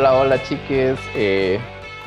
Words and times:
Hola, 0.00 0.14
hola 0.18 0.42
chiques. 0.42 0.98
Eh, 1.14 1.60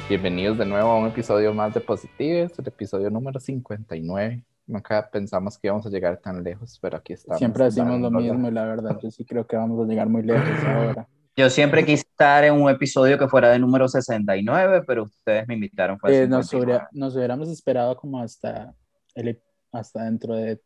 bienvenidos 0.09 0.57
de 0.57 0.65
nuevo 0.65 0.89
a 0.89 0.97
un 0.97 1.05
episodio 1.09 1.53
más 1.53 1.75
de 1.75 1.79
Positives, 1.79 2.51
el 2.57 2.67
episodio 2.67 3.11
número 3.11 3.39
59. 3.39 4.43
Nunca 4.65 5.07
pensamos 5.11 5.59
que 5.59 5.67
íbamos 5.67 5.85
a 5.85 5.89
llegar 5.91 6.17
tan 6.17 6.43
lejos, 6.43 6.79
pero 6.81 6.97
aquí 6.97 7.13
estamos. 7.13 7.37
Siempre 7.37 7.65
decimos 7.65 8.01
lo 8.01 8.09
mismo 8.09 8.47
y 8.47 8.51
la 8.51 8.65
verdad, 8.65 8.97
yo 8.99 9.11
sí 9.11 9.23
creo 9.23 9.45
que 9.45 9.55
vamos 9.57 9.79
a 9.79 9.87
llegar 9.87 10.09
muy 10.09 10.23
lejos 10.23 10.49
ahora. 10.65 11.07
Yo 11.37 11.51
siempre 11.51 11.85
quise 11.85 12.01
estar 12.01 12.43
en 12.43 12.55
un 12.55 12.67
episodio 12.67 13.19
que 13.19 13.27
fuera 13.27 13.51
de 13.51 13.59
número 13.59 13.87
69, 13.87 14.81
pero 14.87 15.03
ustedes 15.03 15.47
me 15.47 15.53
invitaron. 15.53 15.99
Eh, 16.07 16.25
nos, 16.27 16.51
nos, 16.93 17.15
hubiéramos 17.15 17.47
esperado 17.47 17.95
como 17.95 18.19
hasta, 18.19 18.73
el, 19.13 19.39
hasta 19.71 20.05
dentro 20.05 20.33
de 20.33 20.59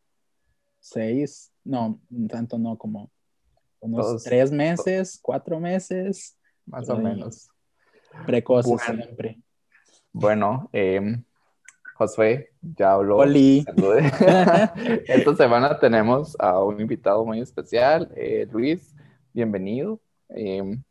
seis, 0.80 1.52
no, 1.62 2.00
tanto 2.30 2.56
no, 2.56 2.78
como 2.78 3.10
unos 3.80 4.24
tres 4.24 4.50
meses, 4.50 5.18
cuatro 5.20 5.60
meses. 5.60 6.37
Más 6.68 6.88
o 6.90 6.96
menos. 6.98 7.48
Precoces 8.26 8.80
siempre. 8.82 9.38
Bueno, 10.12 10.68
eh, 10.72 11.22
Josué 11.94 12.50
ya 12.60 12.92
habló. 12.92 13.16
Oli. 13.16 13.64
Esta 15.06 15.36
semana 15.36 15.78
tenemos 15.78 16.36
a 16.38 16.62
un 16.62 16.80
invitado 16.80 17.24
muy 17.24 17.40
especial, 17.40 18.10
eh, 18.16 18.46
Luis. 18.50 18.94
Bienvenido. 19.32 20.00
Em, 20.28 20.82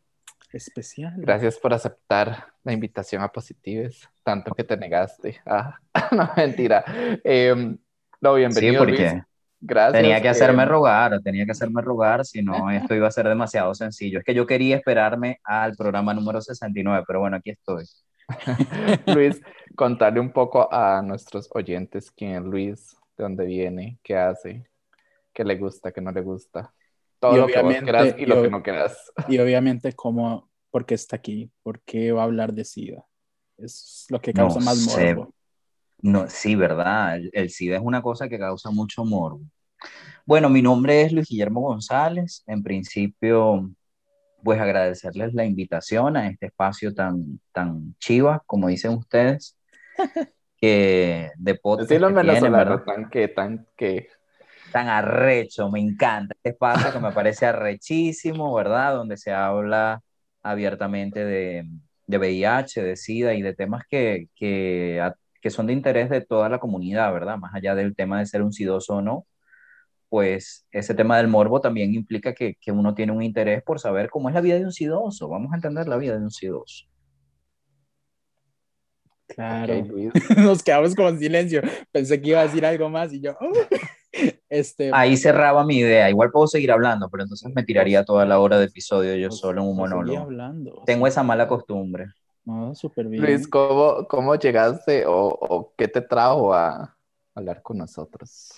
especial. 0.52 1.14
Gracias 1.17 1.58
por 1.58 1.73
aceptar 1.73 2.48
la 2.64 2.73
invitación 2.73 3.22
a 3.22 3.31
Positives, 3.31 4.09
tanto 4.23 4.53
que 4.53 4.64
te 4.64 4.78
negaste. 4.78 5.39
Ah, 5.45 5.80
no, 6.11 6.30
mentira. 6.36 6.83
Em, 7.23 7.78
no, 8.20 8.33
bienvenido. 8.33 8.73
Sí, 8.73 8.78
porque 8.80 9.23
Gracias. 9.59 10.02
Tenía 10.02 10.22
que 10.22 10.30
hacerme 10.30 10.63
em. 10.63 10.69
rogar, 10.69 11.19
tenía 11.22 11.45
que 11.45 11.52
hacerme 11.52 11.81
rogar, 11.81 12.25
si 12.25 12.41
no, 12.44 12.69
esto 12.72 12.95
iba 12.95 13.08
a 13.08 13.11
ser 13.11 13.27
demasiado 13.27 13.73
sencillo. 13.73 14.19
Es 14.19 14.25
que 14.25 14.33
yo 14.33 14.45
quería 14.45 14.77
esperarme 14.77 15.39
al 15.44 15.75
programa 15.75 16.14
número 16.14 16.41
69, 16.41 17.03
pero 17.08 17.19
bueno, 17.19 17.38
aquí 17.38 17.52
estoy. 17.52 17.86
Luis, 19.08 19.41
contarle 19.75 20.19
un 20.19 20.31
poco 20.31 20.72
a 20.72 21.02
nuestros 21.02 21.49
oyentes 21.53 22.11
quién 22.11 22.36
es 22.36 22.44
Luis, 22.44 22.97
de 23.17 23.23
dónde 23.23 23.45
viene, 23.45 23.99
qué 24.03 24.17
hace, 24.17 24.69
qué 25.33 25.44
le 25.44 25.55
gusta, 25.55 25.92
qué 25.92 26.02
no 26.02 26.11
le 26.11 26.21
gusta 26.21 26.73
todo 27.19 27.38
lo 27.38 27.47
que 27.47 27.61
vos 27.61 27.75
quieras 27.75 28.16
y, 28.17 28.25
lo 28.25 28.42
que 28.42 28.49
no 28.49 28.64
quieras. 28.64 29.11
Y 29.27 29.38
obviamente, 29.39 29.94
cómo, 29.94 30.49
por 30.69 30.86
qué 30.86 30.95
está 30.95 31.16
aquí, 31.16 31.52
por 31.64 31.81
qué 31.81 32.11
va 32.11 32.21
a 32.21 32.25
hablar 32.25 32.53
de 32.53 32.66
SIDA. 32.66 33.05
Es 33.58 34.05
lo 34.09 34.21
que 34.21 34.33
causa 34.33 34.59
más 34.59 34.77
morbo. 34.86 35.33
No, 36.00 36.30
sí, 36.30 36.56
¿verdad? 36.56 37.20
El, 37.31 37.50
SIDA 37.50 37.78
es 37.78 37.81
una 37.84 38.02
cosa 38.02 38.30
que 38.30 38.38
causa 38.38 38.70
mucho 38.72 39.03
morbo. 39.03 39.42
Bueno, 40.26 40.50
mi 40.50 40.62
nombre 40.62 41.02
es 41.02 41.12
Luis 41.12 41.28
Guillermo 41.30 41.62
González. 41.62 42.44
En 42.48 42.64
principio, 42.64 43.70
pues 44.44 44.59
agradecerles 44.59 45.34
la 45.34 45.45
invitación 45.45 46.17
a 46.17 46.28
este 46.28 46.48
espacio 46.48 46.94
tan, 46.94 47.39
tan 47.52 47.95
chiva, 48.00 48.44
como 48.45 48.67
dicen 48.67 48.92
ustedes, 48.92 49.58
que 50.62 51.31
de 51.36 51.56
podcast. 51.56 51.89
Decirlo 51.89 52.09
en 52.09 52.86
tan 52.86 53.09
que, 53.09 53.28
tan 53.28 53.67
que 53.76 54.09
tan 54.72 54.88
arrecho, 54.88 55.70
me 55.70 55.80
encanta 55.80 56.36
este 56.36 56.50
espacio 56.50 56.92
que 56.92 57.00
me 57.00 57.11
parece 57.11 57.45
arrechísimo, 57.45 58.54
¿verdad? 58.54 58.94
Donde 58.94 59.17
se 59.17 59.32
habla 59.32 60.02
abiertamente 60.44 61.26
de, 61.26 61.67
de 62.06 62.17
VIH, 62.17 62.83
de 62.83 62.95
SIDA 62.95 63.33
y 63.33 63.42
de 63.42 63.54
temas 63.54 63.83
que, 63.89 64.27
que, 64.36 65.02
que, 65.47 65.52
son 65.52 65.67
de 65.67 65.73
interés 65.73 66.09
de 66.09 66.21
toda 66.21 66.49
la 66.49 66.59
comunidad, 66.59 67.11
¿verdad? 67.13 67.37
Más 67.37 67.53
allá 67.53 67.75
del 67.75 67.95
tema 67.95 68.19
de 68.19 68.25
ser 68.25 68.41
un 68.41 68.53
sidoso 68.53 68.95
o 68.95 69.02
no, 69.02 69.25
pues 70.09 70.67
ese 70.71 70.93
tema 70.93 71.17
del 71.17 71.27
morbo 71.27 71.61
también 71.61 71.93
implica 71.93 72.33
que, 72.33 72.55
que 72.61 72.71
uno 72.71 72.95
tiene 72.95 73.11
un 73.11 73.23
interés 73.23 73.63
por 73.63 73.80
saber 73.80 74.09
cómo 74.09 74.30
es 74.30 74.35
la 74.35 74.41
vida 74.41 74.55
de 74.55 74.65
un 74.65 74.71
sidoso, 74.71 75.30
vamos 75.30 75.52
a 75.53 75.55
entender 75.55 75.87
la 75.87 75.97
vida 75.97 76.17
de 76.17 76.23
un 76.23 76.31
sidoso. 76.31 76.85
Claro, 79.27 79.73
nos 80.37 80.63
quedamos 80.63 80.95
como 80.95 81.09
en 81.09 81.19
silencio. 81.19 81.61
Pensé 81.91 82.21
que 82.21 82.29
iba 82.29 82.39
a 82.39 82.43
decir 82.43 82.65
algo 82.65 82.89
más 82.89 83.14
y 83.14 83.21
yo. 83.21 83.37
Oh". 83.39 83.52
Este... 84.49 84.89
Ahí 84.93 85.15
cerraba 85.17 85.64
mi 85.65 85.79
idea. 85.79 86.09
Igual 86.09 86.31
puedo 86.31 86.47
seguir 86.47 86.71
hablando, 86.71 87.09
pero 87.09 87.23
entonces 87.23 87.52
me 87.53 87.64
tiraría 87.64 88.03
toda 88.03 88.25
la 88.25 88.39
hora 88.39 88.58
de 88.58 88.65
episodio 88.65 89.15
yo 89.15 89.27
pues, 89.27 89.39
solo 89.39 89.61
en 89.61 89.67
un 89.67 89.75
monólogo. 89.75 90.19
Hablando, 90.19 90.81
Tengo 90.85 91.05
esa 91.05 91.21
mala 91.21 91.47
costumbre. 91.47 92.08
No, 92.47 92.73
súper 92.73 93.08
bien. 93.08 93.23
Luis, 93.23 93.47
¿cómo, 93.47 94.08
cómo 94.08 94.35
llegaste 94.35 95.05
o, 95.05 95.27
o, 95.27 95.73
qué 95.77 95.89
te 95.89 95.99
trajo 95.99 96.53
a 96.53 96.97
hablar 97.35 97.61
con 97.61 97.77
nosotros? 97.77 98.53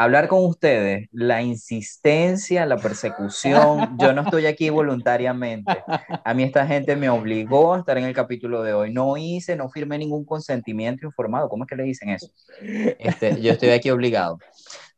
hablar 0.00 0.28
con 0.28 0.44
ustedes, 0.44 1.08
la 1.10 1.42
insistencia, 1.42 2.64
la 2.66 2.76
persecución, 2.76 3.98
yo 3.98 4.12
no 4.12 4.22
estoy 4.22 4.46
aquí 4.46 4.70
voluntariamente. 4.70 5.82
A 6.24 6.34
mí 6.34 6.44
esta 6.44 6.64
gente 6.68 6.94
me 6.94 7.10
obligó 7.10 7.74
a 7.74 7.80
estar 7.80 7.98
en 7.98 8.04
el 8.04 8.14
capítulo 8.14 8.62
de 8.62 8.74
hoy. 8.74 8.92
No 8.92 9.16
hice, 9.16 9.56
no 9.56 9.68
firmé 9.68 9.98
ningún 9.98 10.24
consentimiento 10.24 11.04
informado. 11.04 11.48
¿Cómo 11.48 11.64
es 11.64 11.68
que 11.68 11.74
le 11.74 11.82
dicen 11.82 12.10
eso? 12.10 12.30
Este, 12.60 13.42
yo 13.42 13.50
estoy 13.50 13.70
aquí 13.70 13.90
obligado. 13.90 14.38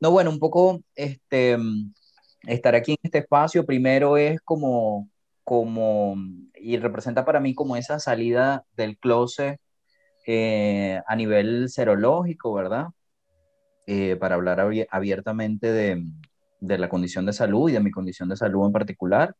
No, 0.01 0.11
bueno, 0.11 0.29
un 0.29 0.39
poco 0.39 0.83
este, 0.95 1.57
estar 2.47 2.75
aquí 2.75 2.93
en 2.93 2.99
este 3.03 3.21
espacio 3.21 3.65
primero 3.65 4.19
es 4.19 4.39
como, 4.43 5.09
como, 5.45 6.17
y 6.55 6.77
representa 6.79 7.25
para 7.25 7.41
mí 7.41 7.55
como 7.55 7.77
esa 7.77 7.99
salida 7.99 8.65
del 8.77 8.99
closet 8.99 9.61
eh, 10.27 11.01
a 11.07 11.17
nivel 11.17 11.69
serológico, 11.69 12.53
¿verdad? 12.55 12.89
Eh, 13.87 14.17
para 14.17 14.37
hablar 14.37 14.61
abiertamente 14.91 15.73
de, 15.73 16.05
de, 16.61 16.79
la 16.79 16.89
condición 16.89 17.27
de 17.27 17.33
salud 17.33 17.69
y 17.71 17.73
de 17.73 17.81
mi 17.81 17.91
condición 17.91 18.29
de 18.29 18.37
salud 18.37 18.67
en 18.67 18.73
particular, 18.73 19.35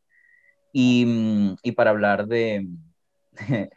y, 0.73 1.05
mm, 1.07 1.57
y 1.63 1.73
para 1.73 1.91
hablar 1.91 2.27
de, 2.27 2.67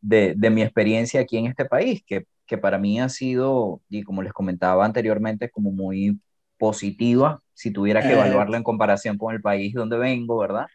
de, 0.00 0.34
de, 0.36 0.50
mi 0.50 0.62
experiencia 0.62 1.20
aquí 1.20 1.38
en 1.38 1.46
este 1.46 1.64
país, 1.64 2.02
que, 2.06 2.26
que 2.46 2.58
para 2.58 2.78
mí 2.78 3.00
ha 3.00 3.08
sido, 3.08 3.80
y 3.88 4.02
como 4.02 4.22
les 4.22 4.32
comentaba 4.32 4.84
anteriormente, 4.84 5.50
como 5.50 5.70
muy 5.72 6.20
positiva, 6.58 7.40
si 7.54 7.70
tuviera 7.70 8.02
que 8.02 8.08
eh. 8.08 8.12
evaluarla 8.12 8.56
en 8.58 8.62
comparación 8.62 9.18
con 9.18 9.34
el 9.34 9.40
país 9.40 9.74
donde 9.74 9.98
vengo, 9.98 10.38
¿verdad? 10.38 10.66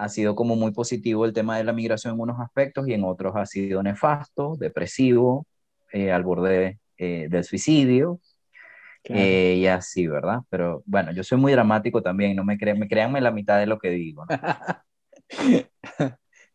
Ha 0.00 0.08
sido 0.08 0.34
como 0.34 0.56
muy 0.56 0.72
positivo 0.72 1.24
el 1.24 1.32
tema 1.32 1.58
de 1.58 1.64
la 1.64 1.72
migración 1.72 2.14
en 2.14 2.20
unos 2.20 2.40
aspectos 2.40 2.88
y 2.88 2.94
en 2.94 3.04
otros 3.04 3.34
ha 3.36 3.44
sido 3.46 3.82
nefasto, 3.82 4.56
depresivo, 4.58 5.46
eh, 5.92 6.10
al 6.10 6.22
borde 6.22 6.78
del 6.98 7.44
suicidio, 7.44 8.20
eh, 9.04 9.56
y 9.58 9.66
así, 9.66 10.06
¿verdad? 10.06 10.40
Pero 10.50 10.82
bueno, 10.86 11.12
yo 11.12 11.24
soy 11.24 11.38
muy 11.38 11.52
dramático 11.52 12.02
también, 12.02 12.36
no 12.36 12.44
me, 12.44 12.58
crean, 12.58 12.78
me 12.78 12.88
créanme 12.88 13.20
la 13.20 13.30
mitad 13.30 13.58
de 13.58 13.66
lo 13.66 13.78
que 13.78 13.90
digo. 13.90 14.26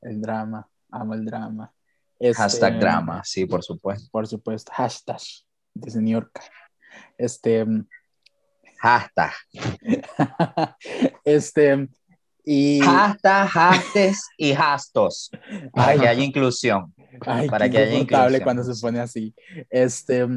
el 0.01 0.21
drama, 0.21 0.67
amo 0.91 1.13
el 1.15 1.25
drama. 1.25 1.73
hashtag 2.35 2.73
este, 2.73 2.79
drama, 2.79 3.23
sí, 3.23 3.45
por 3.45 3.63
supuesto. 3.63 4.09
Por 4.11 4.27
supuesto, 4.27 4.71
hashtag 4.73 5.19
desde 5.73 6.01
New 6.01 6.13
York. 6.13 6.39
Este. 7.17 7.65
Hashtag. 8.79 9.33
este. 11.23 11.89
Y... 12.45 12.79
Hashtag, 12.81 13.47
hashtags 13.47 14.29
y 14.37 14.51
hastos. 14.51 15.31
Para 15.73 15.97
que 15.99 16.07
haya 16.07 16.23
inclusión. 16.23 16.93
para 17.49 17.69
que 17.69 17.77
haya 17.77 17.97
inclusión. 17.97 18.43
cuando 18.43 18.63
se 18.63 18.79
pone 18.79 18.99
así. 18.99 19.33
Este. 19.69 20.27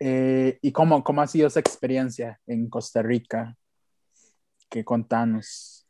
Eh, 0.00 0.58
¿Y 0.60 0.72
cómo, 0.72 1.02
cómo 1.02 1.22
ha 1.22 1.26
sido 1.26 1.46
esa 1.46 1.60
experiencia 1.60 2.40
en 2.46 2.68
Costa 2.68 3.02
Rica? 3.02 3.56
Que 4.68 4.84
contanos. 4.84 5.86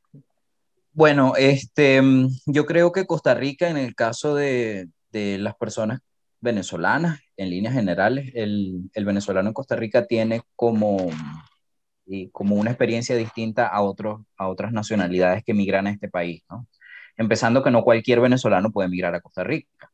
Bueno, 0.92 1.34
este, 1.36 2.00
yo 2.46 2.66
creo 2.66 2.92
que 2.92 3.06
Costa 3.06 3.34
Rica, 3.34 3.68
en 3.68 3.76
el 3.76 3.94
caso 3.94 4.34
de, 4.34 4.88
de 5.10 5.38
las 5.38 5.56
personas 5.56 6.00
venezolanas, 6.40 7.20
en 7.36 7.50
líneas 7.50 7.74
generales, 7.74 8.30
el, 8.34 8.90
el, 8.92 9.04
venezolano 9.04 9.48
en 9.48 9.54
Costa 9.54 9.74
Rica 9.74 10.06
tiene 10.06 10.42
como, 10.54 11.10
y 12.06 12.30
como 12.30 12.56
una 12.56 12.70
experiencia 12.70 13.16
distinta 13.16 13.66
a, 13.68 13.82
otros, 13.82 14.22
a 14.36 14.48
otras 14.48 14.72
nacionalidades 14.72 15.44
que 15.44 15.54
migran 15.54 15.86
a 15.86 15.90
este 15.90 16.08
país, 16.08 16.42
¿no? 16.50 16.66
Empezando 17.16 17.62
que 17.62 17.70
no 17.70 17.84
cualquier 17.84 18.20
venezolano 18.20 18.72
puede 18.72 18.88
migrar 18.88 19.14
a 19.14 19.20
Costa 19.20 19.44
Rica. 19.44 19.90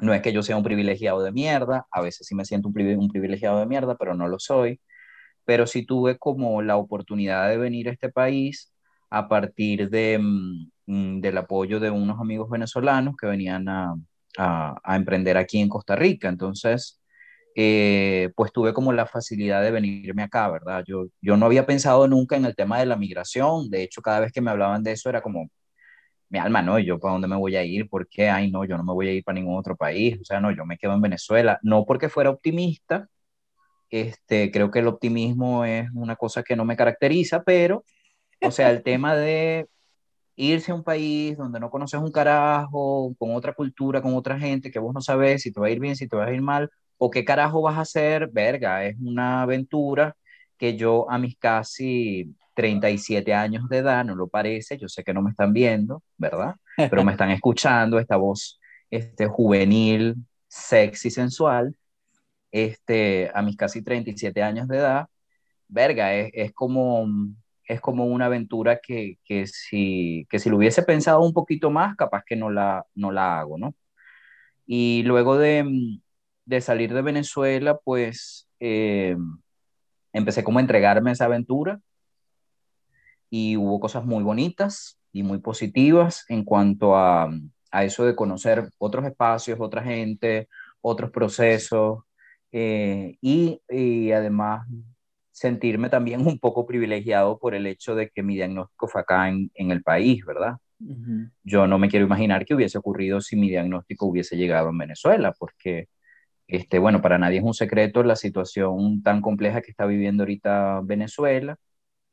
No 0.00 0.14
es 0.14 0.22
que 0.22 0.32
yo 0.32 0.42
sea 0.42 0.56
un 0.56 0.64
privilegiado 0.64 1.22
de 1.22 1.32
mierda, 1.32 1.86
a 1.90 2.00
veces 2.02 2.26
sí 2.26 2.34
me 2.34 2.44
siento 2.44 2.68
un, 2.68 2.74
privilegiado 2.74 3.60
de 3.60 3.66
mierda, 3.66 3.96
pero 3.96 4.14
no 4.14 4.28
lo 4.28 4.38
soy. 4.38 4.80
Pero 5.44 5.66
sí 5.66 5.84
tuve 5.86 6.18
como 6.18 6.62
la 6.62 6.76
oportunidad 6.76 7.48
de 7.50 7.58
venir 7.58 7.88
a 7.88 7.92
este 7.92 8.10
país 8.10 8.72
a 9.10 9.28
partir 9.28 9.90
de, 9.90 10.18
mm, 10.18 10.70
mm, 10.86 11.20
del 11.20 11.38
apoyo 11.38 11.80
de 11.80 11.90
unos 11.90 12.20
amigos 12.20 12.50
venezolanos 12.50 13.16
que 13.16 13.26
venían 13.26 13.68
a, 13.68 13.94
a, 14.38 14.96
emprender 14.96 15.36
aquí 15.36 15.60
en 15.60 15.68
Costa 15.68 15.96
Rica. 15.96 16.28
Entonces, 16.28 16.99
eh, 17.56 18.30
pues 18.36 18.52
tuve 18.52 18.72
como 18.72 18.92
la 18.92 19.06
facilidad 19.06 19.62
de 19.62 19.70
venirme 19.70 20.22
acá, 20.22 20.48
¿verdad? 20.50 20.84
Yo, 20.86 21.06
yo 21.20 21.36
no 21.36 21.46
había 21.46 21.66
pensado 21.66 22.06
nunca 22.08 22.36
en 22.36 22.44
el 22.44 22.56
tema 22.56 22.78
de 22.78 22.86
la 22.86 22.96
migración. 22.96 23.70
De 23.70 23.82
hecho, 23.82 24.02
cada 24.02 24.20
vez 24.20 24.32
que 24.32 24.40
me 24.40 24.50
hablaban 24.50 24.82
de 24.82 24.92
eso 24.92 25.08
era 25.08 25.22
como, 25.22 25.50
mi 26.30 26.38
alma, 26.38 26.62
no, 26.62 26.78
yo 26.78 26.98
para 27.00 27.12
dónde 27.14 27.28
me 27.28 27.36
voy 27.36 27.56
a 27.56 27.64
ir, 27.64 27.88
¿por 27.88 28.08
qué? 28.08 28.30
Ay, 28.30 28.50
no, 28.50 28.64
yo 28.64 28.76
no 28.76 28.84
me 28.84 28.92
voy 28.92 29.08
a 29.08 29.12
ir 29.12 29.24
para 29.24 29.34
ningún 29.34 29.58
otro 29.58 29.76
país, 29.76 30.18
o 30.20 30.24
sea, 30.24 30.40
no, 30.40 30.52
yo 30.52 30.64
me 30.64 30.78
quedo 30.78 30.94
en 30.94 31.00
Venezuela, 31.02 31.58
no 31.62 31.84
porque 31.84 32.08
fuera 32.08 32.30
optimista, 32.30 33.08
este, 33.90 34.50
creo 34.52 34.70
que 34.70 34.80
el 34.80 34.88
optimismo 34.88 35.64
es 35.64 35.88
una 35.94 36.16
cosa 36.16 36.42
que 36.42 36.56
no 36.56 36.64
me 36.64 36.76
caracteriza, 36.76 37.42
pero, 37.44 37.84
o 38.42 38.50
sea, 38.52 38.70
el 38.70 38.82
tema 38.82 39.16
de 39.16 39.68
irse 40.36 40.72
a 40.72 40.74
un 40.74 40.84
país 40.84 41.36
donde 41.38 41.60
no 41.60 41.70
conoces 41.70 42.00
un 42.00 42.12
carajo, 42.12 43.14
con 43.18 43.34
otra 43.34 43.54
cultura, 43.54 44.02
con 44.02 44.14
otra 44.14 44.38
gente, 44.38 44.70
que 44.70 44.78
vos 44.78 44.94
no 44.94 45.00
sabes 45.02 45.42
si 45.42 45.52
te 45.52 45.60
va 45.60 45.68
a 45.68 45.70
ir 45.70 45.80
bien, 45.80 45.96
si 45.96 46.08
te 46.08 46.16
va 46.16 46.26
a 46.26 46.32
ir 46.32 46.42
mal, 46.42 46.70
o 47.02 47.10
qué 47.10 47.24
carajo 47.24 47.62
vas 47.62 47.78
a 47.78 47.80
hacer, 47.80 48.28
verga, 48.30 48.84
es 48.84 48.94
una 49.00 49.42
aventura 49.42 50.14
que 50.58 50.76
yo 50.76 51.10
a 51.10 51.18
mis 51.18 51.36
casi 51.38 52.36
37 52.54 53.32
años 53.32 53.68
de 53.70 53.78
edad, 53.78 54.04
no 54.04 54.14
lo 54.14 54.28
parece, 54.28 54.76
yo 54.76 54.86
sé 54.86 55.02
que 55.02 55.14
no 55.14 55.22
me 55.22 55.30
están 55.30 55.54
viendo, 55.54 56.02
¿verdad? 56.18 56.56
Pero 56.76 57.02
me 57.02 57.12
están 57.12 57.30
escuchando 57.30 57.98
esta 57.98 58.16
voz 58.16 58.60
este, 58.90 59.26
juvenil, 59.26 60.16
sexy, 60.46 61.10
sensual, 61.10 61.74
este, 62.52 63.30
a 63.34 63.40
mis 63.40 63.56
casi 63.56 63.82
37 63.82 64.42
años 64.42 64.68
de 64.68 64.76
edad, 64.76 65.06
verga, 65.68 66.14
es, 66.14 66.30
es 66.34 66.52
como, 66.52 67.06
es 67.64 67.80
como 67.80 68.04
una 68.04 68.26
aventura 68.26 68.78
que, 68.78 69.16
que, 69.24 69.46
si, 69.46 70.26
que 70.28 70.38
si 70.38 70.50
lo 70.50 70.58
hubiese 70.58 70.82
pensado 70.82 71.22
un 71.22 71.32
poquito 71.32 71.70
más, 71.70 71.96
capaz 71.96 72.24
que 72.26 72.36
no 72.36 72.50
la, 72.50 72.84
no 72.94 73.10
la 73.10 73.40
hago, 73.40 73.56
¿no? 73.56 73.74
Y 74.66 75.02
luego 75.04 75.38
de, 75.38 75.64
de 76.50 76.60
salir 76.60 76.92
de 76.92 77.00
Venezuela, 77.00 77.78
pues 77.78 78.48
eh, 78.58 79.16
empecé 80.12 80.42
como 80.42 80.58
a 80.58 80.62
entregarme 80.62 81.10
a 81.10 81.12
esa 81.12 81.26
aventura 81.26 81.80
y 83.30 83.56
hubo 83.56 83.78
cosas 83.78 84.04
muy 84.04 84.24
bonitas 84.24 84.98
y 85.12 85.22
muy 85.22 85.38
positivas 85.38 86.24
en 86.28 86.44
cuanto 86.44 86.96
a, 86.96 87.30
a 87.70 87.84
eso 87.84 88.04
de 88.04 88.16
conocer 88.16 88.68
otros 88.78 89.06
espacios, 89.06 89.60
otra 89.60 89.84
gente, 89.84 90.48
otros 90.80 91.12
procesos 91.12 92.00
eh, 92.50 93.16
y, 93.20 93.62
y, 93.68 94.10
además 94.10 94.66
sentirme 95.30 95.88
también 95.88 96.26
un 96.26 96.40
poco 96.40 96.66
privilegiado 96.66 97.38
por 97.38 97.54
el 97.54 97.68
hecho 97.68 97.94
de 97.94 98.10
que 98.10 98.24
mi 98.24 98.34
diagnóstico 98.34 98.88
fue 98.88 99.02
acá 99.02 99.28
en, 99.28 99.52
en 99.54 99.70
el 99.70 99.84
país, 99.84 100.24
¿verdad? 100.26 100.56
Yo 101.44 101.66
no 101.68 101.78
me 101.78 101.88
quiero 101.88 102.06
imaginar 102.06 102.44
qué 102.44 102.54
hubiese 102.54 102.78
ocurrido 102.78 103.20
si 103.20 103.36
mi 103.36 103.48
diagnóstico 103.48 104.06
hubiese 104.06 104.36
llegado 104.36 104.70
en 104.70 104.78
Venezuela, 104.78 105.32
porque, 105.38 105.88
este, 106.50 106.78
bueno, 106.78 107.02
para 107.02 107.18
nadie 107.18 107.38
es 107.38 107.44
un 107.44 107.54
secreto 107.54 108.02
la 108.02 108.16
situación 108.16 109.02
tan 109.02 109.20
compleja 109.22 109.62
que 109.62 109.70
está 109.70 109.86
viviendo 109.86 110.22
ahorita 110.24 110.80
Venezuela 110.84 111.56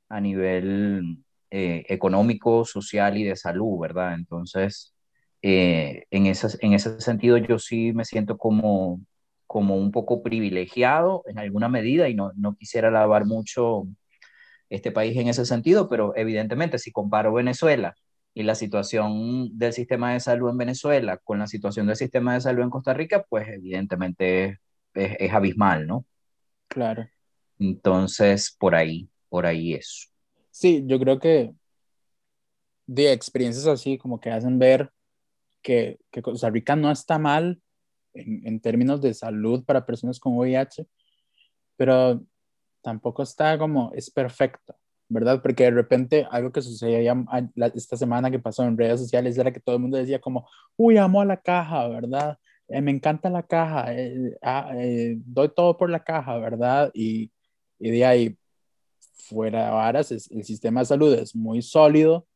a 0.09 0.21
nivel 0.21 1.19
eh, 1.51 1.85
económico, 1.89 2.65
social 2.65 3.17
y 3.17 3.23
de 3.25 3.35
salud, 3.35 3.79
¿verdad? 3.79 4.15
Entonces, 4.15 4.93
eh, 5.41 6.05
en, 6.11 6.27
ese, 6.27 6.57
en 6.61 6.73
ese 6.73 6.99
sentido 7.01 7.37
yo 7.37 7.59
sí 7.59 7.93
me 7.93 8.05
siento 8.05 8.37
como, 8.37 9.01
como 9.47 9.75
un 9.77 9.91
poco 9.91 10.23
privilegiado 10.23 11.23
en 11.27 11.39
alguna 11.39 11.69
medida 11.69 12.09
y 12.09 12.15
no, 12.15 12.31
no 12.35 12.55
quisiera 12.55 12.89
alabar 12.89 13.25
mucho 13.25 13.87
este 14.69 14.91
país 14.91 15.17
en 15.17 15.27
ese 15.29 15.45
sentido, 15.45 15.89
pero 15.89 16.15
evidentemente 16.15 16.79
si 16.79 16.91
comparo 16.91 17.33
Venezuela 17.33 17.95
y 18.37 18.43
la 18.43 18.53
situación 18.53 19.57
del 19.57 19.73
sistema 19.73 20.13
de 20.13 20.19
salud 20.19 20.51
en 20.51 20.57
Venezuela 20.59 21.17
con 21.17 21.39
la 21.39 21.47
situación 21.47 21.87
del 21.87 21.95
sistema 21.95 22.35
de 22.35 22.41
salud 22.41 22.61
en 22.61 22.69
Costa 22.69 22.93
Rica, 22.93 23.25
pues 23.27 23.47
evidentemente 23.47 24.45
es, 24.45 24.59
es, 24.93 25.17
es 25.19 25.33
abismal, 25.33 25.87
¿no? 25.87 26.05
Claro. 26.67 27.09
Entonces, 27.57 28.55
por 28.59 28.75
ahí, 28.75 29.09
por 29.27 29.47
ahí 29.47 29.73
eso. 29.73 30.09
Sí, 30.51 30.83
yo 30.85 30.99
creo 30.99 31.17
que 31.19 31.51
de 32.85 33.11
experiencias 33.11 33.65
así 33.65 33.97
como 33.97 34.19
que 34.19 34.29
hacen 34.29 34.59
ver 34.59 34.91
que, 35.63 35.97
que 36.11 36.21
Costa 36.21 36.51
Rica 36.51 36.75
no 36.75 36.91
está 36.91 37.17
mal 37.17 37.59
en, 38.13 38.45
en, 38.45 38.59
términos 38.59 39.01
de 39.01 39.15
salud 39.15 39.65
para 39.65 39.83
personas 39.83 40.19
con 40.19 40.37
VIH, 40.37 40.85
pero 41.75 42.23
tampoco 42.83 43.23
está 43.23 43.57
como, 43.57 43.91
es 43.95 44.11
perfecto, 44.11 44.75
¿verdad? 45.09 45.41
Porque 45.41 45.63
de 45.65 45.71
repente 45.71 46.27
algo 46.31 46.51
que 46.51 46.61
sucedía 46.61 47.01
ya 47.01 47.15
esta 47.75 47.97
semana 47.97 48.31
que 48.31 48.39
pasó 48.39 48.63
en 48.63 48.77
redes 48.77 48.99
sociales 48.99 49.37
era 49.37 49.51
que 49.51 49.59
todo 49.59 49.75
el 49.75 49.81
mundo 49.81 49.97
decía 49.97 50.19
como, 50.19 50.47
uy, 50.75 50.97
amo 50.97 51.21
a 51.21 51.25
la 51.25 51.37
caja, 51.37 51.87
¿verdad? 51.87 52.37
Eh, 52.67 52.81
me 52.81 52.91
encanta 52.91 53.29
la 53.29 53.43
caja, 53.43 53.93
eh, 53.93 54.37
ah, 54.41 54.71
eh, 54.75 55.15
doy 55.25 55.49
todo 55.49 55.77
por 55.77 55.89
la 55.89 56.03
caja, 56.03 56.37
¿verdad? 56.37 56.91
Y, 56.93 57.31
y 57.79 57.91
de 57.91 58.05
ahí, 58.05 58.37
fuera 59.13 59.65
de 59.65 59.71
varas, 59.71 60.11
el 60.11 60.43
sistema 60.43 60.81
de 60.81 60.85
salud 60.85 61.13
es 61.13 61.35
muy 61.35 61.61
sólido, 61.61 62.27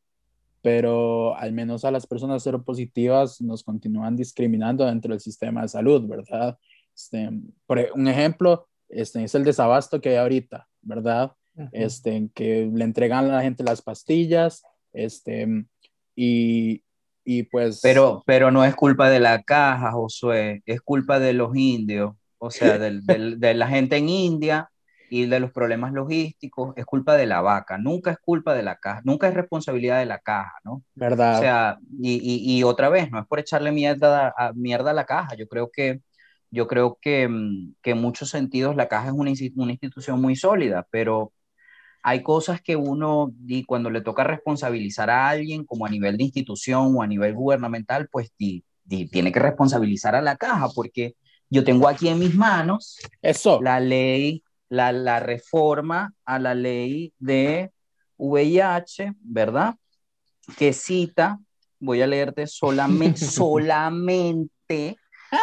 pero 0.62 1.36
al 1.36 1.52
menos 1.52 1.84
a 1.84 1.90
las 1.90 2.06
personas 2.06 2.42
seropositivas 2.42 3.40
nos 3.40 3.62
continúan 3.64 4.16
discriminando 4.16 4.86
dentro 4.86 5.12
del 5.12 5.20
sistema 5.20 5.62
de 5.62 5.68
salud, 5.68 6.06
¿verdad? 6.06 6.58
Este, 6.94 7.30
por 7.66 7.78
e, 7.78 7.90
un 7.94 8.06
ejemplo 8.08 8.68
este, 8.88 9.24
es 9.24 9.34
el 9.34 9.44
desabasto 9.44 10.00
que 10.00 10.10
hay 10.10 10.16
ahorita, 10.16 10.68
¿verdad? 10.82 11.32
Este, 11.72 12.28
que 12.34 12.70
le 12.72 12.84
entregan 12.84 13.26
a 13.26 13.36
la 13.36 13.42
gente 13.42 13.64
las 13.64 13.82
pastillas, 13.82 14.62
este, 14.92 15.66
y, 16.14 16.82
y 17.24 17.42
pues... 17.44 17.80
Pero, 17.82 18.22
pero 18.26 18.50
no 18.50 18.64
es 18.64 18.74
culpa 18.74 19.10
de 19.10 19.20
la 19.20 19.42
caja, 19.42 19.92
Josué, 19.92 20.62
es 20.66 20.80
culpa 20.80 21.18
de 21.18 21.32
los 21.32 21.56
indios, 21.56 22.14
o 22.38 22.50
sea, 22.50 22.78
del, 22.78 23.04
del, 23.06 23.40
de 23.40 23.54
la 23.54 23.68
gente 23.68 23.96
en 23.96 24.08
India 24.08 24.68
y 25.12 25.26
de 25.26 25.40
los 25.40 25.52
problemas 25.52 25.92
logísticos, 25.92 26.72
es 26.74 26.86
culpa 26.86 27.18
de 27.18 27.26
la 27.26 27.42
vaca, 27.42 27.76
nunca 27.76 28.12
es 28.12 28.18
culpa 28.18 28.54
de 28.54 28.62
la 28.62 28.76
caja, 28.76 29.02
nunca 29.04 29.28
es 29.28 29.34
responsabilidad 29.34 29.98
de 29.98 30.06
la 30.06 30.20
caja, 30.20 30.54
¿no? 30.64 30.82
¿Verdad? 30.94 31.36
O 31.36 31.40
sea, 31.42 31.78
y, 32.00 32.14
y, 32.14 32.58
y 32.58 32.62
otra 32.62 32.88
vez, 32.88 33.10
no 33.10 33.20
es 33.20 33.26
por 33.26 33.38
echarle 33.38 33.72
mierda 33.72 34.32
a, 34.34 34.54
mierda 34.54 34.92
a 34.92 34.94
la 34.94 35.04
caja, 35.04 35.34
yo 35.36 35.46
creo 35.48 35.70
que, 35.70 36.00
yo 36.50 36.66
creo 36.66 36.96
que, 36.98 37.28
mm, 37.28 37.74
que 37.82 37.90
en 37.90 38.00
muchos 38.00 38.30
sentidos 38.30 38.74
la 38.74 38.88
caja 38.88 39.08
es 39.08 39.12
una, 39.12 39.32
una 39.56 39.72
institución 39.72 40.18
muy 40.18 40.34
sólida, 40.34 40.86
pero 40.90 41.34
hay 42.02 42.22
cosas 42.22 42.60
que 42.60 42.76
uno, 42.76 43.32
y 43.46 43.64
cuando 43.64 43.90
le 43.90 44.00
toca 44.00 44.24
responsabilizar 44.24 45.08
a 45.10 45.28
alguien, 45.28 45.64
como 45.64 45.86
a 45.86 45.90
nivel 45.90 46.16
de 46.16 46.24
institución 46.24 46.94
o 46.96 47.02
a 47.02 47.06
nivel 47.06 47.34
gubernamental, 47.34 48.08
pues 48.10 48.30
di, 48.38 48.64
di, 48.84 49.06
tiene 49.08 49.30
que 49.30 49.40
responsabilizar 49.40 50.14
a 50.14 50.22
la 50.22 50.36
caja, 50.36 50.68
porque 50.74 51.14
yo 51.48 51.64
tengo 51.64 51.86
aquí 51.86 52.08
en 52.08 52.18
mis 52.18 52.34
manos 52.34 52.98
Eso. 53.20 53.60
la 53.60 53.78
ley 53.78 54.42
la, 54.72 54.90
la 54.90 55.20
reforma 55.20 56.14
a 56.24 56.38
la 56.38 56.54
ley 56.54 57.12
de 57.18 57.70
VIH, 58.16 59.12
¿verdad? 59.20 59.74
Que 60.56 60.72
cita, 60.72 61.38
voy 61.78 62.00
a 62.00 62.06
leerte 62.06 62.46
solamente, 62.46 63.18
solamente 63.26 64.96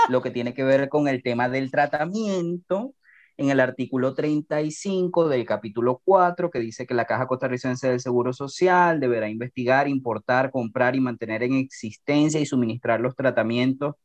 lo 0.10 0.24
que 0.24 0.32
tiene 0.32 0.56
que 0.56 0.64
ver 0.64 0.90
con 0.90 1.08
el 1.08 1.22
tema 1.22 1.48
del 1.48 1.70
tratamiento 1.70 2.96
en 3.40 3.50
el 3.50 3.62
artículo 3.62 4.14
35 4.14 5.30
del 5.30 5.46
capítulo 5.46 6.02
4, 6.04 6.52
que 6.52 6.60
dice 6.60 6.86
que 6.86 6.94
la 6.94 7.06
Caja 7.06 7.26
Costarricense 7.26 7.88
del 7.90 8.02
Seguro 8.02 8.34
Social 8.34 9.00
deberá 9.00 9.30
investigar, 9.30 9.88
importar, 9.88 10.52
comprar 10.52 10.94
y 10.98 11.00
mantener 11.00 11.44
en 11.44 11.54
existencia 11.54 12.42
y 12.42 12.46
suministrar 12.46 13.00
los 13.00 13.16
tratamientos 13.16 13.96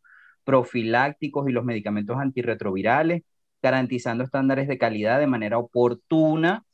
profilácticos 0.44 1.48
y 1.48 1.52
los 1.52 1.64
medicamentos 1.64 2.16
antirretrovirales 2.18 3.22
garantizando 3.60 4.22
estándares 4.22 4.68
de 4.68 4.78
calidad 4.78 5.18
de 5.18 5.26
manera 5.26 5.58
oportuna, 5.58 6.64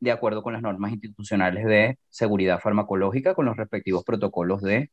de 0.00 0.10
acuerdo 0.10 0.42
con 0.42 0.54
las 0.54 0.62
normas 0.62 0.92
institucionales 0.92 1.66
de 1.66 1.98
seguridad 2.08 2.58
farmacológica, 2.60 3.34
con 3.34 3.46
los 3.46 3.56
respectivos 3.56 4.02
protocolos 4.04 4.60
de 4.62 4.90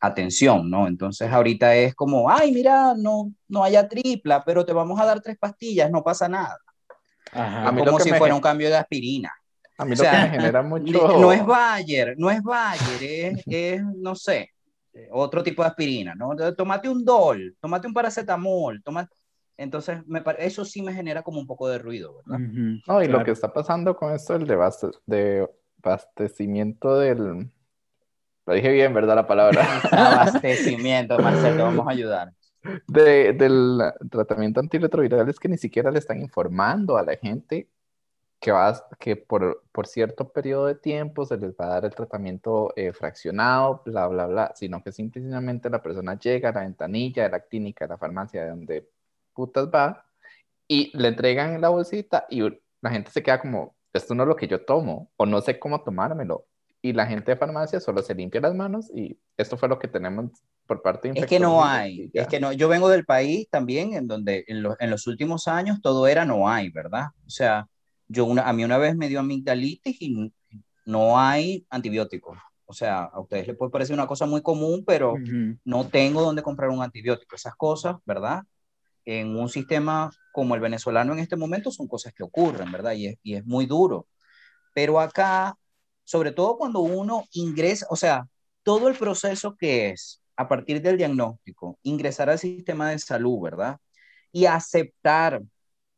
atención, 0.00 0.68
¿no? 0.70 0.88
Entonces 0.88 1.30
ahorita 1.32 1.74
es 1.76 1.94
como, 1.94 2.30
ay, 2.30 2.52
mira, 2.52 2.94
no, 2.96 3.32
no 3.48 3.64
haya 3.64 3.88
tripla, 3.88 4.44
pero 4.44 4.66
te 4.66 4.74
vamos 4.74 5.00
a 5.00 5.06
dar 5.06 5.22
tres 5.22 5.38
pastillas, 5.38 5.90
no 5.90 6.02
pasa 6.04 6.28
nada. 6.28 6.58
Ajá, 7.36 7.74
como 7.74 8.00
si 8.00 8.12
fuera 8.12 8.34
un 8.34 8.40
cambio 8.40 8.68
de 8.68 8.76
aspirina. 8.76 9.32
A 9.78 9.84
mí 9.84 9.92
o 9.92 9.96
sea, 9.96 10.12
lo 10.12 10.18
que 10.18 10.22
me 10.24 10.38
genera 10.38 10.62
mucho... 10.62 11.18
No 11.18 11.32
es 11.32 11.44
Bayer, 11.44 12.14
no 12.16 12.30
es 12.30 12.42
Bayer, 12.42 13.02
es, 13.02 13.42
es, 13.46 13.82
no 13.84 14.14
sé, 14.14 14.50
otro 15.10 15.42
tipo 15.42 15.62
de 15.62 15.68
aspirina, 15.68 16.14
¿no? 16.14 16.34
Tómate 16.54 16.88
un 16.88 17.04
Dol, 17.04 17.56
tómate 17.60 17.86
un 17.86 17.94
paracetamol, 17.94 18.82
tómate... 18.82 19.14
Entonces, 19.58 20.06
me 20.06 20.22
eso 20.38 20.66
sí 20.66 20.82
me 20.82 20.92
genera 20.92 21.22
como 21.22 21.40
un 21.40 21.46
poco 21.46 21.66
de 21.68 21.78
ruido, 21.78 22.16
¿verdad? 22.16 22.40
Uh 22.40 22.52
-huh, 22.52 22.82
no, 22.86 23.02
y 23.02 23.06
claro. 23.06 23.18
lo 23.20 23.24
que 23.24 23.30
está 23.30 23.52
pasando 23.52 23.96
con 23.96 24.12
esto 24.12 24.38
del 24.38 24.46
de 25.06 25.48
abastecimiento 25.82 26.98
del... 26.98 27.50
Lo 28.44 28.54
dije 28.54 28.70
bien, 28.70 28.92
¿verdad? 28.92 29.16
La 29.16 29.26
palabra. 29.26 29.62
abastecimiento, 29.90 31.18
Marcelo, 31.18 31.64
vamos 31.64 31.86
a 31.88 31.90
ayudar. 31.90 32.32
De, 32.86 33.32
del 33.32 33.80
tratamiento 34.10 34.60
antirretroviral 34.60 35.28
es 35.28 35.38
que 35.38 35.48
ni 35.48 35.58
siquiera 35.58 35.90
le 35.90 35.98
están 35.98 36.20
informando 36.20 36.96
a 36.96 37.02
la 37.02 37.16
gente 37.16 37.68
que, 38.40 38.52
va, 38.52 38.74
que 38.98 39.16
por, 39.16 39.64
por 39.72 39.86
cierto 39.86 40.30
periodo 40.30 40.66
de 40.66 40.74
tiempo 40.74 41.24
se 41.24 41.36
les 41.36 41.52
va 41.52 41.66
a 41.66 41.68
dar 41.68 41.84
el 41.84 41.94
tratamiento 41.94 42.72
eh, 42.76 42.92
fraccionado, 42.92 43.82
bla, 43.84 44.06
bla, 44.08 44.26
bla, 44.26 44.52
sino 44.54 44.82
que 44.82 44.92
simplemente 44.92 45.70
la 45.70 45.82
persona 45.82 46.18
llega 46.18 46.50
a 46.50 46.52
la 46.52 46.60
ventanilla 46.60 47.24
de 47.24 47.30
la 47.30 47.40
clínica, 47.40 47.86
de 47.86 47.90
la 47.90 47.98
farmacia, 47.98 48.42
de 48.44 48.50
donde 48.50 48.88
putas 49.34 49.68
va, 49.68 50.04
y 50.68 50.96
le 50.96 51.08
entregan 51.08 51.60
la 51.60 51.68
bolsita 51.70 52.26
y 52.30 52.42
la 52.80 52.90
gente 52.90 53.10
se 53.10 53.22
queda 53.22 53.40
como, 53.40 53.74
esto 53.92 54.14
no 54.14 54.24
es 54.24 54.28
lo 54.28 54.36
que 54.36 54.48
yo 54.48 54.64
tomo, 54.64 55.10
o 55.16 55.26
no 55.26 55.40
sé 55.40 55.58
cómo 55.58 55.82
tomármelo. 55.82 56.46
Y 56.82 56.92
la 56.92 57.06
gente 57.06 57.32
de 57.32 57.36
farmacia 57.36 57.80
solo 57.80 58.02
se 58.02 58.14
limpia 58.14 58.40
las 58.40 58.54
manos 58.54 58.90
y 58.94 59.18
esto 59.36 59.56
fue 59.56 59.68
lo 59.68 59.78
que 59.78 59.88
tenemos 59.88 60.30
por 60.66 60.82
parte 60.82 61.12
de 61.12 61.20
Es 61.20 61.26
que 61.26 61.40
no 61.40 61.64
hay, 61.64 62.10
es 62.12 62.26
que 62.26 62.40
no, 62.40 62.52
yo 62.52 62.68
vengo 62.68 62.88
del 62.88 63.04
país 63.04 63.48
también 63.50 63.94
en 63.94 64.06
donde 64.06 64.44
en, 64.48 64.62
lo, 64.62 64.76
en 64.78 64.90
los 64.90 65.06
últimos 65.06 65.48
años 65.48 65.80
todo 65.80 66.06
era 66.06 66.24
no 66.24 66.48
hay, 66.48 66.70
¿verdad? 66.70 67.06
O 67.26 67.30
sea, 67.30 67.68
yo 68.08 68.24
una, 68.24 68.42
a 68.42 68.52
mí 68.52 68.64
una 68.64 68.78
vez 68.78 68.96
me 68.96 69.08
dio 69.08 69.20
amigdalitis 69.20 69.96
y 70.00 70.32
no 70.84 71.18
hay 71.18 71.66
antibióticos. 71.70 72.38
O 72.64 72.72
sea, 72.72 73.04
a 73.04 73.20
ustedes 73.20 73.46
les 73.46 73.56
puede 73.56 73.70
parecer 73.70 73.94
una 73.94 74.08
cosa 74.08 74.26
muy 74.26 74.42
común, 74.42 74.84
pero 74.84 75.14
no 75.64 75.86
tengo 75.86 76.22
dónde 76.22 76.42
comprar 76.42 76.70
un 76.70 76.82
antibiótico. 76.82 77.36
Esas 77.36 77.54
cosas, 77.54 77.96
¿verdad? 78.04 78.42
En 79.04 79.36
un 79.36 79.48
sistema 79.48 80.10
como 80.32 80.56
el 80.56 80.60
venezolano 80.60 81.12
en 81.12 81.20
este 81.20 81.36
momento 81.36 81.70
son 81.70 81.86
cosas 81.86 82.12
que 82.12 82.24
ocurren, 82.24 82.72
¿verdad? 82.72 82.92
Y 82.92 83.06
es, 83.06 83.18
y 83.22 83.34
es 83.34 83.46
muy 83.46 83.66
duro. 83.66 84.08
Pero 84.74 84.98
acá, 84.98 85.56
sobre 86.02 86.32
todo 86.32 86.58
cuando 86.58 86.80
uno 86.80 87.24
ingresa, 87.32 87.86
o 87.88 87.96
sea, 87.96 88.26
todo 88.64 88.88
el 88.88 88.96
proceso 88.96 89.56
que 89.56 89.90
es 89.90 90.20
a 90.36 90.48
partir 90.48 90.82
del 90.82 90.98
diagnóstico, 90.98 91.78
ingresar 91.82 92.30
al 92.30 92.38
sistema 92.38 92.90
de 92.90 92.98
salud, 92.98 93.40
¿verdad? 93.42 93.78
Y 94.32 94.46
aceptar 94.46 95.42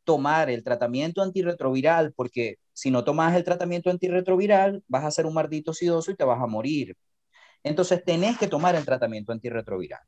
tomar 0.03 0.49
el 0.49 0.63
tratamiento 0.63 1.21
antirretroviral, 1.21 2.13
porque 2.13 2.57
si 2.73 2.89
no 2.89 3.03
tomas 3.03 3.35
el 3.35 3.43
tratamiento 3.43 3.89
antirretroviral, 3.89 4.83
vas 4.87 5.03
a 5.03 5.11
ser 5.11 5.25
un 5.25 5.33
maldito 5.33 5.73
sidoso 5.73 6.11
y 6.11 6.15
te 6.15 6.23
vas 6.23 6.41
a 6.41 6.47
morir. 6.47 6.95
Entonces, 7.63 8.03
tenés 8.03 8.37
que 8.37 8.47
tomar 8.47 8.75
el 8.75 8.85
tratamiento 8.85 9.33
antirretroviral, 9.33 10.01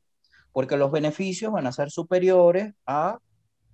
porque 0.52 0.76
los 0.76 0.90
beneficios 0.90 1.52
van 1.52 1.66
a 1.66 1.72
ser 1.72 1.90
superiores 1.90 2.72
a 2.86 3.18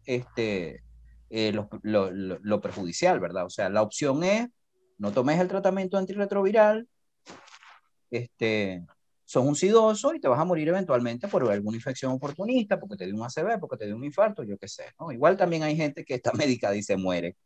este, 0.04 0.82
eh, 1.30 1.52
lo, 1.52 1.68
lo, 2.10 2.60
perjudicial, 2.60 3.20
¿verdad? 3.20 3.44
O 3.46 3.50
sea, 3.50 3.68
la 3.68 3.82
opción 3.82 4.24
es, 4.24 4.48
no 4.98 5.12
tomes 5.12 5.38
el 5.38 5.48
tratamiento 5.48 5.96
antirretroviral, 5.96 6.88
este, 8.10 8.84
sos 9.28 9.44
un 9.44 9.54
sidoso 9.54 10.14
y 10.14 10.20
te 10.20 10.26
vas 10.26 10.40
a 10.40 10.44
morir 10.46 10.68
eventualmente 10.68 11.28
por 11.28 11.52
alguna 11.52 11.76
infección 11.76 12.12
oportunista, 12.12 12.80
porque 12.80 12.96
te 12.96 13.04
dio 13.04 13.14
un 13.14 13.22
ACV, 13.22 13.60
porque 13.60 13.76
te 13.76 13.84
dio 13.84 13.94
un 13.94 14.02
infarto, 14.02 14.42
yo 14.42 14.56
qué 14.56 14.68
sé, 14.68 14.84
¿no? 14.98 15.12
Igual 15.12 15.36
también 15.36 15.62
hay 15.64 15.76
gente 15.76 16.02
que 16.02 16.14
está 16.14 16.32
medicada 16.32 16.74
y 16.74 16.82
se 16.82 16.96
muere. 16.96 17.36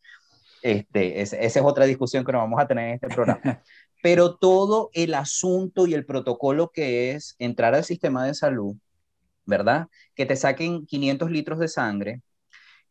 Este, 0.63 1.21
esa 1.21 1.37
es 1.37 1.57
otra 1.57 1.85
discusión 1.85 2.25
que 2.25 2.31
nos 2.31 2.43
vamos 2.43 2.61
a 2.61 2.69
tener 2.69 2.87
en 2.87 2.95
este 2.95 3.09
programa. 3.09 3.41
Pero 4.01 4.37
todo 4.37 4.91
el 4.93 5.13
asunto 5.13 5.89
y 5.89 5.95
el 5.95 6.07
protocolo 6.07 6.71
que 6.71 7.11
es 7.11 7.35
entrar 7.41 7.75
al 7.75 7.83
sistema 7.83 8.25
de 8.25 8.35
salud, 8.35 8.77
¿verdad? 9.45 9.89
Que 10.15 10.25
te 10.25 10.37
saquen 10.37 10.87
500 10.87 11.33
litros 11.33 11.59
de 11.59 11.67
sangre, 11.67 12.23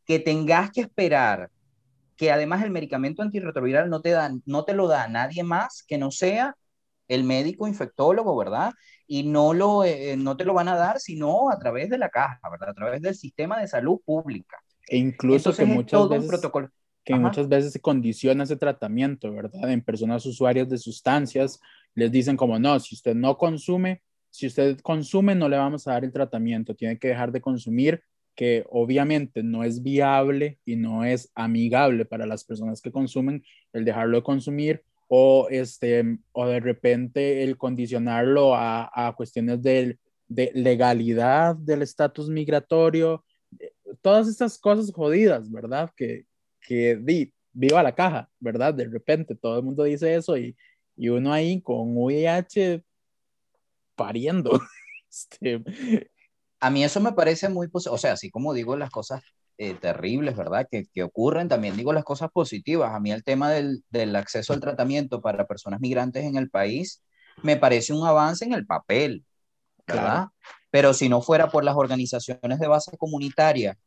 que 0.05 0.19
tengas 0.19 0.69
que 0.69 0.81
esperar 0.81 1.49
que 2.17 2.29
además 2.29 2.61
el 2.61 2.71
medicamento 2.71 3.21
antirretroviral 3.21 3.89
no 3.89 4.01
te, 4.01 4.09
da, 4.09 4.33
no 4.45 4.65
te 4.65 4.73
lo 4.73 4.89
da 4.89 5.07
nadie 5.07 5.43
más 5.43 5.81
que 5.87 5.97
no 5.97 6.11
sea 6.11 6.57
el 7.11 7.25
médico 7.25 7.67
infectólogo, 7.67 8.35
¿verdad? 8.37 8.73
Y 9.05 9.23
no, 9.23 9.53
lo, 9.53 9.83
eh, 9.83 10.15
no 10.17 10.37
te 10.37 10.45
lo 10.45 10.53
van 10.53 10.69
a 10.69 10.75
dar 10.75 10.99
sino 10.99 11.51
a 11.51 11.59
través 11.59 11.89
de 11.89 11.97
la 11.97 12.09
caja, 12.09 12.39
¿verdad? 12.49 12.69
A 12.69 12.73
través 12.73 13.01
del 13.01 13.15
sistema 13.15 13.59
de 13.59 13.67
salud 13.67 13.99
pública. 14.05 14.57
E 14.87 14.97
incluso 14.97 15.53
que 15.53 15.65
muchas 15.65 16.07
veces... 16.07 16.29
Protocolo. 16.29 16.69
Que 17.03 17.15
muchas 17.15 17.49
veces 17.49 17.73
se 17.73 17.81
condiciona 17.81 18.43
ese 18.43 18.55
tratamiento, 18.55 19.33
¿verdad? 19.33 19.69
En 19.71 19.81
personas 19.81 20.25
usuarias 20.25 20.69
de 20.69 20.77
sustancias 20.77 21.59
les 21.95 22.11
dicen 22.11 22.37
como, 22.37 22.59
no, 22.59 22.79
si 22.79 22.95
usted 22.95 23.15
no 23.15 23.37
consume, 23.37 24.03
si 24.29 24.47
usted 24.47 24.79
consume, 24.81 25.35
no 25.35 25.49
le 25.49 25.57
vamos 25.57 25.87
a 25.87 25.93
dar 25.93 26.05
el 26.05 26.13
tratamiento, 26.13 26.75
tiene 26.75 26.99
que 26.99 27.09
dejar 27.09 27.31
de 27.31 27.41
consumir, 27.41 28.03
que 28.35 28.65
obviamente 28.69 29.43
no 29.43 29.63
es 29.63 29.81
viable 29.81 30.59
y 30.63 30.75
no 30.75 31.03
es 31.03 31.31
amigable 31.35 32.05
para 32.05 32.25
las 32.25 32.45
personas 32.45 32.81
que 32.81 32.91
consumen 32.91 33.43
el 33.73 33.83
dejarlo 33.83 34.17
de 34.17 34.23
consumir 34.23 34.83
o, 35.13 35.49
este, 35.49 36.19
o 36.31 36.47
de 36.47 36.61
repente 36.61 37.43
el 37.43 37.57
condicionarlo 37.57 38.55
a, 38.55 38.89
a 38.93 39.13
cuestiones 39.13 39.61
de, 39.61 39.99
de, 40.29 40.53
legalidad 40.55 41.53
del 41.57 41.81
estatus 41.81 42.29
migratorio, 42.29 43.25
eh, 43.59 43.73
todas 44.01 44.29
estas 44.29 44.57
cosas 44.57 44.89
jodidas, 44.93 45.51
¿verdad? 45.51 45.91
Que, 45.97 46.27
que 46.61 46.95
di, 46.95 47.33
viva 47.51 47.83
la 47.83 47.93
caja, 47.93 48.29
¿verdad? 48.39 48.73
De 48.73 48.85
repente 48.85 49.35
todo 49.35 49.57
el 49.57 49.65
mundo 49.65 49.83
dice 49.83 50.15
eso 50.15 50.37
y, 50.37 50.55
y 50.95 51.09
uno 51.09 51.33
ahí 51.33 51.61
con 51.61 51.97
VIH 51.97 52.81
pariendo. 53.95 54.51
Este, 55.13 55.61
a 56.61 56.69
mí 56.69 56.85
eso 56.85 57.01
me 57.01 57.11
parece 57.11 57.49
muy, 57.49 57.67
o 57.73 57.97
sea, 57.97 58.13
así 58.13 58.29
como 58.29 58.53
digo 58.53 58.77
las 58.77 58.89
cosas 58.89 59.21
eh, 59.57 59.75
terribles, 59.75 60.35
¿verdad? 60.35 60.67
Que, 60.69 60.85
que, 60.87 61.03
ocurren. 61.03 61.47
También 61.47 61.77
digo 61.77 61.93
las 61.93 62.03
cosas 62.03 62.29
positivas. 62.31 62.93
A 62.93 62.99
mí 62.99 63.11
el 63.11 63.23
tema 63.23 63.51
del, 63.51 63.83
del, 63.89 64.15
acceso 64.15 64.53
al 64.53 64.59
tratamiento 64.59 65.21
para 65.21 65.47
personas 65.47 65.79
migrantes 65.79 66.25
en 66.25 66.35
el 66.35 66.49
país 66.49 67.03
me 67.43 67.57
parece 67.57 67.93
un 67.93 68.05
avance 68.05 68.45
en 68.45 68.53
el 68.53 68.65
papel, 68.65 69.25
¿verdad? 69.87 70.27
Pero 70.69 70.93
si 70.93 71.09
no 71.09 71.21
fuera 71.21 71.49
por 71.49 71.63
las 71.63 71.75
organizaciones 71.75 72.59
de 72.59 72.67
base 72.67 72.97
comunitaria 72.97 73.77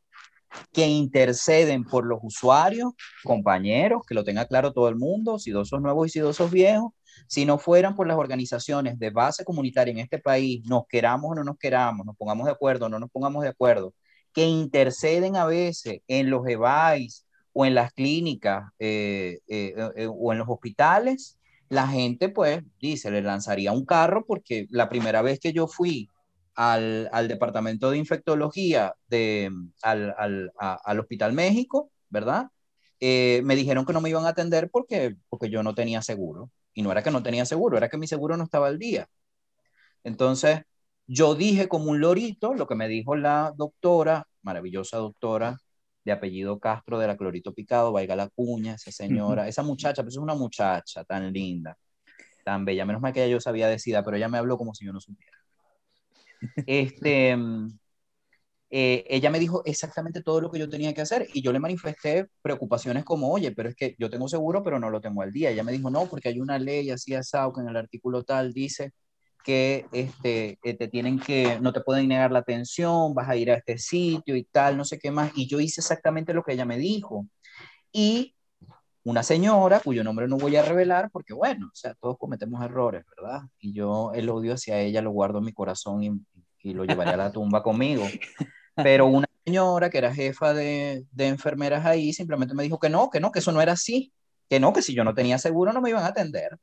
que 0.73 0.87
interceden 0.87 1.85
por 1.85 2.07
los 2.07 2.21
usuarios, 2.23 2.93
compañeros, 3.25 4.03
que 4.07 4.15
lo 4.15 4.25
tenga 4.25 4.47
claro 4.47 4.73
todo 4.73 4.89
el 4.89 4.97
mundo, 4.97 5.39
sidosos 5.39 5.81
nuevos 5.81 6.07
y 6.07 6.11
sidosos 6.11 6.51
viejos, 6.51 6.93
si 7.27 7.45
no 7.45 7.59
fueran 7.59 7.95
por 7.95 8.07
las 8.07 8.17
organizaciones 8.17 8.99
de 8.99 9.11
base 9.11 9.45
comunitaria 9.45 9.93
en 9.93 9.99
este 9.99 10.19
país, 10.19 10.65
nos 10.67 10.87
queramos 10.89 11.31
o 11.31 11.35
no 11.35 11.45
nos 11.45 11.59
queramos, 11.59 12.05
nos 12.07 12.17
pongamos 12.17 12.47
de 12.47 12.53
acuerdo 12.53 12.87
o 12.87 12.89
no 12.89 12.99
nos 12.99 13.11
pongamos 13.11 13.43
de 13.43 13.49
acuerdo, 13.49 13.95
que 14.35 14.47
interceden 14.47 15.37
a 15.37 15.47
veces 15.47 16.01
en 16.09 16.31
los 16.31 16.47
EVAIS 16.47 17.25
o 17.53 17.65
en 17.65 17.75
las 17.75 17.93
clínicas 17.93 18.65
eh, 18.79 19.39
eh, 19.49 19.75
eh, 19.97 20.09
o 20.11 20.33
en 20.33 20.39
los 20.39 20.49
hospitales, 20.49 21.39
la 21.69 21.87
gente 21.89 22.29
pues 22.29 22.63
dice, 22.81 23.11
le 23.11 23.23
lanzaría 23.23 23.73
un 23.73 23.87
carro 23.87 24.27
porque 24.27 24.67
la 24.71 24.89
primera 24.89 25.23
vez 25.23 25.41
que 25.41 25.53
yo 25.53 25.69
fui 25.69 26.11
al, 26.55 27.09
al 27.13 27.29
departamento 27.29 27.91
de 27.91 27.99
infectología 27.99 28.95
de, 29.09 29.51
al, 29.83 30.15
al, 30.19 30.53
al 30.59 31.01
Hospital 31.01 31.33
México, 31.33 31.91
¿verdad? 32.11 32.49
me 33.01 33.55
dijeron 33.55 33.85
que 33.85 33.93
no 33.93 34.01
me 34.01 34.09
iban 34.09 34.25
a 34.25 34.31
atender 34.31 34.71
porque, 34.71 35.17
porque 35.29 35.51
yo 35.51 35.63
no 35.63 35.75
tenía 35.75 36.01
seguro. 36.01 36.51
Y 36.73 36.83
no 36.83 36.91
era 36.91 37.03
que 37.03 37.11
no 37.11 37.23
tenía 37.23 37.45
seguro, 37.45 37.77
era 37.77 37.91
que 37.91 37.99
mi 37.99 38.07
seguro 38.07 38.37
no 38.37 38.45
estaba 38.45 38.67
al 38.69 38.79
día. 38.79 39.09
Entonces, 40.05 40.63
yo 41.07 41.35
dije 41.35 41.69
como 41.69 41.91
un 41.91 42.01
lorito 42.01 42.55
lo 42.55 42.67
que 42.67 42.75
me 42.75 42.89
dijo 42.89 43.17
la 43.17 43.53
doctora, 43.57 44.27
maravillosa 44.43 44.99
doctora 44.99 45.59
de 46.05 46.13
apellido 46.13 46.59
Castro 46.59 46.99
de 46.99 47.07
la 47.07 47.17
Clorito 47.17 47.55
Picado, 47.55 47.93
vaya 47.93 48.15
la 48.17 48.29
cuña, 48.29 48.75
esa 48.75 48.91
señora, 48.93 49.49
esa 49.49 49.63
muchacha, 49.63 50.03
pues 50.03 50.15
es 50.15 50.21
una 50.21 50.35
muchacha 50.35 51.05
tan 51.05 51.33
linda, 51.33 51.77
tan 52.45 52.65
bella, 52.65 52.85
menos 52.85 53.01
mal 53.01 53.13
que 53.13 53.25
ella 53.25 53.33
yo 53.33 53.41
sabía 53.41 53.69
decida, 53.69 54.03
pero 54.05 54.17
ella 54.17 54.29
me 54.29 54.39
habló 54.39 54.59
como 54.59 54.75
si 54.75 54.85
yo 54.85 54.93
no 54.93 55.01
supiera. 55.01 55.39
Este, 56.67 57.33
eh, 58.71 59.05
ella 59.09 59.31
me 59.31 59.39
dijo 59.39 59.63
exactamente 59.65 60.23
todo 60.23 60.43
lo 60.43 60.51
que 60.51 60.59
yo 60.59 60.69
tenía 60.69 60.93
que 60.93 61.01
hacer 61.01 61.27
y 61.33 61.41
yo 61.41 61.53
le 61.53 61.59
manifesté 61.59 62.27
preocupaciones 62.43 63.05
como, 63.05 63.31
oye, 63.31 63.53
pero 63.53 63.71
es 63.71 63.75
que 63.75 63.95
yo 63.99 64.11
tengo 64.11 64.29
seguro, 64.29 64.63
pero 64.63 64.79
no 64.79 64.91
lo 64.91 65.01
tengo 65.01 65.23
al 65.23 65.33
día. 65.33 65.51
Ella 65.51 65.65
me 65.65 65.73
dijo, 65.73 65.91
no, 65.91 66.07
porque 66.07 66.29
hay 66.29 66.41
una 66.41 66.59
ley 66.59 66.91
así 66.91 67.15
asado 67.15 67.53
que 67.53 67.63
en 67.63 67.69
el 67.69 67.77
artículo 67.77 68.25
tal 68.25 68.53
dice 68.53 68.93
que 69.45 69.87
este, 69.93 70.59
eh, 70.65 70.75
te 70.75 70.89
tienen 70.89 71.21
que, 71.21 71.61
no 71.61 71.73
te 71.73 71.83
pueden 71.83 72.09
negar 72.09 72.33
la 72.33 72.41
atención, 72.41 73.15
vas 73.15 73.29
a 73.29 73.37
ir 73.37 73.51
a 73.51 73.55
este 73.55 73.79
sitio 73.79 74.35
y 74.35 74.45
tal, 74.45 74.77
no 74.77 74.85
sé 74.85 74.99
qué 74.99 75.11
más. 75.11 75.31
Y 75.37 75.47
yo 75.47 75.61
hice 75.61 75.83
exactamente 75.83 76.35
lo 76.35 76.43
que 76.43 76.55
ella 76.55 76.65
me 76.65 76.79
dijo. 76.79 77.27
Y 77.93 78.35
una 79.05 79.23
señora, 79.23 79.81
cuyo 79.81 80.03
nombre 80.03 80.27
no 80.27 80.39
voy 80.39 80.57
a 80.57 80.63
revelar, 80.63 81.11
porque 81.13 81.35
bueno, 81.35 81.67
o 81.67 81.77
sea, 81.77 81.95
todos 81.95 82.17
cometemos 82.19 82.65
errores, 82.65 83.05
¿verdad? 83.17 83.43
Y 83.61 83.75
yo 83.75 84.13
el 84.15 84.31
odio 84.31 84.55
hacia 84.55 84.81
ella 84.81 85.03
lo 85.03 85.11
guardo 85.11 85.39
en 85.39 85.45
mi 85.45 85.53
corazón 85.53 86.03
y, 86.03 86.11
y 86.63 86.73
lo 86.73 86.85
llevaré 86.85 87.11
a 87.11 87.17
la 87.19 87.31
tumba 87.31 87.63
conmigo. 87.63 88.05
Pero 88.75 89.07
una 89.07 89.27
señora 89.45 89.91
que 89.91 89.99
era 89.99 90.15
jefa 90.15 90.55
de, 90.55 91.05
de 91.13 91.27
enfermeras 91.29 91.85
ahí 91.85 92.15
simplemente 92.15 92.55
me 92.55 92.63
dijo 92.63 92.81
que 92.81 92.89
no, 92.89 93.11
que 93.11 93.21
no, 93.21 93.31
que 93.31 93.41
eso 93.41 93.53
no 93.53 93.61
era 93.61 93.73
así, 93.73 94.13
que 94.49 94.59
no, 94.59 94.73
que 94.73 94.81
si 94.81 94.95
yo 94.95 95.05
no 95.05 95.15
tenía 95.15 95.39
seguro 95.39 95.73
no 95.73 95.83
me 95.83 95.91
iban 95.91 96.03
a 96.03 96.09
atender. 96.09 96.59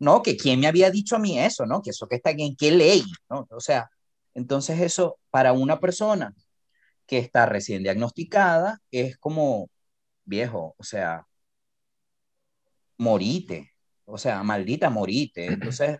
¿No? 0.00 0.22
Que 0.22 0.36
quién 0.36 0.60
me 0.60 0.66
había 0.66 0.90
dicho 0.90 1.16
a 1.16 1.18
mí 1.20 1.38
eso, 1.38 1.66
¿no? 1.66 1.82
Que 1.82 1.90
eso 1.90 2.08
que 2.08 2.16
está 2.16 2.30
en 2.30 2.56
qué 2.56 2.72
ley, 2.72 3.04
¿no? 3.28 3.46
O 3.50 3.60
sea, 3.60 3.90
entonces 4.34 4.80
eso 4.80 5.18
para 5.30 5.52
una 5.52 5.78
persona 5.78 6.34
que 7.06 7.18
está 7.18 7.46
recién 7.46 7.82
diagnosticada 7.82 8.80
es 8.90 9.18
como 9.18 9.70
viejo, 10.24 10.74
o 10.78 10.84
sea, 10.84 11.26
morite, 12.98 13.72
o 14.04 14.18
sea, 14.18 14.42
maldita 14.42 14.90
morite. 14.90 15.46
Entonces 15.46 15.98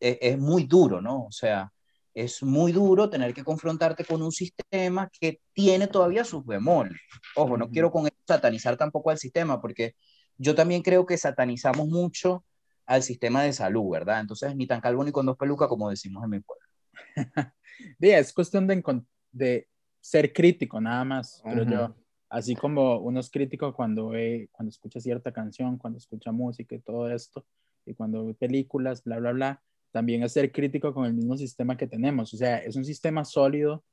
es, 0.00 0.18
es 0.20 0.38
muy 0.38 0.64
duro, 0.64 1.00
¿no? 1.00 1.24
O 1.26 1.32
sea, 1.32 1.72
es 2.14 2.42
muy 2.42 2.72
duro 2.72 3.10
tener 3.10 3.34
que 3.34 3.44
confrontarte 3.44 4.04
con 4.04 4.22
un 4.22 4.32
sistema 4.32 5.10
que 5.20 5.40
tiene 5.52 5.86
todavía 5.88 6.24
sus 6.24 6.44
bemoles. 6.44 7.00
Ojo, 7.36 7.56
no 7.56 7.70
quiero 7.70 7.90
con 7.90 8.08
satanizar 8.26 8.76
tampoco 8.76 9.10
al 9.10 9.18
sistema, 9.18 9.60
porque 9.60 9.94
yo 10.36 10.54
también 10.54 10.82
creo 10.82 11.06
que 11.06 11.18
satanizamos 11.18 11.88
mucho 11.88 12.44
al 12.90 13.04
sistema 13.04 13.44
de 13.44 13.52
salud, 13.52 13.88
¿verdad? 13.88 14.18
Entonces, 14.20 14.56
ni 14.56 14.66
tan 14.66 14.80
calvo 14.80 15.04
ni 15.04 15.12
con 15.12 15.24
dos 15.24 15.36
pelucas, 15.36 15.68
como 15.68 15.88
decimos 15.88 16.24
en 16.24 16.30
mi 16.30 16.40
pueblo. 16.40 16.66
es 18.00 18.32
cuestión 18.32 18.66
de, 18.66 18.82
de, 19.30 19.68
ser 20.00 20.32
crítico, 20.32 20.80
nada 20.80 21.04
más, 21.04 21.40
pero 21.44 21.62
yo. 21.62 21.94
Así 22.28 22.56
como 22.56 22.98
uno 22.98 23.20
es 23.20 23.30
crítico 23.30 23.72
cuando, 23.74 24.10
cuando 24.50 24.70
escucha 24.70 24.98
cierta 24.98 25.32
canción, 25.32 25.78
cuando 25.78 25.98
escucha 25.98 26.32
música 26.32 26.74
y 26.74 26.80
todo 26.80 27.08
esto, 27.08 27.46
y 27.86 27.94
cuando 27.94 28.26
ve 28.26 28.34
películas, 28.34 29.04
bla, 29.04 29.18
bla, 29.20 29.32
bla, 29.32 29.62
también 29.92 30.24
es 30.24 30.32
ser 30.32 30.50
crítico 30.50 30.92
con 30.92 31.04
el 31.04 31.14
mismo 31.14 31.36
sistema 31.36 31.76
que 31.76 31.86
tenemos. 31.86 32.34
O 32.34 32.36
sea, 32.36 32.58
es 32.58 32.74
un 32.74 32.84
sistema 32.84 33.24
sólido 33.24 33.84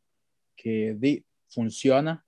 que 0.56 1.24
funciona, 1.50 2.26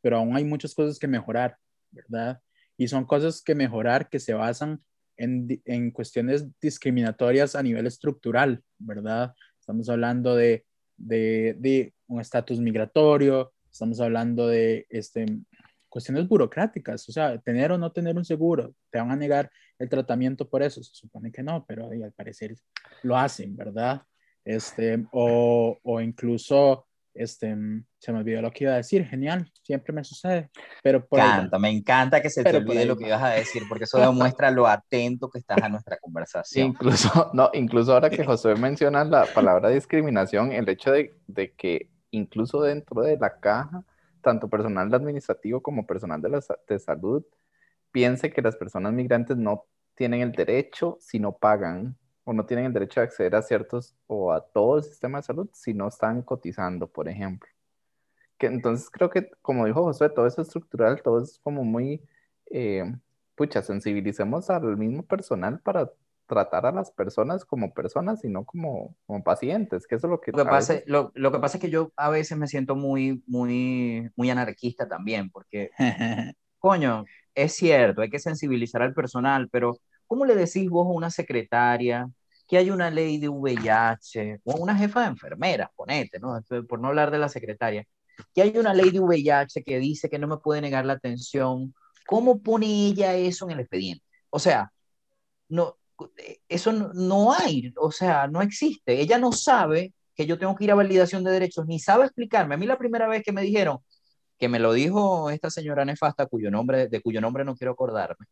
pero 0.00 0.18
aún 0.18 0.36
hay 0.36 0.44
muchas 0.44 0.72
cosas 0.72 1.00
que 1.00 1.08
mejorar, 1.08 1.58
¿verdad? 1.90 2.40
Y 2.76 2.86
son 2.86 3.06
cosas 3.06 3.42
que 3.42 3.56
mejorar 3.56 4.08
que 4.08 4.20
se 4.20 4.34
basan 4.34 4.84
en, 5.16 5.48
en, 5.64 5.90
cuestiones 5.90 6.46
discriminatorias 6.60 7.54
a 7.54 7.62
nivel 7.62 7.86
estructural, 7.86 8.62
¿verdad? 8.78 9.34
Estamos 9.58 9.88
hablando 9.88 10.34
de, 10.34 10.64
de, 10.96 11.56
de 11.58 11.94
un 12.06 12.20
estatus 12.20 12.60
migratorio, 12.60 13.52
estamos 13.70 14.00
hablando 14.00 14.46
de 14.46 14.86
este, 14.90 15.26
cuestiones 15.88 16.26
burocráticas, 16.26 17.08
o 17.08 17.12
sea, 17.12 17.38
tener 17.38 17.72
o 17.72 17.78
no 17.78 17.92
tener 17.92 18.16
un 18.16 18.24
seguro, 18.24 18.74
te 18.90 18.98
van 18.98 19.10
a 19.10 19.16
negar 19.16 19.50
el 19.78 19.88
tratamiento 19.88 20.48
por 20.48 20.62
eso, 20.62 20.82
se 20.82 20.94
supone 20.94 21.30
que 21.30 21.42
no, 21.42 21.64
pero 21.66 21.90
al 21.90 22.12
parecer 22.12 22.54
lo 23.02 23.16
hacen, 23.16 23.56
¿verdad? 23.56 24.02
Este, 24.44 25.04
o, 25.12 25.78
o 25.82 26.00
incluso, 26.00 26.86
este, 27.14 27.56
se 27.98 28.12
me 28.12 28.18
olvidó 28.18 28.42
lo 28.42 28.50
que 28.50 28.64
iba 28.64 28.72
a 28.72 28.76
decir, 28.76 29.06
genial, 29.06 29.50
siempre 29.62 29.92
me 29.92 30.04
sucede, 30.04 30.50
pero 30.82 31.06
por 31.06 31.20
encanta, 31.20 31.58
me 31.58 31.70
encanta 31.70 32.20
que 32.22 32.30
se 32.30 32.42
te 32.42 32.56
olvide 32.56 32.84
lo 32.84 32.96
que 32.96 33.06
ibas 33.06 33.22
a 33.22 33.30
decir, 33.30 33.62
porque 33.68 33.84
eso 33.84 33.98
demuestra 33.98 34.50
lo 34.50 34.66
atento 34.66 35.28
que 35.28 35.38
estás 35.38 35.62
a 35.62 35.68
nuestra 35.68 35.98
conversación. 35.98 36.68
Incluso, 36.68 37.30
no, 37.34 37.50
incluso 37.52 37.92
ahora 37.92 38.10
que 38.10 38.24
José 38.24 38.54
menciona 38.54 39.04
la 39.04 39.26
palabra 39.26 39.68
discriminación, 39.68 40.52
el 40.52 40.68
hecho 40.68 40.92
de, 40.92 41.14
de 41.26 41.52
que 41.52 41.90
incluso 42.10 42.62
dentro 42.62 43.02
de 43.02 43.16
la 43.18 43.38
caja 43.40 43.84
tanto 44.22 44.48
personal 44.48 44.92
administrativo 44.94 45.60
como 45.60 45.86
personal 45.86 46.22
de, 46.22 46.30
la, 46.30 46.40
de 46.68 46.78
salud 46.78 47.24
piense 47.90 48.32
que 48.32 48.40
las 48.40 48.56
personas 48.56 48.92
migrantes 48.92 49.36
no 49.36 49.66
tienen 49.94 50.22
el 50.22 50.32
derecho 50.32 50.96
si 51.00 51.18
no 51.18 51.32
pagan 51.36 51.96
o 52.24 52.32
no 52.32 52.46
tienen 52.46 52.66
el 52.66 52.72
derecho 52.72 53.00
de 53.00 53.06
acceder 53.06 53.34
a 53.34 53.42
ciertos 53.42 53.96
o 54.06 54.32
a 54.32 54.44
todo 54.44 54.78
el 54.78 54.84
sistema 54.84 55.18
de 55.18 55.24
salud 55.24 55.48
si 55.52 55.74
no 55.74 55.88
están 55.88 56.22
cotizando, 56.22 56.86
por 56.86 57.08
ejemplo. 57.08 57.48
Que 58.38 58.46
entonces 58.46 58.90
creo 58.90 59.10
que, 59.10 59.30
como 59.42 59.66
dijo 59.66 59.82
José, 59.82 60.08
todo 60.08 60.26
es 60.26 60.38
estructural, 60.38 61.02
todo 61.02 61.22
es 61.22 61.38
como 61.42 61.64
muy, 61.64 62.02
eh, 62.50 62.84
pucha, 63.34 63.62
sensibilicemos 63.62 64.50
al 64.50 64.76
mismo 64.76 65.04
personal 65.04 65.60
para 65.60 65.90
tratar 66.26 66.66
a 66.66 66.72
las 66.72 66.90
personas 66.90 67.44
como 67.44 67.74
personas 67.74 68.24
y 68.24 68.28
no 68.28 68.44
como, 68.44 68.96
como 69.06 69.22
pacientes, 69.22 69.86
que 69.86 69.96
eso 69.96 70.06
es 70.06 70.10
lo 70.10 70.20
que... 70.20 70.32
Lo 70.32 70.38
que, 70.38 70.44
pasa, 70.44 70.74
lo, 70.86 71.12
lo, 71.14 71.32
que 71.32 71.38
pasa 71.38 71.58
es 71.58 71.60
que 71.60 71.70
yo 71.70 71.92
a 71.96 72.08
veces 72.08 72.38
me 72.38 72.46
siento 72.46 72.74
muy, 72.74 73.22
muy, 73.26 74.10
muy 74.16 74.30
anarquista 74.30 74.88
también, 74.88 75.30
porque, 75.30 75.70
coño, 76.58 77.04
es 77.34 77.52
cierto, 77.54 78.00
hay 78.00 78.10
que 78.10 78.18
sensibilizar 78.18 78.82
al 78.82 78.94
personal, 78.94 79.48
pero 79.50 79.78
¿cómo 80.12 80.26
le 80.26 80.34
decís 80.34 80.68
vos 80.68 80.86
a 80.86 80.90
una 80.90 81.08
secretaria 81.10 82.06
que 82.46 82.58
hay 82.58 82.70
una 82.70 82.90
ley 82.90 83.16
de 83.16 83.30
VIH, 83.30 84.40
o 84.44 84.56
una 84.56 84.76
jefa 84.76 85.00
de 85.00 85.06
enfermeras, 85.06 85.70
ponete, 85.74 86.20
¿no? 86.20 86.38
Por 86.68 86.80
no 86.80 86.88
hablar 86.88 87.10
de 87.10 87.16
la 87.16 87.30
secretaria, 87.30 87.86
que 88.34 88.42
hay 88.42 88.58
una 88.58 88.74
ley 88.74 88.90
de 88.90 89.00
VIH 89.00 89.62
que 89.64 89.78
dice 89.78 90.10
que 90.10 90.18
no 90.18 90.28
me 90.28 90.36
puede 90.36 90.60
negar 90.60 90.84
la 90.84 90.92
atención, 90.92 91.72
¿cómo 92.06 92.42
pone 92.42 92.66
ella 92.88 93.14
eso 93.14 93.46
en 93.46 93.52
el 93.52 93.60
expediente? 93.60 94.04
O 94.28 94.38
sea, 94.38 94.70
no, 95.48 95.78
eso 96.46 96.72
no, 96.72 97.32
hay, 97.32 97.72
o 97.78 97.90
sea, 97.90 98.26
no 98.26 98.42
existe. 98.42 99.00
Ella 99.00 99.18
no 99.18 99.32
sabe 99.32 99.94
que 100.14 100.26
yo 100.26 100.38
tengo 100.38 100.54
que 100.56 100.64
ir 100.64 100.72
a 100.72 100.74
validación 100.74 101.24
de 101.24 101.30
derechos, 101.30 101.64
ni 101.66 101.80
sabe 101.80 102.04
explicarme. 102.04 102.54
A 102.54 102.58
mí 102.58 102.66
la 102.66 102.76
primera 102.76 103.08
vez 103.08 103.22
que 103.22 103.32
me 103.32 103.40
dijeron, 103.40 103.78
que 104.38 104.50
me 104.50 104.58
lo 104.58 104.74
dijo 104.74 105.30
esta 105.30 105.48
señora 105.48 105.86
nefasta, 105.86 106.26
cuyo 106.26 106.50
nombre, 106.50 106.88
de 106.88 107.00
cuyo 107.00 107.22
nombre 107.22 107.46
no 107.46 107.56
quiero 107.56 107.72
acordarme, 107.72 108.26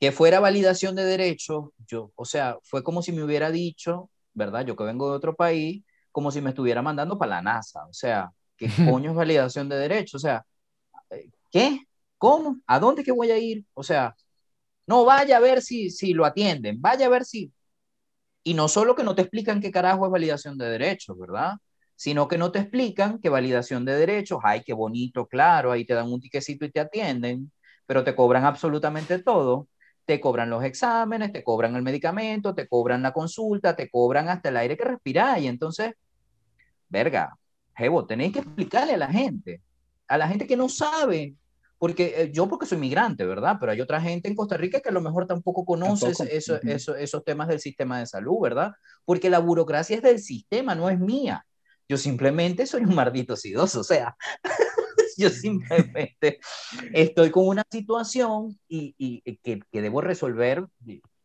que 0.00 0.12
fuera 0.12 0.40
validación 0.40 0.94
de 0.94 1.04
derechos, 1.04 1.70
yo, 1.86 2.12
o 2.16 2.24
sea, 2.24 2.58
fue 2.62 2.82
como 2.82 3.02
si 3.02 3.12
me 3.12 3.24
hubiera 3.24 3.50
dicho, 3.50 4.10
¿verdad? 4.34 4.64
Yo 4.66 4.76
que 4.76 4.84
vengo 4.84 5.10
de 5.10 5.16
otro 5.16 5.34
país, 5.36 5.84
como 6.12 6.30
si 6.30 6.40
me 6.40 6.50
estuviera 6.50 6.82
mandando 6.82 7.18
para 7.18 7.36
la 7.36 7.42
NASA, 7.42 7.86
o 7.86 7.92
sea, 7.92 8.30
¿qué 8.56 8.68
coño 8.90 9.10
es 9.10 9.16
validación 9.16 9.68
de 9.68 9.76
derechos? 9.76 10.22
O 10.22 10.26
sea, 10.26 10.44
¿qué? 11.50 11.80
¿Cómo? 12.18 12.60
¿A 12.66 12.78
dónde 12.78 13.04
que 13.04 13.12
voy 13.12 13.30
a 13.30 13.38
ir? 13.38 13.64
O 13.74 13.82
sea, 13.82 14.14
no, 14.86 15.04
vaya 15.04 15.38
a 15.38 15.40
ver 15.40 15.62
si, 15.62 15.90
si 15.90 16.14
lo 16.14 16.24
atienden, 16.24 16.80
vaya 16.80 17.06
a 17.06 17.08
ver 17.10 17.24
si... 17.24 17.52
Y 18.44 18.54
no 18.54 18.68
solo 18.68 18.94
que 18.94 19.04
no 19.04 19.14
te 19.14 19.22
explican 19.22 19.60
qué 19.60 19.70
carajo 19.70 20.06
es 20.06 20.12
validación 20.12 20.58
de 20.58 20.66
derechos, 20.68 21.18
¿verdad? 21.18 21.54
Sino 21.96 22.28
que 22.28 22.38
no 22.38 22.52
te 22.52 22.60
explican 22.60 23.20
que 23.20 23.28
validación 23.28 23.84
de 23.84 23.94
derechos, 23.96 24.40
ay, 24.44 24.62
qué 24.64 24.72
bonito, 24.72 25.26
claro, 25.26 25.72
ahí 25.72 25.84
te 25.84 25.94
dan 25.94 26.12
un 26.12 26.20
tiquecito 26.20 26.64
y 26.64 26.70
te 26.70 26.80
atienden, 26.80 27.52
pero 27.86 28.04
te 28.04 28.14
cobran 28.14 28.44
absolutamente 28.44 29.18
todo. 29.20 29.68
Te 30.06 30.20
cobran 30.20 30.48
los 30.48 30.64
exámenes, 30.64 31.32
te 31.32 31.44
cobran 31.44 31.76
el 31.76 31.82
medicamento, 31.82 32.54
te 32.54 32.66
cobran 32.66 33.02
la 33.02 33.12
consulta, 33.12 33.76
te 33.76 33.90
cobran 33.90 34.28
hasta 34.28 34.48
el 34.48 34.56
aire 34.56 34.76
que 34.76 34.84
respiráis. 34.84 35.44
Y 35.44 35.48
entonces, 35.48 35.94
verga, 36.88 37.36
jevo, 37.76 38.06
tenéis 38.06 38.32
que 38.32 38.38
explicarle 38.38 38.94
a 38.94 38.98
la 38.98 39.08
gente, 39.08 39.60
a 40.08 40.16
la 40.16 40.28
gente 40.28 40.46
que 40.46 40.56
no 40.56 40.68
sabe 40.68 41.34
porque 41.78 42.14
eh, 42.16 42.30
yo 42.32 42.48
porque 42.48 42.66
soy 42.66 42.78
migrante, 42.78 43.26
¿verdad? 43.26 43.56
Pero 43.60 43.72
hay 43.72 43.80
otra 43.80 44.00
gente 44.00 44.28
en 44.28 44.34
Costa 44.34 44.56
Rica 44.56 44.80
que 44.80 44.88
a 44.88 44.92
lo 44.92 45.02
mejor 45.02 45.26
tampoco 45.26 45.64
conoce 45.64 46.10
eso, 46.30 46.58
eso, 46.62 46.96
esos 46.96 47.24
temas 47.24 47.48
del 47.48 47.60
sistema 47.60 47.98
de 47.98 48.06
salud, 48.06 48.40
¿verdad? 48.40 48.72
Porque 49.04 49.28
la 49.28 49.40
burocracia 49.40 49.96
es 49.96 50.02
del 50.02 50.20
sistema, 50.20 50.74
no 50.74 50.88
es 50.88 50.98
mía. 50.98 51.44
Yo 51.88 51.98
simplemente 51.98 52.66
soy 52.66 52.82
un 52.82 52.94
maldito 52.94 53.36
sidoso, 53.36 53.80
o 53.80 53.84
sea, 53.84 54.16
yo 55.22 55.30
simplemente 55.30 56.40
estoy 56.92 57.30
con 57.30 57.48
una 57.48 57.64
situación 57.70 58.58
y, 58.68 58.94
y 58.98 59.36
que, 59.36 59.60
que, 59.70 59.82
debo 59.82 60.00
resolver 60.00 60.66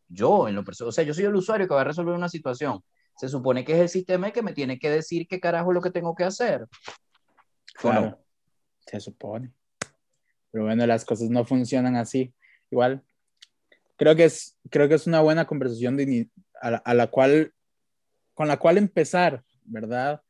yo 0.07 0.47
en 0.47 0.55
lo 0.55 0.63
personal. 0.63 0.89
O 0.89 0.91
sea, 0.91 1.03
yo 1.03 1.13
soy 1.13 1.25
el 1.25 1.35
usuario 1.35 1.67
que 1.67 1.73
va 1.73 1.81
a 1.81 1.85
resolver 1.85 2.15
una 2.15 2.29
situación. 2.29 2.83
Se 3.17 3.27
supone 3.27 3.63
que 3.63 3.73
es 3.73 3.79
el 3.79 3.89
sistema 3.89 4.27
el 4.27 4.33
que 4.33 4.41
me 4.41 4.53
tiene 4.53 4.79
que 4.79 4.89
decir 4.89 5.27
qué 5.27 5.39
carajo 5.39 5.71
es 5.71 5.75
lo 5.75 5.81
que 5.81 5.91
tengo 5.91 6.15
que 6.15 6.23
hacer. 6.23 6.67
Claro, 7.75 8.19
se 8.85 8.99
supone. 8.99 9.53
Pero 10.51 10.65
bueno, 10.65 10.85
las 10.85 11.05
cosas 11.05 11.29
no 11.29 11.45
funcionan 11.45 11.95
así. 11.95 12.33
Igual, 12.69 13.03
creo 13.97 14.15
que 14.15 14.25
es, 14.25 14.57
creo 14.69 14.87
que 14.87 14.95
es 14.95 15.07
una 15.07 15.21
buena 15.21 15.45
conversación 15.45 15.97
de, 15.97 16.29
a, 16.61 16.93
la, 16.93 17.07
cual, 17.07 17.53
con 18.33 18.47
la 18.47 18.57
cual 18.57 18.77
empezar, 18.77 19.43
¿verdad? 19.63 20.21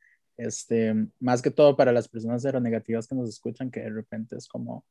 Este, 0.41 0.95
más 1.19 1.41
que 1.41 1.51
todo 1.51 1.77
para 1.77 1.91
las 1.91 2.07
personas 2.07 2.43
negativas 2.43 3.07
que 3.07 3.13
nos 3.13 3.29
escuchan, 3.29 3.69
que 3.69 3.81
de 3.81 3.91
repente 3.91 4.35
es 4.35 4.47
como, 4.47 4.83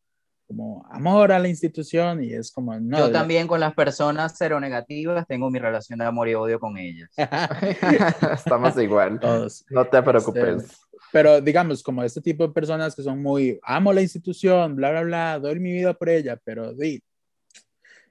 como 0.46 0.86
amor 0.90 1.32
a 1.32 1.40
la 1.40 1.48
institución 1.48 2.22
y 2.22 2.32
es 2.32 2.52
como 2.52 2.78
no. 2.78 2.98
Yo 2.98 3.10
también 3.10 3.48
con 3.48 3.58
las 3.58 3.74
personas 3.74 4.38
negativas 4.40 5.26
tengo 5.26 5.50
mi 5.50 5.58
relación 5.58 5.98
de 5.98 6.04
amor 6.04 6.28
y 6.28 6.34
odio 6.34 6.60
con 6.60 6.78
ellas. 6.78 7.10
Estamos 8.34 8.78
igual. 8.78 9.18
Todos. 9.18 9.64
No 9.70 9.84
te 9.86 10.00
preocupes. 10.00 10.62
Este, 10.62 10.76
pero 11.12 11.40
digamos, 11.40 11.82
como 11.82 12.04
este 12.04 12.20
tipo 12.20 12.46
de 12.46 12.52
personas 12.52 12.94
que 12.94 13.02
son 13.02 13.20
muy, 13.20 13.58
amo 13.64 13.92
la 13.92 14.02
institución, 14.02 14.76
bla, 14.76 14.92
bla, 14.92 15.02
bla, 15.02 15.38
doy 15.40 15.58
mi 15.58 15.72
vida 15.72 15.94
por 15.94 16.08
ella, 16.08 16.38
pero 16.44 16.72
di, 16.74 17.02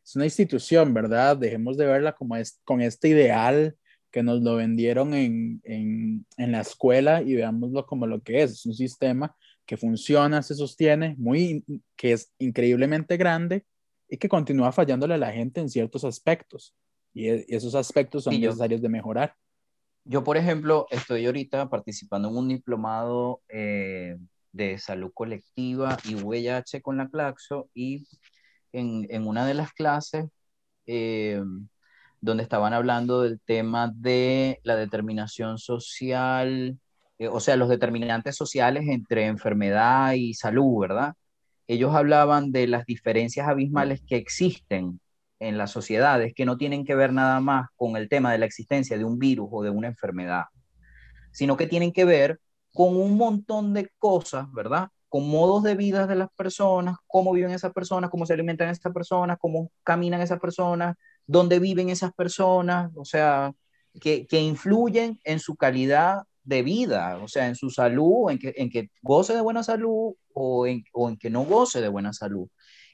es 0.03 0.15
una 0.15 0.25
institución, 0.25 0.93
¿verdad? 0.93 1.37
Dejemos 1.37 1.77
de 1.77 1.85
verla 1.85 2.11
como 2.11 2.35
es, 2.35 2.59
con 2.65 2.81
este 2.81 3.07
ideal 3.07 3.77
que 4.11 4.23
nos 4.23 4.41
lo 4.41 4.55
vendieron 4.55 5.13
en, 5.13 5.61
en, 5.63 6.25
en 6.37 6.51
la 6.51 6.61
escuela 6.61 7.21
y 7.21 7.35
veámoslo 7.35 7.85
como 7.85 8.07
lo 8.07 8.21
que 8.21 8.43
es. 8.43 8.51
Es 8.51 8.65
un 8.65 8.73
sistema 8.73 9.35
que 9.65 9.77
funciona, 9.77 10.41
se 10.41 10.55
sostiene, 10.55 11.15
muy, 11.17 11.63
que 11.95 12.13
es 12.13 12.33
increíblemente 12.39 13.17
grande 13.17 13.65
y 14.09 14.17
que 14.17 14.27
continúa 14.27 14.71
fallándole 14.71 15.13
a 15.13 15.19
la 15.19 15.31
gente 15.31 15.61
en 15.61 15.69
ciertos 15.69 16.03
aspectos. 16.03 16.75
Y, 17.13 17.29
e, 17.29 17.45
esos 17.49 17.75
aspectos 17.75 18.23
son 18.23 18.39
necesarios 18.39 18.81
de 18.81 18.89
mejorar. 18.89 19.35
Yo, 20.05 20.23
por 20.23 20.37
ejemplo, 20.37 20.87
estoy 20.89 21.25
ahorita 21.27 21.69
participando 21.69 22.29
en 22.29 22.37
un 22.37 22.47
diplomado 22.47 23.41
eh, 23.47 24.17
de 24.51 24.79
salud 24.79 25.11
colectiva 25.13 25.97
y 26.03 26.15
VIH 26.15 26.81
con 26.81 26.97
la 26.97 27.09
Claxo 27.09 27.69
y 27.75 28.07
en, 28.71 29.05
en 29.09 29.27
una 29.27 29.45
de 29.45 29.53
las 29.53 29.71
clases 29.73 30.25
eh, 30.87 31.43
donde 32.21 32.43
estaban 32.43 32.73
hablando 32.73 33.21
del 33.21 33.39
tema 33.39 33.91
de 33.95 34.59
la 34.63 34.75
determinación 34.75 35.57
social, 35.57 36.77
eh, 37.17 37.27
o 37.27 37.39
sea, 37.39 37.55
los 37.55 37.69
determinantes 37.69 38.35
sociales 38.35 38.85
entre 38.87 39.25
enfermedad 39.25 40.13
y 40.13 40.33
salud, 40.33 40.81
¿verdad? 40.81 41.13
Ellos 41.67 41.93
hablaban 41.93 42.51
de 42.51 42.67
las 42.67 42.85
diferencias 42.85 43.47
abismales 43.47 44.01
que 44.07 44.15
existen 44.17 44.99
en 45.39 45.57
las 45.57 45.71
sociedades 45.71 46.33
que 46.33 46.45
no 46.45 46.57
tienen 46.57 46.85
que 46.85 46.95
ver 46.95 47.13
nada 47.13 47.39
más 47.39 47.69
con 47.75 47.95
el 47.95 48.09
tema 48.09 48.31
de 48.31 48.39
la 48.39 48.45
existencia 48.45 48.97
de 48.97 49.05
un 49.05 49.19
virus 49.19 49.49
o 49.51 49.63
de 49.63 49.69
una 49.69 49.87
enfermedad, 49.87 50.45
sino 51.31 51.57
que 51.57 51.67
tienen 51.67 51.93
que 51.93 52.05
ver 52.05 52.39
con 52.73 52.95
un 52.97 53.17
montón 53.17 53.73
de 53.73 53.89
cosas, 53.97 54.51
¿verdad? 54.51 54.89
Con 55.07 55.29
modos 55.29 55.63
de 55.63 55.75
vida 55.75 56.07
de 56.07 56.15
las 56.15 56.29
personas, 56.35 56.97
cómo 57.07 57.31
viven 57.31 57.51
esas 57.51 57.73
personas, 57.73 58.09
cómo 58.09 58.25
se 58.25 58.33
alimentan 58.33 58.69
esas 58.69 58.93
personas, 58.93 59.37
cómo 59.39 59.71
caminan 59.83 60.21
esas 60.21 60.39
personas, 60.39 60.95
dónde 61.29 61.59
viven 61.59 61.89
esas 61.89 62.11
personas, 62.13 62.91
o 62.95 63.05
sea, 63.05 63.53
que, 64.01 64.25
que 64.25 64.41
influyen 64.41 65.19
en 65.23 65.39
su 65.39 65.55
calidad 65.55 66.23
de 66.43 66.63
vida, 66.63 67.19
o 67.21 67.27
sea, 67.27 67.47
en 67.47 67.55
su 67.55 67.69
salud, 67.69 68.31
en 68.31 68.39
que, 68.39 68.53
en 68.57 68.71
que 68.71 68.89
goce 69.03 69.35
de 69.35 69.41
buena 69.41 69.61
salud 69.61 70.15
o 70.33 70.65
en, 70.65 70.83
o 70.91 71.07
en 71.07 71.17
que 71.17 71.29
no 71.29 71.43
goce 71.43 71.81
de 71.81 71.87
buena 71.87 72.13
salud. 72.13 72.49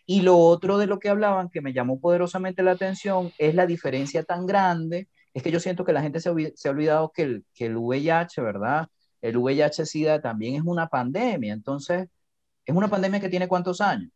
Y 0.05 0.21
lo 0.21 0.37
otro 0.37 0.77
de 0.77 0.85
lo 0.85 0.99
que 0.99 1.07
hablaban 1.07 1.49
que 1.49 1.61
me 1.61 1.71
llamó 1.71 1.99
poderosamente 2.01 2.61
la 2.61 2.71
atención 2.71 3.31
es 3.37 3.55
la 3.55 3.65
diferencia 3.65 4.23
tan 4.23 4.45
grande. 4.45 5.07
Es 5.33 5.41
que 5.41 5.51
yo 5.51 5.61
siento 5.61 5.85
que 5.85 5.93
la 5.93 6.01
gente 6.01 6.19
se, 6.19 6.27
ha 6.27 6.69
olvidado 6.69 7.11
que 7.13 7.21
el, 7.23 7.45
que 7.53 7.67
el 7.67 7.77
VIH, 7.77 8.41
¿verdad? 8.41 8.89
El 9.21 9.37
VIH-Sida 9.37 10.21
también 10.21 10.55
es 10.55 10.61
una 10.63 10.87
pandemia. 10.87 11.53
Entonces, 11.53 12.09
es 12.65 12.75
una 12.75 12.89
pandemia 12.89 13.21
que 13.21 13.29
tiene 13.29 13.47
cuántos 13.47 13.79
años? 13.79 14.11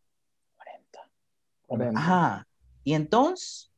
40. 1.68 1.98
Ajá. 1.98 2.48
Y 2.84 2.94
entonces, 2.94 3.69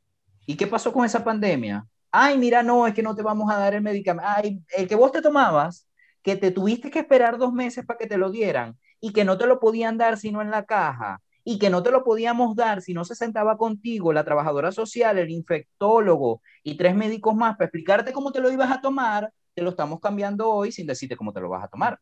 ¿Y 0.52 0.58
qué 0.58 0.68
pasó 0.68 0.92
con 0.92 1.06
esa 1.06 1.24
pandemia? 1.24 1.88
Ay, 2.12 2.38
mira, 2.38 2.62
no, 2.62 2.86
es 2.86 2.94
que 2.94 3.02
no 3.02 3.16
te 3.16 3.22
vamos 3.22 3.50
a 3.50 3.58
dar 3.58 3.74
el 3.74 3.82
medicamento. 3.82 4.30
Ay, 4.36 4.62
el 4.76 4.86
que 4.86 4.96
vos 4.96 5.14
te 5.14 5.22
tomabas, 5.22 5.88
que 6.22 6.36
te 6.36 6.52
tuviste 6.52 6.92
que 6.92 7.00
esperar 7.00 7.38
dos 7.38 7.54
meses 7.54 7.86
para 7.86 7.98
que 7.98 8.06
te 8.06 8.18
lo 8.18 8.30
dieran 8.30 8.78
y 9.00 9.14
que 9.14 9.24
no 9.24 9.38
te 9.38 9.48
lo 9.48 9.62
podían 9.62 9.98
dar 9.98 10.18
sino 10.18 10.42
en 10.42 10.52
la 10.52 10.66
caja 10.66 11.22
y 11.46 11.58
que 11.58 11.70
no 11.70 11.82
te 11.84 11.90
lo 11.90 12.04
podíamos 12.04 12.54
dar 12.58 12.82
si 12.82 12.94
no 12.94 13.06
se 13.06 13.16
sentaba 13.16 13.56
contigo 13.56 14.12
la 14.12 14.26
trabajadora 14.26 14.74
social, 14.74 15.18
el 15.20 15.30
infectólogo 15.30 16.42
y 16.64 16.76
tres 16.76 16.96
médicos 16.96 17.34
más 17.34 17.56
para 17.56 17.68
explicarte 17.68 18.12
cómo 18.12 18.34
te 18.34 18.42
lo 18.42 18.52
ibas 18.52 18.72
a 18.72 18.82
tomar, 18.82 19.32
te 19.54 19.62
lo 19.62 19.70
estamos 19.70 20.02
cambiando 20.02 20.50
hoy 20.50 20.74
sin 20.74 20.86
decirte 20.86 21.16
cómo 21.16 21.32
te 21.32 21.40
lo 21.40 21.48
vas 21.48 21.64
a 21.64 21.70
tomar. 21.70 21.98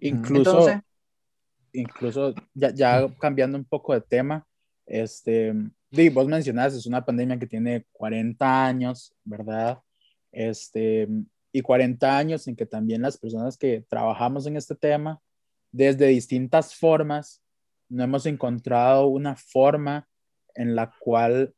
Incluso, 0.00 0.66
incluso 1.72 2.34
ya, 2.54 2.74
ya, 2.74 3.06
cambiando 3.20 3.56
un 3.56 3.64
poco 3.64 3.94
de 3.94 4.00
tema, 4.00 4.44
este, 4.84 5.54
vos 6.12 6.26
mencionaste, 6.26 6.78
es 6.78 6.86
una 6.86 7.04
pandemia 7.04 7.38
que 7.38 7.46
tiene 7.46 7.86
40 7.92 8.66
años, 8.66 9.14
¿verdad? 9.24 9.78
Este, 10.32 11.08
y 11.52 11.62
40 11.62 12.18
años 12.18 12.46
en 12.48 12.56
que 12.56 12.66
también 12.66 13.02
las 13.02 13.16
personas 13.16 13.56
que 13.56 13.84
trabajamos 13.88 14.46
en 14.46 14.56
este 14.56 14.74
tema, 14.74 15.20
desde 15.72 16.06
distintas 16.08 16.74
formas, 16.74 17.42
no 17.88 18.04
hemos 18.04 18.26
encontrado 18.26 19.06
una 19.06 19.36
forma 19.36 20.08
en 20.54 20.74
la 20.74 20.92
cual 20.98 21.54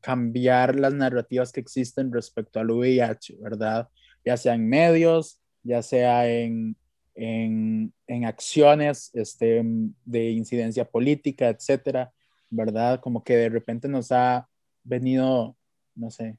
cambiar 0.00 0.78
las 0.78 0.94
narrativas 0.94 1.52
que 1.52 1.60
existen 1.60 2.12
respecto 2.12 2.60
al 2.60 2.70
VIH, 2.70 3.36
¿verdad? 3.40 3.88
Ya 4.24 4.36
sea 4.36 4.54
en 4.54 4.68
medios, 4.68 5.40
ya 5.62 5.82
sea 5.82 6.28
en, 6.28 6.76
en, 7.14 7.92
en 8.06 8.24
acciones 8.24 9.10
este, 9.14 9.62
de 10.04 10.30
incidencia 10.30 10.84
política, 10.84 11.48
etcétera, 11.48 12.12
¿verdad? 12.50 13.00
Como 13.00 13.24
que 13.24 13.36
de 13.36 13.48
repente 13.48 13.88
nos 13.88 14.12
ha 14.12 14.48
venido, 14.82 15.56
no 15.94 16.10
sé, 16.10 16.38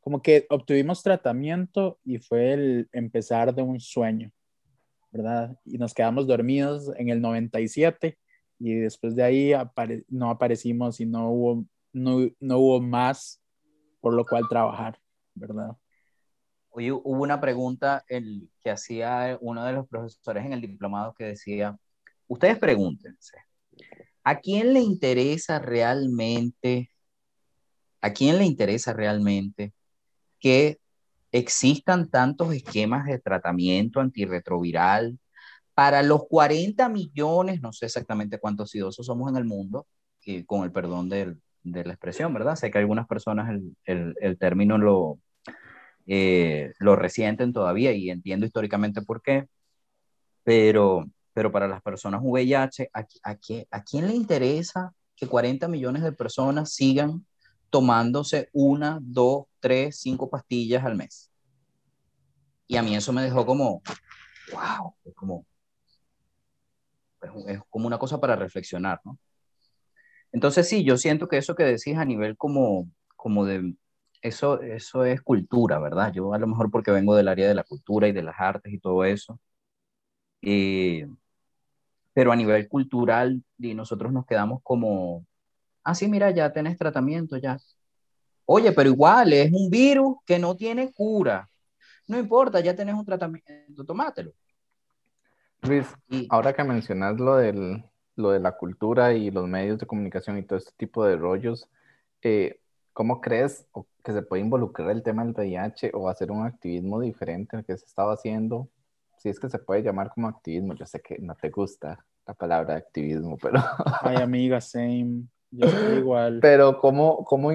como 0.00 0.20
que 0.20 0.46
obtuvimos 0.50 1.02
tratamiento 1.02 1.98
y 2.04 2.18
fue 2.18 2.52
el 2.54 2.88
empezar 2.92 3.54
de 3.54 3.62
un 3.62 3.78
sueño, 3.78 4.32
¿verdad? 5.12 5.56
Y 5.64 5.78
nos 5.78 5.94
quedamos 5.94 6.26
dormidos 6.26 6.90
en 6.96 7.08
el 7.08 7.20
97 7.20 8.18
y 8.58 8.74
después 8.74 9.14
de 9.14 9.22
ahí 9.22 9.52
no 10.08 10.30
aparecimos 10.30 11.00
y 11.00 11.06
no 11.06 11.30
hubo, 11.30 11.64
no, 11.92 12.18
no 12.40 12.58
hubo 12.58 12.80
más 12.80 13.40
por 14.00 14.14
lo 14.14 14.26
cual 14.26 14.48
trabajar, 14.48 14.98
¿verdad? 15.34 15.76
Hoy 16.70 16.90
hubo 16.90 17.22
una 17.22 17.40
pregunta 17.40 18.04
el, 18.08 18.50
que 18.60 18.70
hacía 18.70 19.38
uno 19.40 19.64
de 19.64 19.72
los 19.74 19.86
profesores 19.86 20.44
en 20.44 20.52
el 20.52 20.60
diplomado 20.60 21.14
que 21.14 21.24
decía, 21.24 21.78
ustedes 22.26 22.58
pregúntense, 22.58 23.36
¿a 24.24 24.40
quién 24.40 24.72
le 24.74 24.80
interesa 24.80 25.58
realmente, 25.58 26.90
a 28.00 28.12
quién 28.12 28.38
le 28.38 28.44
interesa 28.44 28.92
realmente 28.92 29.72
que 30.40 30.78
existan 31.32 32.10
tantos 32.10 32.52
esquemas 32.54 33.06
de 33.06 33.18
tratamiento 33.18 34.00
antirretroviral 34.00 35.18
para 35.74 36.02
los 36.02 36.24
40 36.28 36.88
millones, 36.88 37.62
no 37.62 37.72
sé 37.72 37.86
exactamente 37.86 38.38
cuántos 38.38 38.74
idosos 38.74 39.06
somos 39.06 39.30
en 39.30 39.36
el 39.36 39.44
mundo, 39.44 39.86
y 40.24 40.44
con 40.44 40.64
el 40.64 40.72
perdón 40.72 41.08
de, 41.08 41.36
la 41.64 41.92
expresión, 41.92 42.34
¿verdad? 42.34 42.56
Sé 42.56 42.70
que 42.70 42.78
algunas 42.78 43.06
personas 43.06 43.60
el 43.86 44.38
término 44.38 44.78
lo, 44.78 45.18
eh, 46.06 46.72
lo 46.78 46.96
resienten 46.96 47.52
todavía 47.52 47.92
y 47.92 48.10
entiendo 48.10 48.46
históricamente 48.46 49.02
por 49.02 49.22
qué, 49.22 49.46
pero, 50.44 51.06
pero 51.32 51.50
para 51.50 51.68
las 51.68 51.82
personas 51.82 52.20
VIH, 52.22 52.90
¿a, 52.92 53.00
a, 53.00 53.38
¿a 53.70 53.82
quién 53.84 54.06
le 54.06 54.14
interesa 54.14 54.92
que 55.16 55.26
40 55.26 55.68
millones 55.68 56.02
de 56.02 56.12
personas 56.12 56.72
sigan 56.72 57.24
tomándose 57.70 58.48
una, 58.52 58.98
dos, 59.00 59.46
tres, 59.60 59.98
cinco 59.98 60.28
pastillas 60.28 60.84
al 60.84 60.96
mes? 60.96 61.30
Y 62.66 62.76
a 62.76 62.82
mí 62.82 62.94
eso 62.94 63.12
me 63.12 63.22
dejó 63.22 63.44
como, 63.44 63.82
wow, 64.52 64.94
es 65.04 65.14
como, 65.14 65.46
es 67.46 67.60
como 67.68 67.86
una 67.86 67.98
cosa 67.98 68.20
para 68.20 68.36
reflexionar, 68.36 69.00
¿no? 69.04 69.18
Entonces 70.32 70.68
sí, 70.68 70.82
yo 70.82 70.96
siento 70.96 71.28
que 71.28 71.36
eso 71.36 71.54
que 71.54 71.64
decís 71.64 71.96
a 71.96 72.04
nivel 72.04 72.36
como, 72.36 72.88
como 73.16 73.44
de 73.44 73.74
eso, 74.22 74.60
eso 74.62 75.04
es 75.04 75.20
cultura, 75.20 75.78
¿verdad? 75.78 76.12
Yo 76.12 76.32
a 76.32 76.38
lo 76.38 76.46
mejor 76.46 76.70
porque 76.70 76.90
vengo 76.90 77.14
del 77.14 77.28
área 77.28 77.48
de 77.48 77.54
la 77.54 77.64
cultura 77.64 78.08
y 78.08 78.12
de 78.12 78.22
las 78.22 78.36
artes 78.38 78.72
y 78.72 78.78
todo 78.78 79.04
eso. 79.04 79.38
Eh, 80.40 81.06
pero 82.12 82.32
a 82.32 82.36
nivel 82.36 82.68
cultural, 82.68 83.42
y 83.58 83.74
nosotros 83.74 84.12
nos 84.12 84.26
quedamos 84.26 84.60
como, 84.62 85.24
ah, 85.84 85.94
sí, 85.94 86.08
mira, 86.08 86.30
ya 86.30 86.52
tenés 86.52 86.76
tratamiento, 86.76 87.36
ya. 87.36 87.58
Oye, 88.44 88.72
pero 88.72 88.90
igual 88.90 89.32
es 89.32 89.52
un 89.52 89.70
virus 89.70 90.16
que 90.26 90.38
no 90.38 90.56
tiene 90.56 90.92
cura. 90.92 91.48
No 92.08 92.18
importa, 92.18 92.60
ya 92.60 92.74
tenés 92.74 92.94
un 92.94 93.04
tratamiento, 93.04 93.84
tomátelo. 93.84 94.32
Luis, 95.62 95.86
ahora 96.28 96.52
que 96.52 96.64
mencionas 96.64 97.18
lo, 97.20 97.36
del, 97.36 97.84
lo 98.16 98.32
de 98.32 98.40
la 98.40 98.56
cultura 98.56 99.14
y 99.14 99.30
los 99.30 99.46
medios 99.46 99.78
de 99.78 99.86
comunicación 99.86 100.36
y 100.36 100.42
todo 100.42 100.58
este 100.58 100.72
tipo 100.76 101.04
de 101.04 101.16
rollos, 101.16 101.68
eh, 102.20 102.60
¿cómo 102.92 103.20
crees 103.20 103.66
que 104.02 104.12
se 104.12 104.22
puede 104.22 104.42
involucrar 104.42 104.90
el 104.90 105.04
tema 105.04 105.24
del 105.24 105.34
VIH 105.34 105.92
o 105.94 106.08
hacer 106.08 106.32
un 106.32 106.44
activismo 106.44 107.00
diferente 107.00 107.56
al 107.56 107.64
que 107.64 107.76
se 107.76 107.86
estaba 107.86 108.14
haciendo? 108.14 108.68
Si 109.22 109.28
es 109.28 109.38
que 109.38 109.48
se 109.48 109.60
puede 109.60 109.84
llamar 109.84 110.10
como 110.10 110.26
activismo, 110.26 110.74
yo 110.74 110.84
sé 110.84 111.00
que 111.00 111.16
no 111.20 111.36
te 111.36 111.48
gusta 111.48 112.04
la 112.26 112.34
palabra 112.34 112.74
activismo, 112.74 113.38
pero... 113.40 113.60
Ay, 114.02 114.16
amiga, 114.16 114.60
same. 114.60 115.28
Yo 115.52 115.68
estoy 115.68 115.98
igual. 115.98 116.40
Pero 116.42 116.80
¿cómo, 116.80 117.22
cómo, 117.24 117.50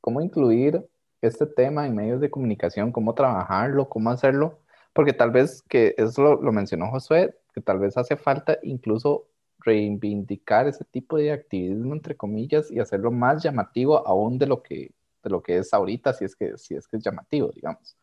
cómo 0.00 0.20
incluir 0.20 0.80
este 1.20 1.46
tema 1.46 1.88
en 1.88 1.96
medios 1.96 2.20
de 2.20 2.30
comunicación? 2.30 2.92
¿Cómo 2.92 3.14
trabajarlo? 3.14 3.88
¿Cómo 3.88 4.10
hacerlo? 4.10 4.60
Porque 4.92 5.12
tal 5.12 5.32
vez, 5.32 5.60
que 5.62 5.96
eso 5.98 6.22
lo, 6.22 6.40
lo 6.40 6.52
mencionó 6.52 6.88
Josué, 6.88 7.34
que 7.52 7.60
tal 7.62 7.80
vez 7.80 7.96
hace 7.96 8.14
falta 8.14 8.56
incluso 8.62 9.26
reivindicar 9.58 10.68
ese 10.68 10.84
tipo 10.84 11.16
de 11.16 11.32
activismo, 11.32 11.94
entre 11.94 12.16
comillas, 12.16 12.70
y 12.70 12.78
hacerlo 12.78 13.10
más 13.10 13.42
llamativo 13.42 14.06
aún 14.06 14.38
de 14.38 14.46
lo 14.46 14.62
que, 14.62 14.92
de 15.24 15.30
lo 15.30 15.42
que 15.42 15.58
es 15.58 15.74
ahorita, 15.74 16.12
si 16.12 16.26
es, 16.26 16.36
que, 16.36 16.56
si 16.56 16.76
es 16.76 16.86
que 16.86 16.98
es 16.98 17.02
llamativo, 17.02 17.50
digamos. 17.52 17.96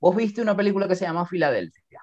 ¿Vos 0.00 0.14
viste 0.14 0.40
una 0.40 0.56
película 0.56 0.86
que 0.86 0.94
se 0.94 1.04
llama 1.04 1.26
Filadelfia? 1.26 2.00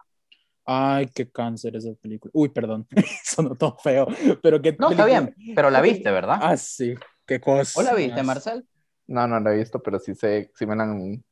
Ay, 0.66 1.08
qué 1.14 1.30
cáncer 1.30 1.76
esa 1.76 1.94
película. 2.02 2.32
Uy, 2.34 2.50
perdón, 2.50 2.88
sonó 3.24 3.56
todo 3.56 3.78
feo, 3.78 4.08
pero 4.42 4.62
qué 4.62 4.76
No, 4.80 4.92
está 4.92 5.06
bien, 5.06 5.34
pero 5.56 5.70
la 5.70 5.82
viste, 5.82 6.12
¿verdad? 6.12 6.40
Ah, 6.42 6.58
sí, 6.58 6.96
qué 7.26 7.40
cosa. 7.40 7.80
¿O 7.80 7.84
la 7.84 7.94
viste, 7.94 8.24
Marcel? 8.24 8.68
No, 9.08 9.28
no 9.28 9.40
la 9.40 9.54
he 9.54 9.58
visto, 9.58 9.82
pero 9.82 10.00
sí 10.00 10.16
sé, 10.16 10.52
sí 10.56 10.66
me 10.66 10.76
la 10.76 10.84
han 10.84 11.24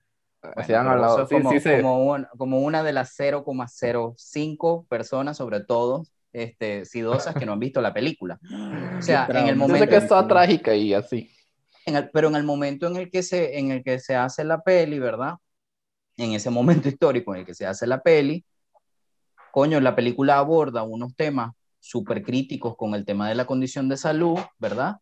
como, 2.37 2.59
una 2.59 2.83
de 2.83 2.93
las 2.93 3.17
0,05 3.17 4.87
personas, 4.87 5.37
sobre 5.37 5.61
todo 5.61 6.03
este, 6.33 6.85
sidosas, 6.85 7.35
que 7.35 7.45
no 7.45 7.53
han 7.53 7.59
visto 7.59 7.81
la 7.81 7.93
película. 7.93 8.39
O 8.97 9.01
sea, 9.01 9.27
en 9.29 9.47
el 9.47 9.55
momento... 9.57 9.87
que 9.87 9.97
es 9.97 10.07
toda 10.07 10.25
trágica 10.27 10.73
y 10.73 10.93
así. 10.93 11.29
pero 12.13 12.29
en 12.29 12.35
el 12.35 12.43
momento 12.43 12.87
en 12.87 12.95
el, 12.95 13.11
que 13.11 13.21
se, 13.21 13.57
en 13.57 13.71
el 13.71 13.83
que 13.83 13.99
se 13.99 14.15
hace 14.15 14.45
la 14.45 14.61
peli, 14.61 14.97
¿verdad? 14.97 15.33
En 16.17 16.33
ese 16.33 16.49
momento 16.49 16.87
histórico 16.89 17.33
en 17.33 17.41
el 17.41 17.45
que 17.45 17.55
se 17.55 17.65
hace 17.65 17.87
la 17.87 18.01
peli, 18.01 18.43
coño, 19.51 19.79
la 19.79 19.95
película 19.95 20.37
aborda 20.37 20.83
unos 20.83 21.15
temas 21.15 21.53
súper 21.79 22.23
críticos 22.23 22.75
con 22.77 22.95
el 22.95 23.05
tema 23.05 23.29
de 23.29 23.35
la 23.35 23.45
condición 23.45 23.89
de 23.89 23.97
salud, 23.97 24.39
¿verdad? 24.57 24.97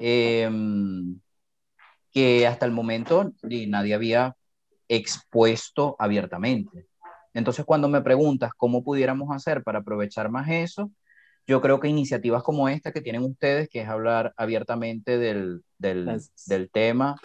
Em, 0.00 1.20
que 2.10 2.46
hasta 2.46 2.66
el 2.66 2.72
momento 2.72 3.32
nadie 3.42 3.94
había 3.94 4.36
expuesto 4.88 5.94
abiertamente. 5.98 6.86
Entonces, 7.32 7.64
cuando 7.64 7.88
me 7.88 8.00
preguntas 8.00 8.50
cómo 8.56 8.82
pudiéramos 8.82 9.34
hacer 9.34 9.62
para 9.62 9.80
aprovechar 9.80 10.30
más 10.30 10.48
eso, 10.48 10.90
yo 11.46 11.60
creo 11.60 11.80
que 11.80 11.88
iniciativas 11.88 12.42
como 12.42 12.68
esta 12.68 12.92
que 12.92 13.00
tienen 13.00 13.22
ustedes, 13.22 13.68
que 13.68 13.82
es 13.82 13.88
hablar 13.88 14.34
abiertamente 14.36 15.18
del, 15.18 15.62
del, 15.78 16.20
del 16.46 16.70
tema. 16.70 17.16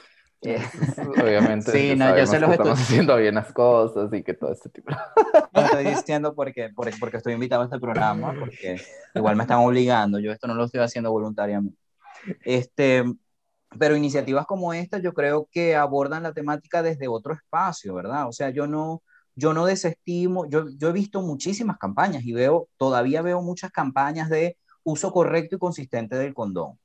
Eh, 0.45 0.61
obviamente, 1.23 1.71
sí, 1.71 1.95
no, 1.95 2.15
yo 2.15 2.27
se 2.27 2.39
los 2.39 2.51
estamos 2.51 2.79
haciendo 2.81 3.17
bien 3.17 3.35
las 3.35 3.51
cosas 3.51 4.13
y 4.13 4.23
que 4.23 4.33
todo 4.33 4.51
este 4.51 4.69
tipo. 4.69 4.91
No 5.53 5.61
estoy 5.61 5.85
diciendo 5.85 6.35
porque, 6.35 6.69
porque, 6.75 6.93
porque 6.99 7.17
estoy 7.17 7.33
invitado 7.33 7.63
a 7.63 7.65
este 7.65 7.79
programa, 7.79 8.33
porque 8.37 8.81
igual 9.13 9.35
me 9.35 9.43
están 9.43 9.59
obligando, 9.59 10.19
yo 10.19 10.31
esto 10.31 10.47
no 10.47 10.53
lo 10.53 10.65
estoy 10.65 10.81
haciendo 10.81 11.11
voluntariamente. 11.11 11.77
Este, 12.43 13.03
pero 13.79 13.95
iniciativas 13.95 14.45
como 14.45 14.73
esta 14.73 14.99
yo 14.99 15.13
creo 15.13 15.47
que 15.51 15.75
abordan 15.75 16.23
la 16.23 16.33
temática 16.33 16.83
desde 16.83 17.07
otro 17.07 17.33
espacio, 17.33 17.93
¿verdad? 17.95 18.27
O 18.27 18.33
sea, 18.33 18.49
yo 18.49 18.67
no, 18.67 19.01
yo 19.35 19.53
no 19.53 19.65
desestimo, 19.65 20.47
yo, 20.49 20.65
yo 20.77 20.89
he 20.89 20.93
visto 20.93 21.21
muchísimas 21.21 21.77
campañas 21.77 22.23
y 22.23 22.33
veo, 22.33 22.67
todavía 22.77 23.21
veo 23.21 23.41
muchas 23.41 23.71
campañas 23.71 24.29
de 24.29 24.57
uso 24.83 25.11
correcto 25.11 25.55
y 25.55 25.59
consistente 25.59 26.15
del 26.17 26.33
condón. 26.33 26.77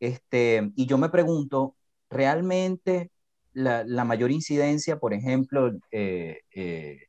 Este, 0.00 0.72
y 0.76 0.86
yo 0.86 0.98
me 0.98 1.08
pregunto, 1.08 1.74
¿realmente 2.10 3.10
la, 3.52 3.84
la 3.84 4.04
mayor 4.04 4.30
incidencia, 4.30 4.98
por 4.98 5.14
ejemplo, 5.14 5.72
eh, 5.90 6.40
eh, 6.54 7.08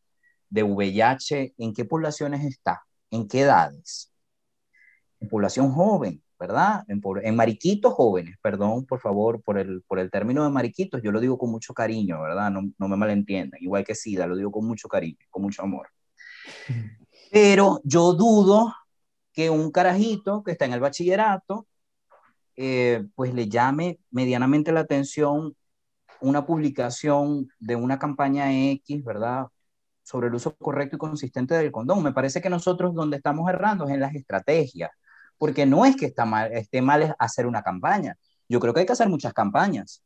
de 0.49 0.63
VIH, 0.63 1.53
en 1.57 1.73
qué 1.73 1.85
poblaciones 1.85 2.45
está? 2.45 2.83
¿En 3.12 3.27
qué 3.27 3.41
edades? 3.41 4.12
En 5.19 5.29
población 5.29 5.71
joven 5.71 6.21
¿verdad? 6.39 6.85
En, 6.88 7.01
en, 7.23 7.35
mariquitos 7.35 7.93
jóvenes, 7.93 8.38
perdón 8.41 8.85
por 8.85 9.01
favor 9.01 9.43
por 9.43 9.59
el, 9.59 9.83
por 9.83 9.99
el 9.99 10.09
término 10.09 10.43
de 10.45 10.49
mariquitos, 10.49 11.01
yo 11.03 11.12
lo 11.12 11.19
digo 11.19 11.38
con 11.38 11.51
mucho 11.51 11.73
cariño, 11.73 12.21
¿verdad? 12.21 12.49
No, 12.49 12.62
no 12.77 12.88
me 12.88 12.95
malentiendan, 12.95 13.62
igual 13.62 13.83
que 13.83 13.93
SIDA, 13.93 14.25
lo 14.25 14.38
digo 14.38 14.51
con 14.51 14.65
mucho 14.65 14.88
cariño, 14.88 15.19
con 15.29 15.41
mucho 15.43 15.63
amor. 15.63 15.89
Pero 17.31 17.81
yo 17.83 18.13
dudo 18.13 18.73
que 19.33 19.49
un 19.49 19.69
carajito 19.69 20.41
que 20.43 20.51
está 20.51 20.65
en 20.65 20.73
el 20.73 20.79
bachillerato, 20.79 21.67
eh, 22.62 23.06
pues 23.15 23.34
le 23.34 23.48
llame 23.50 24.00
medianamente 24.12 24.74
la 24.74 24.82
atención 24.82 25.56
una 26.22 26.45
publicación 26.45 27.50
de 27.60 27.76
una 27.78 28.00
campaña 28.00 28.52
X, 28.74 29.04
¿verdad? 29.06 29.48
Sobre 30.04 30.28
el 30.28 30.36
uso 30.36 30.56
correcto 30.58 30.98
y 30.98 31.00
consistente 31.00 31.56
del 31.56 31.72
condón. 31.72 32.04
Me 32.04 32.13
parece 32.13 32.41
que 32.41 32.50
nosotros 32.50 32.93
donde 32.95 33.17
estamos 33.17 33.50
errando 33.50 33.86
es 33.88 33.91
en 33.93 34.02
las 34.02 34.15
estrategias 34.15 34.91
porque 35.38 35.65
no 35.65 35.86
es 35.86 35.95
que 35.95 36.08
está 36.08 36.26
mal, 36.26 36.52
esté 36.54 36.82
mal 36.82 37.15
hacer 37.19 37.48
una 37.48 37.63
campaña. 37.63 38.17
Yo 38.50 38.60
creo 38.60 38.74
que 38.74 38.82
hay 38.82 38.86
que 38.86 38.93
hacer 38.93 39.10
muchas 39.10 39.34
campañas, 39.34 40.04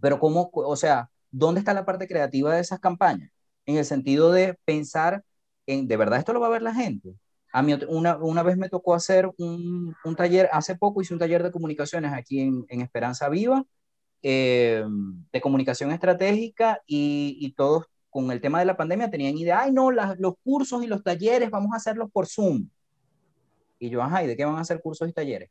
pero 0.00 0.18
¿cómo, 0.20 0.50
o 0.52 0.76
sea, 0.76 1.10
dónde 1.30 1.60
está 1.60 1.74
la 1.74 1.86
parte 1.86 2.08
creativa 2.08 2.54
de 2.54 2.60
esas 2.62 2.80
campañas? 2.80 3.30
En 3.66 3.76
el 3.76 3.84
sentido 3.84 4.32
de 4.32 4.58
pensar 4.64 5.24
en, 5.66 5.88
¿de 5.88 5.96
verdad 5.96 6.18
esto 6.20 6.32
lo 6.32 6.40
va 6.40 6.48
a 6.48 6.50
ver 6.50 6.62
la 6.62 6.74
gente? 6.74 7.14
A 7.52 7.62
mí 7.62 7.74
una, 7.88 8.16
una 8.18 8.42
vez 8.42 8.56
me 8.56 8.68
tocó 8.68 8.94
hacer 8.94 9.30
un, 9.38 9.94
un, 10.04 10.16
taller, 10.16 10.48
hace 10.52 10.76
poco 10.76 11.00
hice 11.00 11.14
un 11.14 11.20
taller 11.20 11.42
de 11.42 11.52
comunicaciones 11.52 12.12
aquí 12.12 12.40
en, 12.40 12.66
en 12.68 12.80
Esperanza 12.80 13.28
Viva, 13.28 13.64
eh, 14.22 14.84
de 15.32 15.40
comunicación 15.40 15.92
estratégica 15.92 16.82
y, 16.86 17.38
y, 17.40 17.52
todos 17.52 17.86
con 18.10 18.30
el 18.30 18.40
tema 18.40 18.58
de 18.58 18.64
la 18.64 18.76
pandemia 18.76 19.10
tenían 19.10 19.36
idea, 19.36 19.60
ay 19.60 19.72
no, 19.72 19.90
los 19.90 20.34
cursos 20.42 20.82
y 20.82 20.86
los 20.86 21.02
talleres 21.02 21.50
vamos 21.50 21.72
a 21.72 21.76
hacerlos 21.76 22.10
por 22.10 22.26
Zoom. 22.26 22.68
Y 23.78 23.90
yo, 23.90 24.02
ajá, 24.02 24.24
¿y 24.24 24.26
de 24.26 24.36
qué 24.36 24.44
van 24.44 24.56
a 24.56 24.60
hacer 24.62 24.80
cursos 24.80 25.08
y 25.08 25.12
talleres? 25.12 25.50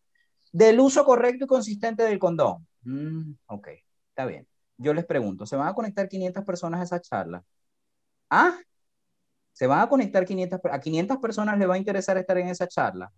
Del 0.51 0.79
uso 0.79 1.05
correcto 1.05 1.45
y 1.45 1.47
consistente 1.47 2.03
del 2.03 2.19
condón. 2.19 2.65
Mm, 2.83 3.33
ok, 3.47 3.69
está 4.09 4.25
bien. 4.25 4.47
Yo 4.77 4.93
les 4.93 5.05
pregunto, 5.05 5.45
¿se 5.45 5.55
van 5.55 5.67
a 5.67 5.73
conectar 5.73 6.07
500 6.09 6.43
personas 6.43 6.81
a 6.81 6.83
esa 6.83 7.01
charla? 7.01 7.43
¿Ah? 8.29 8.57
¿Se 9.55 9.67
van 9.67 9.79
a 9.79 9.87
conectar 9.87 10.25
500? 10.25 10.59
¿A 10.69 10.79
500 10.81 11.17
personas 11.19 11.57
les 11.57 11.69
va 11.69 11.75
a 11.75 11.77
interesar 11.77 12.17
estar 12.17 12.37
en 12.37 12.49
esa 12.49 12.67
charla? 12.67 13.09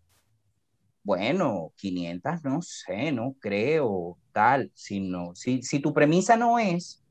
Bueno, 1.03 1.73
500, 1.77 2.43
no 2.43 2.61
sé, 2.61 3.11
no 3.11 3.35
creo, 3.39 4.19
tal. 4.33 4.71
Si, 4.75 4.99
no, 4.99 5.33
si, 5.33 5.63
si 5.63 5.79
tu 5.79 5.93
premisa 5.95 6.37
no 6.37 6.59
es, 6.59 7.03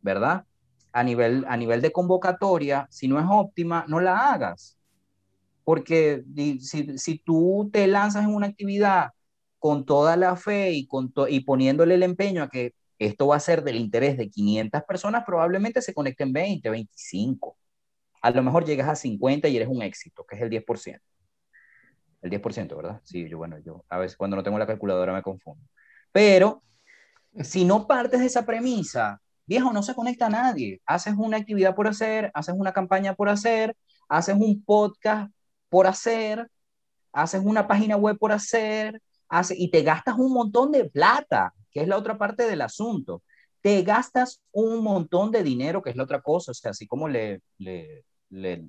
¿verdad? 0.00 0.46
A 0.92 1.02
nivel, 1.04 1.44
a 1.46 1.58
nivel 1.58 1.82
de 1.82 1.92
convocatoria, 1.92 2.86
si 2.90 3.06
no 3.06 3.18
es 3.20 3.26
óptima, 3.28 3.84
no 3.86 4.00
la 4.00 4.32
hagas. 4.32 4.78
Porque 5.64 6.24
si, 6.60 6.96
si 6.98 7.18
tú 7.18 7.68
te 7.70 7.86
lanzas 7.86 8.24
en 8.24 8.34
una 8.34 8.46
actividad 8.46 9.10
con 9.58 9.84
toda 9.84 10.16
la 10.16 10.36
fe 10.36 10.72
y, 10.72 10.86
con 10.86 11.12
y 11.28 11.40
poniéndole 11.40 11.96
el 11.96 12.02
empeño 12.02 12.42
a 12.44 12.48
que 12.48 12.74
esto 12.98 13.26
va 13.26 13.36
a 13.36 13.40
ser 13.40 13.62
del 13.62 13.76
interés 13.76 14.16
de 14.16 14.30
500 14.30 14.82
personas, 14.84 15.24
probablemente 15.26 15.82
se 15.82 15.92
conecten 15.94 16.32
20, 16.32 16.70
25. 16.70 17.58
A 18.24 18.30
lo 18.30 18.42
mejor 18.42 18.64
llegas 18.64 18.88
a 18.88 18.96
50 18.96 19.48
y 19.48 19.56
eres 19.56 19.68
un 19.68 19.82
éxito, 19.82 20.24
que 20.24 20.36
es 20.36 20.40
el 20.40 20.48
10%. 20.48 20.98
El 22.22 22.30
10%, 22.30 22.74
¿verdad? 22.74 23.02
Sí, 23.04 23.28
yo, 23.28 23.36
bueno, 23.36 23.58
yo 23.58 23.84
a 23.90 23.98
veces 23.98 24.16
cuando 24.16 24.34
no 24.34 24.42
tengo 24.42 24.58
la 24.58 24.66
calculadora 24.66 25.12
me 25.12 25.20
confundo. 25.20 25.62
Pero 26.10 26.62
si 27.42 27.66
no 27.66 27.86
partes 27.86 28.20
de 28.20 28.26
esa 28.26 28.46
premisa, 28.46 29.20
viejo, 29.44 29.74
no 29.74 29.82
se 29.82 29.94
conecta 29.94 30.24
a 30.24 30.30
nadie. 30.30 30.80
Haces 30.86 31.12
una 31.18 31.36
actividad 31.36 31.74
por 31.74 31.86
hacer, 31.86 32.30
haces 32.32 32.54
una 32.56 32.72
campaña 32.72 33.12
por 33.14 33.28
hacer, 33.28 33.76
haces 34.08 34.36
un 34.36 34.64
podcast 34.64 35.30
por 35.68 35.86
hacer, 35.86 36.48
haces 37.12 37.42
una 37.44 37.68
página 37.68 37.98
web 37.98 38.16
por 38.18 38.32
hacer, 38.32 39.02
hace, 39.28 39.54
y 39.58 39.70
te 39.70 39.82
gastas 39.82 40.16
un 40.16 40.32
montón 40.32 40.72
de 40.72 40.86
plata, 40.86 41.52
que 41.70 41.82
es 41.82 41.88
la 41.88 41.98
otra 41.98 42.16
parte 42.16 42.44
del 42.44 42.62
asunto. 42.62 43.22
Te 43.60 43.82
gastas 43.82 44.40
un 44.50 44.82
montón 44.82 45.30
de 45.30 45.42
dinero, 45.42 45.82
que 45.82 45.90
es 45.90 45.96
la 45.96 46.04
otra 46.04 46.22
cosa. 46.22 46.52
O 46.52 46.54
sea, 46.54 46.70
así 46.70 46.86
como 46.86 47.06
le, 47.06 47.42
le, 47.58 48.02
le 48.30 48.68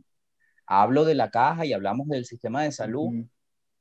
hablo 0.68 1.06
de 1.06 1.16
la 1.16 1.32
caja 1.32 1.66
y 1.66 1.74
hablamos 1.74 2.08
del 2.08 2.26
sistema 2.26 2.64
de 2.64 2.72
salud, 2.72 3.26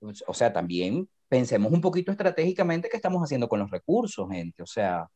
pues, 0.01 0.25
o 0.27 0.35
sea, 0.35 0.53
también 0.53 1.09
pensemos 1.29 1.73
un 1.73 1.81
poquito 1.81 2.13
estratégicamente 2.13 2.89
qué 2.91 2.97
estamos 2.97 3.23
haciendo 3.23 3.49
con 3.49 3.61
los 3.61 3.71
recursos, 3.71 4.29
gente. 4.31 4.63
O 4.63 4.67
sea, 4.67 5.09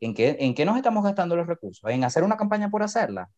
¿en 0.00 0.14
qué, 0.14 0.36
¿en 0.40 0.54
qué 0.54 0.64
nos 0.64 0.76
estamos 0.76 1.04
gastando 1.04 1.36
los 1.36 1.46
recursos? 1.46 1.90
¿En 1.90 2.04
hacer 2.04 2.22
una 2.24 2.36
campaña 2.36 2.70
por 2.70 2.82
hacerla? 2.82 3.30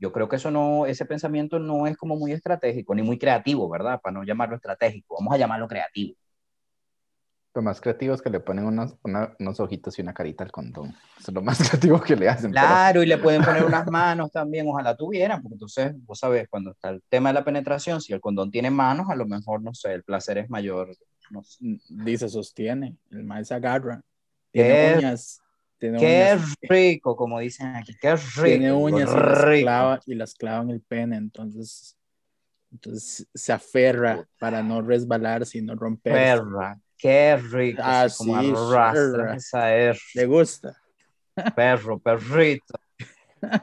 yo 0.00 0.12
creo 0.12 0.28
que 0.28 0.36
eso 0.36 0.50
no, 0.50 0.86
ese 0.86 1.04
pensamiento 1.04 1.58
no 1.58 1.86
es 1.86 1.96
como 1.96 2.16
muy 2.16 2.32
estratégico 2.32 2.94
ni 2.94 3.02
muy 3.02 3.18
creativo, 3.18 3.68
¿verdad? 3.68 4.00
Para 4.00 4.14
no 4.14 4.24
llamarlo 4.24 4.56
estratégico, 4.56 5.16
vamos 5.18 5.34
a 5.34 5.36
llamarlo 5.38 5.68
creativo. 5.68 6.16
Lo 7.52 7.62
más 7.62 7.80
creativo 7.80 8.14
es 8.14 8.22
que 8.22 8.30
le 8.30 8.38
ponen 8.38 8.64
unos, 8.64 8.96
unos 9.02 9.58
ojitos 9.58 9.98
y 9.98 10.02
una 10.02 10.14
carita 10.14 10.44
al 10.44 10.52
condón. 10.52 10.90
Eso 11.18 11.30
es 11.30 11.34
lo 11.34 11.42
más 11.42 11.58
creativo 11.68 12.00
que 12.00 12.14
le 12.14 12.28
hacen. 12.28 12.52
Claro, 12.52 13.02
y 13.02 13.06
le 13.06 13.18
pueden 13.18 13.42
poner 13.42 13.64
unas 13.64 13.86
manos 13.88 14.30
también, 14.30 14.68
ojalá 14.68 14.96
tuvieran, 14.96 15.42
porque 15.42 15.54
entonces, 15.54 15.92
vos 16.06 16.18
sabés, 16.18 16.48
cuando 16.48 16.70
está 16.70 16.90
el 16.90 17.02
tema 17.08 17.30
de 17.30 17.34
la 17.34 17.44
penetración, 17.44 18.00
si 18.00 18.12
el 18.12 18.20
condón 18.20 18.52
tiene 18.52 18.70
manos, 18.70 19.10
a 19.10 19.16
lo 19.16 19.26
mejor, 19.26 19.62
no 19.62 19.74
sé, 19.74 19.92
el 19.92 20.04
placer 20.04 20.38
es 20.38 20.48
mayor. 20.48 20.96
No 21.30 21.42
Dice, 21.88 22.28
sostiene, 22.28 22.96
el 23.10 23.24
maíz 23.24 23.50
agarra. 23.50 24.00
Tiene 24.52 24.96
uñas. 24.98 25.40
qué 25.78 26.38
rico, 26.62 27.16
como 27.16 27.40
dicen 27.40 27.74
aquí, 27.74 27.96
qué 28.00 28.14
rico. 28.14 28.44
Tiene 28.44 28.72
uñas 28.72 29.10
y 29.10 29.14
las, 29.16 29.44
clava, 29.44 30.00
y 30.06 30.14
las, 30.14 30.34
clava, 30.34 30.62
en 30.62 30.70
el 30.70 30.80
pene, 30.82 31.16
entonces, 31.16 31.96
entonces 32.70 33.26
se 33.34 33.52
aferra 33.52 34.24
para 34.38 34.62
no 34.62 34.82
resbalar, 34.82 35.46
sino 35.46 35.74
romper. 35.74 36.12
Perra, 36.12 36.80
qué 37.00 37.36
rico. 37.36 37.80
Ah, 37.84 38.06
como 38.16 38.36
arrastra 38.36 39.34
esa 39.34 39.74
R. 39.74 39.98
Le 40.14 40.26
gusta. 40.26 40.76
Perro, 41.54 41.98
perrito. 41.98 42.74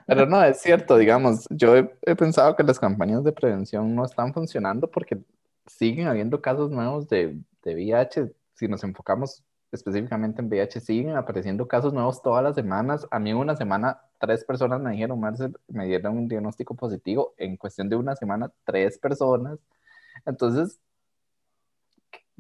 Pero 0.08 0.26
no, 0.26 0.44
es 0.44 0.60
cierto, 0.60 0.98
digamos, 0.98 1.46
yo 1.52 1.78
he, 1.78 1.92
he, 2.02 2.16
pensado 2.16 2.56
que 2.56 2.64
las 2.64 2.80
campañas 2.80 3.24
de 3.24 3.32
prevención 3.32 3.94
no 3.94 4.06
están 4.06 4.34
funcionando 4.34 4.90
porque 4.90 5.20
siguen 5.68 6.08
habiendo 6.08 6.42
casos 6.42 6.72
nuevos 6.72 7.08
de, 7.08 7.38
de 7.64 7.76
VIH. 7.76 8.34
Si 8.56 8.68
nos 8.68 8.84
enfocamos 8.84 9.44
específicamente 9.72 10.42
en 10.42 10.48
VIH, 10.48 10.80
siguen 10.80 11.16
apareciendo 11.16 11.68
casos 11.68 11.94
nuevos 11.94 12.22
todas 12.22 12.44
las 12.44 12.56
semanas. 12.56 13.06
A 13.12 13.20
mí 13.20 13.34
una 13.34 13.56
semana 13.56 14.02
tres 14.20 14.44
personas 14.44 14.82
me 14.82 14.92
dijeron, 14.92 15.20
Marcel, 15.20 15.56
me 15.68 15.86
dieron 15.86 16.18
un 16.18 16.28
diagnóstico 16.28 16.74
positivo. 16.74 17.34
En 17.38 17.58
cuestión 17.58 17.90
de 17.90 17.96
una 17.96 18.16
semana, 18.16 18.52
tres 18.66 18.98
personas. 18.98 19.60
Entonces, 20.26 20.80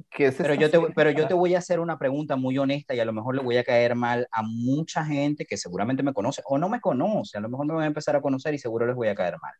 ¿qué 0.09 0.27
es 0.27 0.35
pero 0.35 0.53
yo, 0.53 0.69
te, 0.69 0.79
pero 0.95 1.11
yo 1.11 1.27
te 1.27 1.33
voy 1.33 1.55
a 1.55 1.59
hacer 1.59 1.79
una 1.79 1.97
pregunta 1.97 2.35
muy 2.35 2.57
honesta 2.57 2.93
y 2.93 2.99
a 2.99 3.05
lo 3.05 3.13
mejor 3.13 3.35
le 3.35 3.43
voy 3.43 3.57
a 3.57 3.63
caer 3.63 3.95
mal 3.95 4.27
a 4.31 4.41
mucha 4.43 5.05
gente 5.05 5.45
que 5.45 5.57
seguramente 5.57 6.03
me 6.03 6.13
conoce 6.13 6.41
o 6.45 6.57
no 6.57 6.69
me 6.69 6.81
conoce. 6.81 7.37
A 7.37 7.41
lo 7.41 7.49
mejor 7.49 7.65
me 7.65 7.73
voy 7.73 7.83
a 7.83 7.87
empezar 7.87 8.15
a 8.15 8.21
conocer 8.21 8.53
y 8.53 8.59
seguro 8.59 8.85
les 8.85 8.95
voy 8.95 9.07
a 9.07 9.15
caer 9.15 9.35
mal. 9.41 9.53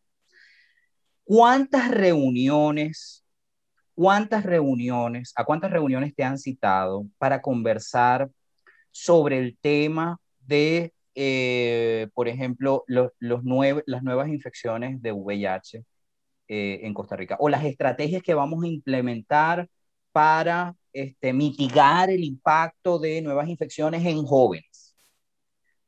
¿Cuántas 1.24 1.90
reuniones 1.90 3.24
¿Cuántas 3.98 4.44
reuniones, 4.44 5.32
a 5.34 5.44
cuántas 5.44 5.72
reuniones 5.72 6.14
te 6.14 6.22
han 6.22 6.38
citado 6.38 7.08
para 7.18 7.42
conversar 7.42 8.30
sobre 8.92 9.38
el 9.40 9.58
tema 9.60 10.20
de, 10.38 10.94
eh, 11.16 12.06
por 12.14 12.28
ejemplo, 12.28 12.84
los, 12.86 13.10
los 13.18 13.42
las 13.86 14.04
nuevas 14.04 14.28
infecciones 14.28 15.02
de 15.02 15.10
VIH 15.10 15.84
eh, 16.46 16.78
en 16.84 16.94
Costa 16.94 17.16
Rica 17.16 17.36
o 17.40 17.48
las 17.48 17.64
estrategias 17.64 18.22
que 18.22 18.34
vamos 18.34 18.62
a 18.62 18.68
implementar 18.68 19.68
para 20.18 20.74
este, 20.92 21.32
mitigar 21.32 22.10
el 22.10 22.24
impacto 22.24 22.98
de 22.98 23.22
nuevas 23.22 23.48
infecciones 23.48 24.04
en 24.04 24.24
jóvenes? 24.26 24.96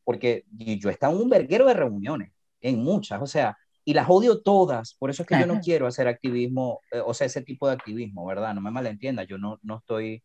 Porque 0.05 0.45
yo 0.53 0.89
he 0.89 0.93
estado 0.93 1.17
en 1.17 1.23
un 1.23 1.29
verguero 1.29 1.67
de 1.67 1.75
reuniones, 1.75 2.31
en 2.61 2.81
muchas, 2.81 3.21
o 3.21 3.27
sea, 3.27 3.59
y 3.85 3.93
las 3.93 4.09
odio 4.09 4.41
todas, 4.41 4.95
por 4.95 5.11
eso 5.11 5.25
es 5.25 5.29
que 5.29 5.37
yo 5.37 5.47
no 5.47 5.59
quiero 5.59 5.89
hacer 5.89 6.07
activismo, 6.07 6.79
eh, 6.93 7.03
o 7.05 7.13
sea, 7.13 7.27
ese 7.27 7.43
tipo 7.43 7.67
de 7.67 7.73
activismo, 7.73 8.25
¿verdad? 8.25 8.55
No 8.55 8.61
me 8.61 8.71
malentienda, 8.71 9.25
yo 9.25 9.37
no, 9.37 9.59
no, 9.63 9.79
estoy, 9.79 10.23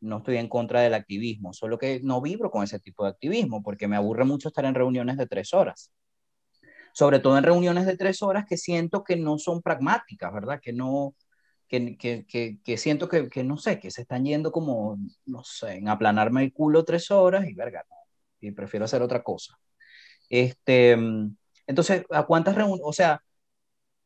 no 0.00 0.18
estoy 0.18 0.38
en 0.38 0.48
contra 0.48 0.80
del 0.80 0.94
activismo, 0.94 1.52
solo 1.52 1.78
que 1.78 2.00
no 2.02 2.20
vibro 2.20 2.50
con 2.50 2.64
ese 2.64 2.80
tipo 2.80 3.04
de 3.04 3.10
activismo, 3.10 3.62
porque 3.62 3.86
me 3.86 3.94
aburre 3.94 4.24
mucho 4.24 4.48
estar 4.48 4.64
en 4.64 4.74
reuniones 4.74 5.18
de 5.18 5.28
tres 5.28 5.54
horas. 5.54 5.92
Sobre 6.92 7.20
todo 7.20 7.38
en 7.38 7.44
reuniones 7.44 7.86
de 7.86 7.96
tres 7.96 8.22
horas 8.22 8.44
que 8.44 8.56
siento 8.56 9.04
que 9.04 9.14
no 9.14 9.38
son 9.38 9.62
pragmáticas, 9.62 10.34
¿verdad? 10.34 10.58
Que 10.60 10.72
no, 10.72 11.14
que, 11.68 11.96
que, 11.96 12.26
que, 12.26 12.58
que 12.64 12.76
siento 12.76 13.08
que, 13.08 13.28
que, 13.28 13.44
no 13.44 13.56
sé, 13.56 13.80
que 13.80 13.90
se 13.90 14.02
están 14.02 14.24
yendo 14.24 14.52
como, 14.52 14.98
no 15.26 15.44
sé, 15.44 15.74
en 15.74 15.88
aplanarme 15.88 16.44
el 16.44 16.52
culo 16.52 16.84
tres 16.84 17.10
horas 17.10 17.46
y 17.48 17.54
verga, 17.54 17.84
no, 17.90 17.96
y 18.40 18.52
prefiero 18.52 18.84
hacer 18.84 19.02
otra 19.02 19.22
cosa. 19.22 19.58
Este, 20.28 20.96
mm, 20.96 21.36
entonces, 21.66 22.04
¿a 22.10 22.24
cuántas 22.24 22.54
reuniones? 22.54 22.82
O 22.84 22.92
sea, 22.92 23.22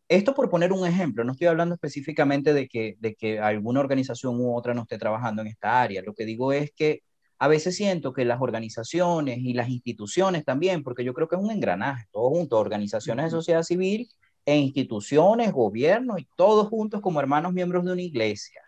esto 0.09 0.35
por 0.35 0.51
poner 0.51 0.73
un 0.73 0.87
ejemplo, 0.87 1.25
no 1.25 1.33
estoy 1.33 1.47
hablando 1.47 1.75
específicamente 1.75 2.53
de 2.53 2.69
que, 2.69 2.97
de 2.99 3.15
que 3.15 3.39
alguna 3.39 3.81
organización 3.81 4.41
u 4.41 4.57
otra 4.57 4.75
no 4.75 4.83
esté 4.83 4.99
trabajando 4.99 5.43
en 5.43 5.49
esta 5.49 5.81
área. 5.81 6.03
Lo 6.03 6.15
que 6.15 6.25
digo 6.25 6.53
es 6.53 6.73
que 6.73 7.03
a 7.39 7.49
veces 7.49 7.77
siento 7.77 8.13
que 8.13 8.25
las 8.25 8.41
organizaciones 8.41 9.39
y 9.39 9.55
las 9.55 9.69
instituciones 9.69 10.45
también, 10.45 10.83
porque 10.83 11.05
yo 11.05 11.15
creo 11.15 11.29
que 11.29 11.37
es 11.37 11.43
un 11.43 11.51
engranaje, 11.51 12.07
todos 12.13 12.31
juntos, 12.31 12.59
organizaciones 12.61 13.27
de 13.27 13.31
sociedad 13.31 13.63
civil 13.63 14.09
e 14.51 14.57
instituciones, 14.57 15.53
gobiernos 15.53 16.19
y 16.19 16.29
todos 16.37 16.69
juntos 16.69 17.01
como 17.01 17.21
hermanos 17.21 17.53
miembros 17.53 17.85
de 17.85 17.93
una 17.93 18.03
iglesia. 18.03 18.63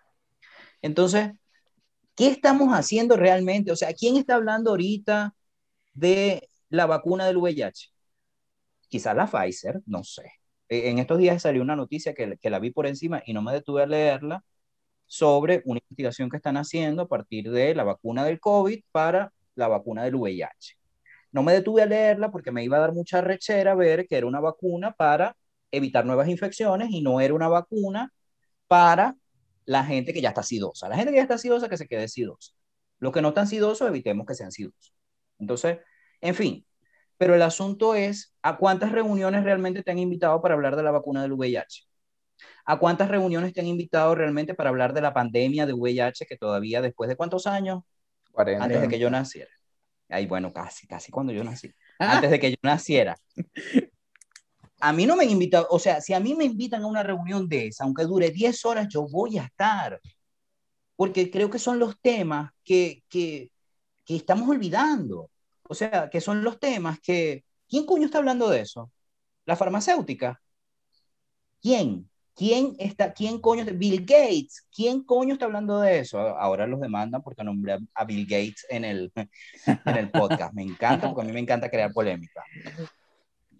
Entonces, 0.81 1.33
¿qué 2.14 2.29
estamos 2.29 2.68
haciendo 2.73 3.16
realmente? 3.16 3.73
O 3.73 3.77
sea, 3.77 3.92
¿quién 3.92 4.16
está 4.16 4.37
hablando 4.37 4.71
ahorita 4.71 5.35
de 5.92 6.49
la 6.68 6.87
vacuna 6.87 7.27
del 7.27 7.38
VIH? 7.38 7.90
Quizás 8.88 9.16
la 9.16 9.27
Pfizer, 9.27 9.83
no 9.87 10.05
sé. 10.05 10.33
E, 10.68 10.90
en 10.90 10.99
estos 10.99 11.18
días 11.18 11.42
salió 11.42 11.62
una 11.62 11.75
noticia 11.75 12.14
que, 12.14 12.37
que 12.40 12.51
la 12.51 12.61
vi 12.61 12.71
por 12.71 12.87
encima 12.87 13.23
y 13.27 13.33
no 13.33 13.42
me 13.42 13.53
detuve 13.53 13.83
a 13.83 13.87
leerla 13.87 14.45
sobre 15.07 15.62
una 15.64 15.81
investigación 15.83 16.31
que 16.31 16.37
están 16.37 16.57
haciendo 16.57 17.03
a 17.03 17.09
partir 17.09 17.51
de 17.51 17.75
la 17.75 17.83
vacuna 17.85 18.25
del 18.25 18.38
COVID 18.38 18.83
para 18.92 19.33
la 19.57 19.66
vacuna 19.66 20.05
del 20.05 20.14
VIH. 20.14 20.77
No 21.33 21.42
me 21.42 21.55
detuve 21.55 21.83
a 21.83 21.87
leerla 21.87 22.31
porque 22.31 22.53
me 22.53 22.62
iba 22.62 22.77
a 22.77 22.81
dar 22.81 22.92
mucha 22.92 23.21
rechera 23.21 23.75
ver 23.75 24.07
que 24.07 24.16
era 24.16 24.27
una 24.27 24.40
vacuna 24.40 24.92
para 24.92 25.37
evitar 25.73 26.07
nuevas 26.07 26.29
infecciones 26.29 26.91
y 26.91 27.03
no 27.03 27.21
era 27.21 27.35
una 27.35 27.49
vacuna 27.49 28.13
para 28.69 29.17
la 29.65 29.85
gente 29.85 30.13
que 30.13 30.21
ya 30.21 30.31
está 30.31 30.43
sidosa. 30.43 30.89
La 30.89 30.97
gente 30.97 31.11
que 31.11 31.17
ya 31.17 31.23
está 31.23 31.39
sidosa, 31.39 31.69
que 31.69 31.77
se 31.77 31.89
quede 31.89 32.09
sidosa. 32.09 32.53
Los 32.99 33.13
que 33.13 33.23
no 33.23 33.29
están 33.29 33.47
sidosos, 33.47 33.89
evitemos 33.89 34.27
que 34.27 34.35
sean 34.35 34.53
sidosos. 34.53 34.95
Entonces, 35.39 35.79
en 36.21 36.35
fin, 36.35 36.67
pero 37.19 37.35
el 37.35 37.43
asunto 37.43 37.95
es 37.95 38.35
a 38.43 38.57
cuántas 38.57 38.93
reuniones 38.93 39.45
realmente 39.45 39.83
te 39.83 39.91
han 39.91 39.99
invitado 39.99 40.41
para 40.41 40.55
hablar 40.55 40.77
de 40.77 40.83
la 40.83 40.91
vacuna 40.91 41.23
del 41.23 41.33
VIH. 41.33 41.85
¿A 42.65 42.79
cuántas 42.79 43.09
reuniones 43.09 43.53
te 43.53 43.61
han 43.61 43.67
invitado 43.67 44.15
realmente 44.15 44.55
para 44.55 44.71
hablar 44.71 44.93
de 44.93 45.01
la 45.01 45.13
pandemia 45.13 45.67
de 45.67 45.73
VIH 45.73 46.27
que 46.27 46.37
todavía 46.37 46.81
después 46.81 47.09
de 47.09 47.17
cuántos 47.17 47.47
años? 47.47 47.83
40. 48.33 48.65
Antes 48.65 48.81
de 48.81 48.89
que 48.89 48.99
yo 48.99 49.11
naciera. 49.11 49.51
Ay, 50.09 50.27
bueno, 50.27 50.53
casi, 50.53 50.87
casi 50.87 51.11
cuando 51.11 51.33
yo 51.33 51.43
nací. 51.45 51.73
Antes 51.99 52.31
de 52.31 52.41
que 52.41 52.51
yo 52.51 52.57
naciera. 52.63 53.17
A 54.85 54.92
mí 54.92 55.07
no 55.07 55.14
me 55.14 55.23
han 55.23 55.31
invitado, 55.31 55.68
o 55.71 55.79
sea, 55.79 56.01
si 56.01 56.12
a 56.12 56.18
mí 56.18 56.35
me 56.35 56.45
invitan 56.45 56.83
a 56.83 56.88
una 56.88 57.05
reunión 57.05 57.49
de 57.49 57.68
esa, 57.68 57.85
aunque 57.85 58.03
dure 58.03 58.31
10 58.31 58.64
horas, 58.64 58.88
yo 58.88 59.07
voy 59.09 59.38
a 59.38 59.45
estar. 59.45 60.01
Porque 60.97 61.31
creo 61.31 61.49
que 61.51 61.61
son 61.61 61.79
los 61.79 62.01
temas 62.01 62.51
que, 62.64 63.05
que, 63.09 63.53
que 64.05 64.16
estamos 64.16 64.49
olvidando. 64.49 65.31
O 65.62 65.75
sea, 65.75 66.11
que 66.11 66.21
son 66.21 66.42
los 66.42 66.59
temas 66.59 66.99
que... 67.01 67.45
¿Quién 67.68 67.87
coño 67.87 68.07
está 68.07 68.18
hablando 68.18 68.51
de 68.51 68.61
eso? 68.61 68.90
¿La 69.47 69.55
farmacéutica? 69.55 70.42
¿Quién? 71.61 72.11
¿Quién 72.35 72.75
está, 72.81 73.12
quién 73.12 73.40
coño, 73.40 73.64
Bill 73.75 74.01
Gates, 74.01 74.66
quién 74.75 75.05
coño 75.05 75.35
está 75.35 75.45
hablando 75.45 75.81
de 75.81 76.01
eso? 76.01 76.18
Ahora 76.18 76.66
los 76.66 76.81
demandan 76.81 77.23
porque 77.23 77.45
nombré 77.45 77.79
a 77.95 78.05
Bill 78.05 78.27
Gates 78.27 78.66
en 78.68 78.85
el, 78.85 79.12
en 79.87 79.97
el 79.97 80.11
podcast. 80.11 80.53
Me 80.55 80.62
encanta 80.62 81.09
porque 81.09 81.23
a 81.23 81.25
mí 81.25 81.33
me 81.33 81.40
encanta 81.40 81.71
crear 81.71 81.92
polémica. 81.92 82.42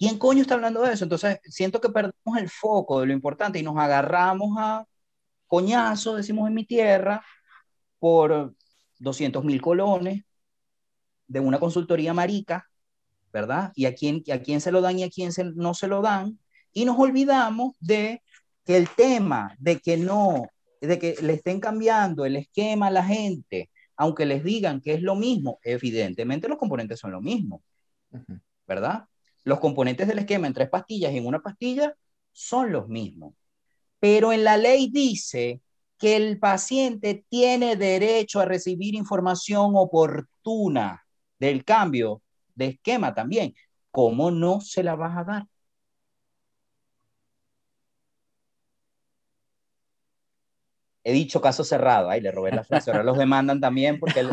¿Quién 0.03 0.19
coño 0.19 0.43
está 0.43 0.55
hablando 0.55 0.83
de 0.83 0.95
eso? 0.95 1.05
Entonces 1.05 1.39
siento 1.45 1.81
que 1.81 1.89
perdemos 1.89 2.37
el 2.37 2.51
foco 2.51 2.99
de 3.01 3.07
lo 3.07 3.13
importante 3.13 3.61
y 3.61 3.63
nos 3.63 3.77
agarramos 3.77 4.57
a 4.59 4.85
coñazo, 5.47 6.17
decimos 6.17 6.49
en 6.49 6.55
mi 6.55 6.67
tierra, 6.67 7.25
por 8.01 8.53
200 8.99 9.45
mil 9.45 9.63
colones 9.63 10.25
de 11.29 11.39
una 11.39 11.61
consultoría 11.61 12.13
marica, 12.15 12.69
¿verdad? 13.33 13.71
Y 13.77 13.85
a 13.85 13.95
quién, 13.95 14.25
a 14.33 14.41
quién 14.41 14.61
se 14.61 14.73
lo 14.73 14.81
dan 14.81 14.99
y 14.99 15.05
a 15.05 15.09
quién 15.09 15.33
se, 15.33 15.45
no 15.45 15.73
se 15.73 15.87
lo 15.87 16.03
dan. 16.03 16.37
Y 16.73 16.85
nos 16.85 16.99
olvidamos 16.99 17.77
de 17.79 18.25
que 18.65 18.77
el 18.79 18.89
tema 18.89 19.55
de 19.61 19.79
que 19.79 19.97
no, 19.97 20.49
de 20.81 20.99
que 20.99 21.15
le 21.23 21.35
estén 21.35 21.61
cambiando 21.61 22.25
el 22.25 22.35
esquema 22.35 22.89
a 22.89 22.91
la 22.91 23.05
gente, 23.05 23.71
aunque 23.97 24.27
les 24.27 24.43
digan 24.43 24.81
que 24.81 24.95
es 24.95 25.03
lo 25.03 25.15
mismo, 25.15 25.61
evidentemente 25.63 26.49
los 26.49 26.59
componentes 26.59 26.99
son 26.99 27.13
lo 27.13 27.21
mismo, 27.21 27.63
¿verdad? 28.67 29.07
Los 29.45 29.61
componentes 29.61 30.07
del 30.09 30.21
esquema 30.21 30.47
en 30.47 30.55
tres 30.55 30.69
pastillas 30.69 31.13
y 31.13 31.19
en 31.19 31.27
una 31.27 31.41
pastilla 31.41 31.95
son 32.33 32.73
los 32.73 32.89
mismos. 32.89 33.35
Pero 33.99 34.33
en 34.33 34.45
la 34.45 34.57
ley 34.57 34.91
dice 34.91 35.61
que 35.99 36.17
el 36.17 36.39
paciente 36.39 37.25
tiene 37.29 37.77
derecho 37.77 38.41
a 38.41 38.45
recibir 38.45 38.95
información 38.95 39.73
oportuna 39.75 41.05
del 41.39 41.65
cambio 41.65 42.23
de 42.55 42.67
esquema 42.69 43.15
también. 43.15 43.55
¿Cómo 43.91 44.31
no 44.31 44.61
se 44.61 44.83
la 44.83 44.97
vas 44.97 45.17
a 45.17 45.25
dar? 45.25 45.47
he 51.05 51.13
dicho 51.13 51.41
caso 51.41 51.65
cerrado, 51.65 52.11
ahí 52.11 52.21
le 52.21 52.31
robé 52.31 52.53
la 52.53 52.65
frase, 52.65 52.91
ahora 52.91 53.03
los 53.03 53.19
demandan 53.19 53.61
también 53.61 53.99
porque, 53.99 54.25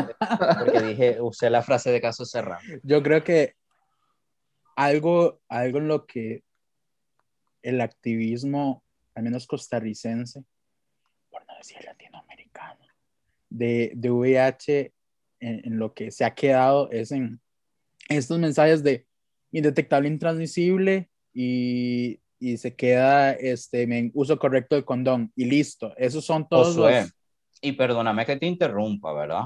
porque 0.58 0.80
dije, 0.80 1.20
usé 1.20 1.50
la 1.50 1.62
frase 1.62 1.90
de 1.90 2.00
caso 2.00 2.24
cerrado. 2.24 2.62
Yo 2.82 3.02
creo 3.02 3.24
que 3.24 3.54
algo, 4.84 5.40
algo 5.48 5.78
en 5.78 5.88
lo 5.88 6.06
que 6.06 6.42
el 7.62 7.80
activismo, 7.80 8.82
al 9.14 9.24
menos 9.24 9.46
costarricense, 9.46 10.44
por 11.30 11.46
no 11.46 11.56
decir 11.56 11.84
latinoamericano, 11.84 12.80
de, 13.48 13.92
de 13.94 14.10
VIH, 14.10 14.92
en, 15.40 15.78
lo 15.78 15.94
que 15.94 16.10
se 16.10 16.24
ha 16.24 16.34
quedado 16.34 16.90
es 16.90 17.12
en 17.12 17.40
estos 18.08 18.38
mensajes 18.38 18.82
de 18.82 19.06
indetectable, 19.52 20.08
intransmisible 20.08 21.10
y 21.32 22.20
y 22.40 22.56
se 22.56 22.74
queda 22.74 23.32
este, 23.32 23.82
en 23.82 24.10
uso 24.14 24.38
correcto 24.38 24.74
de 24.74 24.84
condón 24.84 25.30
y 25.36 25.44
listo. 25.44 25.92
Esos 25.96 26.24
son 26.24 26.48
todos 26.48 26.74
los... 26.74 27.14
Y 27.60 27.72
perdóname 27.72 28.24
que 28.24 28.36
te 28.36 28.46
interrumpa, 28.46 29.12
¿verdad? 29.12 29.44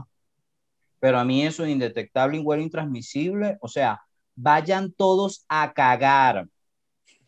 Pero 1.01 1.18
a 1.18 1.25
mí 1.25 1.44
eso 1.44 1.64
es 1.64 1.70
indetectable, 1.70 2.38
igual 2.38 2.61
intransmisible, 2.61 3.59
o 3.61 3.66
sea, 3.66 4.01
vayan 4.35 4.92
todos 4.92 5.44
a 5.49 5.73
cagar. 5.73 6.47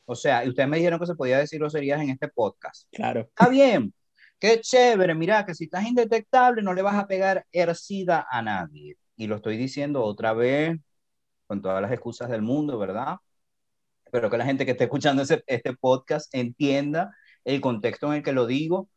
O 0.05 0.15
sea, 0.15 0.45
y 0.45 0.49
ustedes 0.49 0.69
me 0.69 0.77
dijeron 0.77 1.01
que 1.01 1.07
se 1.07 1.15
podía 1.15 1.39
decir 1.39 1.59
groserías 1.59 2.01
en 2.01 2.11
este 2.11 2.29
podcast. 2.29 2.87
Claro. 2.93 3.21
Está 3.21 3.49
bien. 3.49 3.93
Qué 4.39 4.61
chévere, 4.61 5.15
mira 5.15 5.47
que 5.47 5.55
si 5.55 5.65
estás 5.65 5.87
indetectable 5.87 6.63
no 6.63 6.75
le 6.75 6.83
vas 6.83 6.97
a 6.97 7.07
pegar 7.07 7.47
hercida 7.53 8.27
a 8.31 8.43
nadie. 8.43 8.97
Y 9.17 9.27
lo 9.27 9.37
estoy 9.37 9.57
diciendo 9.57 10.05
otra 10.05 10.33
vez 10.35 10.79
con 11.47 11.63
todas 11.63 11.81
las 11.81 11.91
excusas 11.93 12.29
del 12.29 12.43
mundo, 12.43 12.79
¿verdad? 12.79 13.17
Espero 14.05 14.31
que 14.31 14.39
la 14.39 14.45
gente 14.45 14.65
que 14.65 14.73
esté 14.73 14.85
escuchando 14.85 15.23
este 15.23 15.75
podcast 15.75 16.33
entienda 16.35 17.17
el 17.45 17.61
contexto 17.61 18.09
en 18.09 18.15
el 18.15 18.23
que 18.23 18.33
lo 18.33 18.47
digo. 18.47 18.89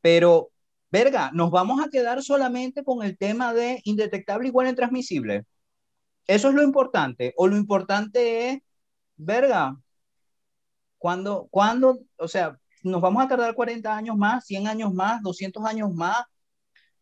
Pero, 0.00 0.50
verga, 0.90 1.30
nos 1.32 1.50
vamos 1.50 1.84
a 1.84 1.88
quedar 1.88 2.22
solamente 2.22 2.84
con 2.84 3.02
el 3.02 3.16
tema 3.16 3.54
de 3.54 3.80
indetectable 3.84 4.48
igual 4.48 4.66
en 4.66 4.76
transmisible. 4.76 5.44
Eso 6.26 6.48
es 6.48 6.54
lo 6.54 6.62
importante. 6.62 7.34
O 7.36 7.46
lo 7.46 7.56
importante 7.56 8.50
es, 8.50 8.62
verga, 9.16 9.76
cuando, 10.98 11.48
cuando, 11.50 11.98
o 12.16 12.28
sea, 12.28 12.58
nos 12.82 13.00
vamos 13.00 13.24
a 13.24 13.28
tardar 13.28 13.54
40 13.54 13.96
años 13.96 14.16
más, 14.16 14.46
100 14.46 14.68
años 14.68 14.92
más, 14.92 15.22
200 15.22 15.64
años 15.64 15.92
más, 15.92 16.24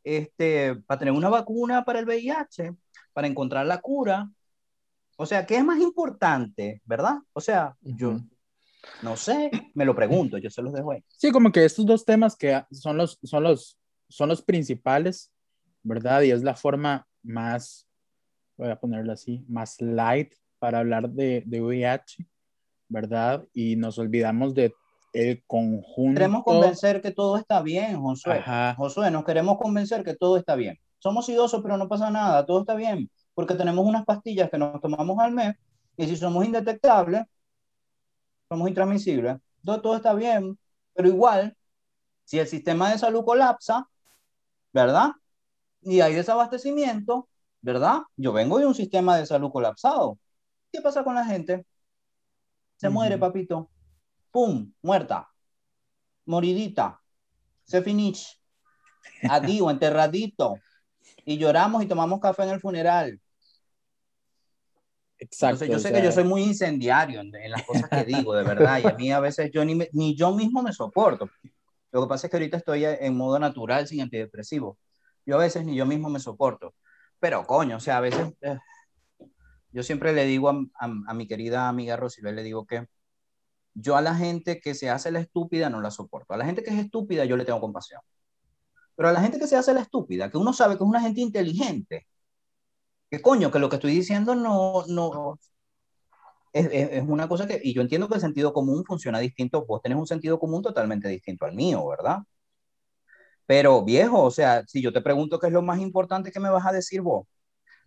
este, 0.04 0.76
para 0.86 0.98
tener 0.98 1.14
una 1.14 1.28
vacuna 1.28 1.84
para 1.84 2.00
el 2.00 2.06
VIH, 2.06 2.74
para 3.12 3.26
encontrar 3.26 3.66
la 3.66 3.80
cura, 3.80 4.28
o 5.16 5.26
sea, 5.26 5.46
¿qué 5.46 5.56
es 5.56 5.64
más 5.64 5.78
importante, 5.78 6.82
verdad? 6.84 7.18
O 7.32 7.40
sea, 7.40 7.76
yo 7.80 8.18
no 9.02 9.16
sé, 9.16 9.50
me 9.74 9.84
lo 9.84 9.94
pregunto, 9.94 10.38
yo 10.38 10.50
se 10.50 10.62
los 10.62 10.72
dejo 10.72 10.92
ahí. 10.92 11.04
Sí, 11.16 11.30
como 11.30 11.52
que 11.52 11.64
estos 11.64 11.86
dos 11.86 12.04
temas 12.04 12.36
que 12.36 12.64
son 12.72 12.96
los, 12.96 13.18
son 13.22 13.44
los, 13.44 13.78
son 14.08 14.28
los 14.28 14.42
principales, 14.42 15.30
¿verdad? 15.82 16.22
Y 16.22 16.30
es 16.30 16.42
la 16.42 16.54
forma 16.54 17.06
más, 17.22 17.86
voy 18.56 18.70
a 18.70 18.78
ponerlo 18.78 19.12
así, 19.12 19.44
más 19.48 19.80
light 19.80 20.34
para 20.58 20.78
hablar 20.78 21.10
de, 21.10 21.42
de 21.46 21.60
VIH, 21.60 22.26
¿verdad? 22.88 23.44
Y 23.52 23.76
nos 23.76 23.98
olvidamos 23.98 24.54
de 24.54 24.74
el 25.12 25.42
conjunto. 25.46 26.18
Queremos 26.18 26.42
convencer 26.42 27.02
que 27.02 27.10
todo 27.10 27.36
está 27.36 27.60
bien, 27.60 28.00
Josué. 28.00 28.42
Josué, 28.76 29.10
nos 29.10 29.24
queremos 29.24 29.58
convencer 29.58 30.04
que 30.04 30.14
todo 30.14 30.36
está 30.36 30.54
bien. 30.54 30.78
Somos 30.98 31.28
idosos, 31.28 31.60
pero 31.62 31.76
no 31.76 31.88
pasa 31.88 32.10
nada, 32.10 32.46
todo 32.46 32.60
está 32.60 32.74
bien 32.74 33.10
porque 33.34 33.54
tenemos 33.54 33.84
unas 33.84 34.04
pastillas 34.04 34.50
que 34.50 34.58
nos 34.58 34.80
tomamos 34.80 35.18
al 35.18 35.32
mes 35.32 35.56
y 35.96 36.06
si 36.06 36.16
somos 36.16 36.44
indetectables, 36.44 37.24
somos 38.48 38.68
intransmisibles, 38.68 39.38
todo, 39.64 39.80
todo 39.80 39.96
está 39.96 40.14
bien, 40.14 40.58
pero 40.94 41.08
igual, 41.08 41.56
si 42.24 42.38
el 42.38 42.46
sistema 42.46 42.90
de 42.90 42.98
salud 42.98 43.24
colapsa, 43.24 43.88
¿verdad? 44.72 45.12
Y 45.82 46.00
hay 46.00 46.14
desabastecimiento, 46.14 47.28
¿verdad? 47.62 48.02
Yo 48.16 48.32
vengo 48.32 48.58
de 48.58 48.66
un 48.66 48.74
sistema 48.74 49.16
de 49.16 49.24
salud 49.24 49.50
colapsado. 49.50 50.18
¿Qué 50.70 50.80
pasa 50.80 51.04
con 51.04 51.14
la 51.14 51.24
gente? 51.24 51.64
Se 52.76 52.90
muere, 52.90 53.16
papito. 53.16 53.70
¡Pum! 54.30 54.72
Muerta. 54.82 55.28
Moridita. 56.26 57.00
Se 57.64 57.80
finich. 57.80 58.40
Adiós, 59.28 59.70
enterradito 59.70 60.56
y 61.24 61.38
lloramos 61.38 61.82
y 61.82 61.86
tomamos 61.86 62.20
café 62.20 62.42
en 62.44 62.50
el 62.50 62.60
funeral. 62.60 63.20
Exacto. 65.18 65.64
yo 65.64 65.78
sé 65.78 65.92
que 65.92 66.02
yo 66.02 66.10
soy 66.10 66.24
muy 66.24 66.42
incendiario 66.42 67.20
en, 67.20 67.50
las 67.50 67.62
cosas 67.62 67.88
que 67.88 68.04
digo, 68.04 68.34
de 68.34 68.42
verdad, 68.42 68.80
y 68.82 68.86
a 68.88 68.94
mí 68.94 69.12
a 69.12 69.20
veces 69.20 69.52
yo 69.52 69.64
ni, 69.64 69.78
ni 69.92 70.16
yo 70.16 70.34
mismo 70.34 70.62
me 70.62 70.72
soporto. 70.72 71.30
Lo 71.92 72.02
que 72.02 72.08
pasa 72.08 72.26
es 72.26 72.30
que 72.30 72.38
ahorita 72.38 72.56
estoy 72.56 72.84
en 72.84 73.16
modo 73.16 73.38
natural, 73.38 73.86
sin 73.86 74.00
antidepresivo. 74.00 74.78
Yo 75.24 75.36
a 75.36 75.38
veces 75.38 75.64
ni 75.64 75.76
yo 75.76 75.86
mismo 75.86 76.08
me 76.10 76.18
soporto. 76.18 76.74
Pero 77.22 77.46
coño, 77.46 77.76
o 77.76 77.80
sea, 77.80 77.98
a 77.98 78.00
veces 78.00 78.34
eh, 78.40 78.58
yo 79.72 79.84
siempre 79.84 80.12
le 80.12 80.24
digo 80.24 80.50
a, 80.50 80.56
a, 80.80 81.14
mi 81.14 81.28
querida 81.28 81.68
amiga 81.68 81.96
Rosibel, 81.96 82.34
le 82.34 82.42
digo 82.42 82.66
que 82.66 82.88
yo 83.74 83.96
a 83.96 84.02
la 84.02 84.16
gente 84.16 84.60
que 84.60 84.74
se 84.74 84.90
hace 84.90 85.12
la 85.12 85.20
estúpida 85.20 85.70
no 85.70 85.80
la 85.80 85.92
soporto. 85.92 86.34
A 86.34 86.36
la 86.36 86.44
gente 86.46 86.64
que 86.64 86.70
es 86.70 86.78
estúpida 86.80 87.24
yo 87.24 87.36
le 87.36 87.44
tengo 87.44 87.60
compasión. 87.60 88.00
Pero 88.96 89.08
a 89.08 89.12
la 89.12 89.20
gente 89.20 89.38
que 89.38 89.46
se 89.46 89.56
hace 89.56 89.72
la 89.74 89.82
estúpida, 89.82 90.30
que 90.30 90.38
uno 90.38 90.52
sabe 90.52 90.76
que 90.76 90.84
es 90.84 90.88
una 90.90 91.00
gente 91.00 91.20
inteligente, 91.20 92.08
que 93.10 93.22
coño, 93.22 93.52
que 93.52 93.60
lo 93.60 93.68
que 93.68 93.76
estoy 93.76 93.92
diciendo 93.92 94.34
no, 94.34 94.84
no, 94.88 95.38
es, 96.52 96.68
es, 96.72 97.04
una 97.06 97.28
cosa 97.28 97.46
que, 97.46 97.60
y 97.62 97.72
yo 97.72 97.82
entiendo 97.82 98.08
que 98.08 98.16
el 98.16 98.20
sentido 98.20 98.52
común 98.52 98.84
funciona 98.84 99.20
distinto, 99.20 99.64
vos 99.66 99.80
tenés 99.82 99.98
un 99.98 100.08
sentido 100.08 100.40
común 100.40 100.62
totalmente 100.62 101.08
distinto 101.08 101.44
al 101.44 101.54
mío, 101.54 101.86
¿verdad? 101.86 102.18
Pero 103.46 103.84
viejo, 103.84 104.22
o 104.22 104.30
sea, 104.30 104.64
si 104.66 104.82
yo 104.82 104.92
te 104.92 105.00
pregunto 105.00 105.38
qué 105.38 105.48
es 105.48 105.52
lo 105.52 105.62
más 105.62 105.80
importante 105.80 106.30
que 106.30 106.40
me 106.40 106.50
vas 106.50 106.66
a 106.66 106.72
decir 106.72 107.00
vos, 107.00 107.26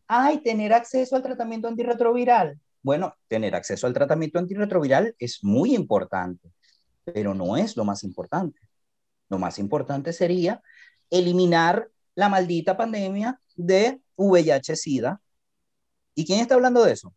ay, 0.07 0.41
tener 0.41 0.73
acceso 0.73 1.15
al 1.15 1.23
tratamiento 1.23 1.67
antirretroviral. 1.67 2.59
Bueno, 2.81 3.15
tener 3.27 3.55
acceso 3.55 3.87
al 3.87 3.93
tratamiento 3.93 4.37
antirretroviral 4.37 5.15
es 5.17 5.43
muy 5.43 5.73
importante, 5.73 6.51
pero 7.03 7.33
no 7.33 7.57
es 7.57 7.75
lo 7.75 7.83
más 7.83 8.03
importante. 8.03 8.59
Lo 9.29 9.39
más 9.39 9.57
importante 9.57 10.13
sería 10.13 10.61
eliminar 11.09 11.89
la 12.13 12.29
maldita 12.29 12.77
pandemia 12.77 13.39
de 13.55 14.01
VIH-Sida. 14.15 15.19
¿Y 16.13 16.25
quién 16.25 16.39
está 16.39 16.55
hablando 16.55 16.83
de 16.83 16.93
eso? 16.93 17.13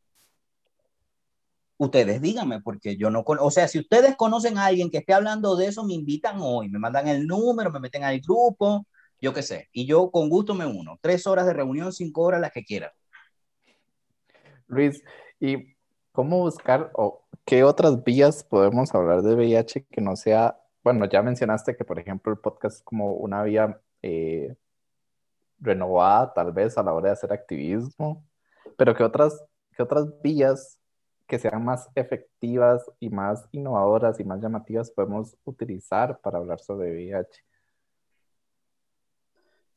Ustedes 1.81 2.21
díganme, 2.21 2.61
porque 2.61 2.97
yo 2.97 3.09
no 3.09 3.25
conozco, 3.25 3.47
o 3.47 3.51
sea, 3.53 3.69
si 3.69 3.79
ustedes 3.79 4.17
conocen 4.17 4.59
a 4.59 4.67
alguien 4.67 4.91
que 4.91 4.99
esté 4.99 5.15
hablando 5.15 5.55
de 5.55 5.67
eso, 5.67 5.85
me 5.85 5.95
invitan 5.95 6.39
hoy, 6.41 6.69
me 6.69 6.81
mandan 6.81 7.07
el 7.07 7.25
número, 7.25 7.71
me 7.71 7.79
meten 7.79 8.03
al 8.03 8.21
grupo, 8.21 8.85
yo 9.21 9.33
qué 9.33 9.43
sé, 9.43 9.69
y 9.73 9.87
yo 9.87 10.11
con 10.11 10.29
gusto 10.29 10.55
me 10.55 10.67
uno. 10.67 10.99
Tres 11.01 11.27
horas 11.29 11.47
de 11.47 11.53
reunión, 11.53 11.93
cinco 11.93 12.23
horas, 12.23 12.41
las 12.41 12.51
que 12.51 12.65
quieran. 12.65 12.91
Luis, 14.67 15.03
¿y 15.39 15.77
cómo 16.11 16.39
buscar 16.39 16.91
o 16.95 17.23
qué 17.45 17.63
otras 17.63 18.03
vías 18.03 18.43
podemos 18.43 18.93
hablar 18.93 19.23
de 19.23 19.37
VIH 19.37 19.87
que 19.91 20.01
no 20.01 20.17
sea, 20.17 20.61
bueno, 20.83 21.07
ya 21.07 21.23
mencionaste 21.23 21.77
que, 21.77 21.85
por 21.85 22.01
ejemplo, 22.01 22.33
el 22.33 22.39
podcast 22.39 22.79
es 22.79 22.83
como 22.83 23.13
una 23.13 23.45
vía 23.45 23.81
eh, 24.03 24.57
renovada, 25.61 26.33
tal 26.35 26.53
vez, 26.53 26.77
a 26.77 26.83
la 26.83 26.93
hora 26.93 27.09
de 27.09 27.13
hacer 27.13 27.33
activismo, 27.33 28.25
pero 28.77 28.97
¿qué 28.97 29.05
otras, 29.05 29.45
qué 29.77 29.83
otras 29.83 30.07
vías 30.23 30.78
que 31.29 31.39
sean 31.39 31.63
más 31.63 31.89
efectivas 31.95 32.91
y 32.99 33.11
más 33.11 33.47
innovadoras 33.53 34.19
y 34.19 34.25
más 34.25 34.41
llamativas 34.41 34.91
podemos 34.91 35.37
utilizar 35.45 36.19
para 36.21 36.39
hablar 36.39 36.59
sobre 36.59 36.91
VIH? 36.91 37.45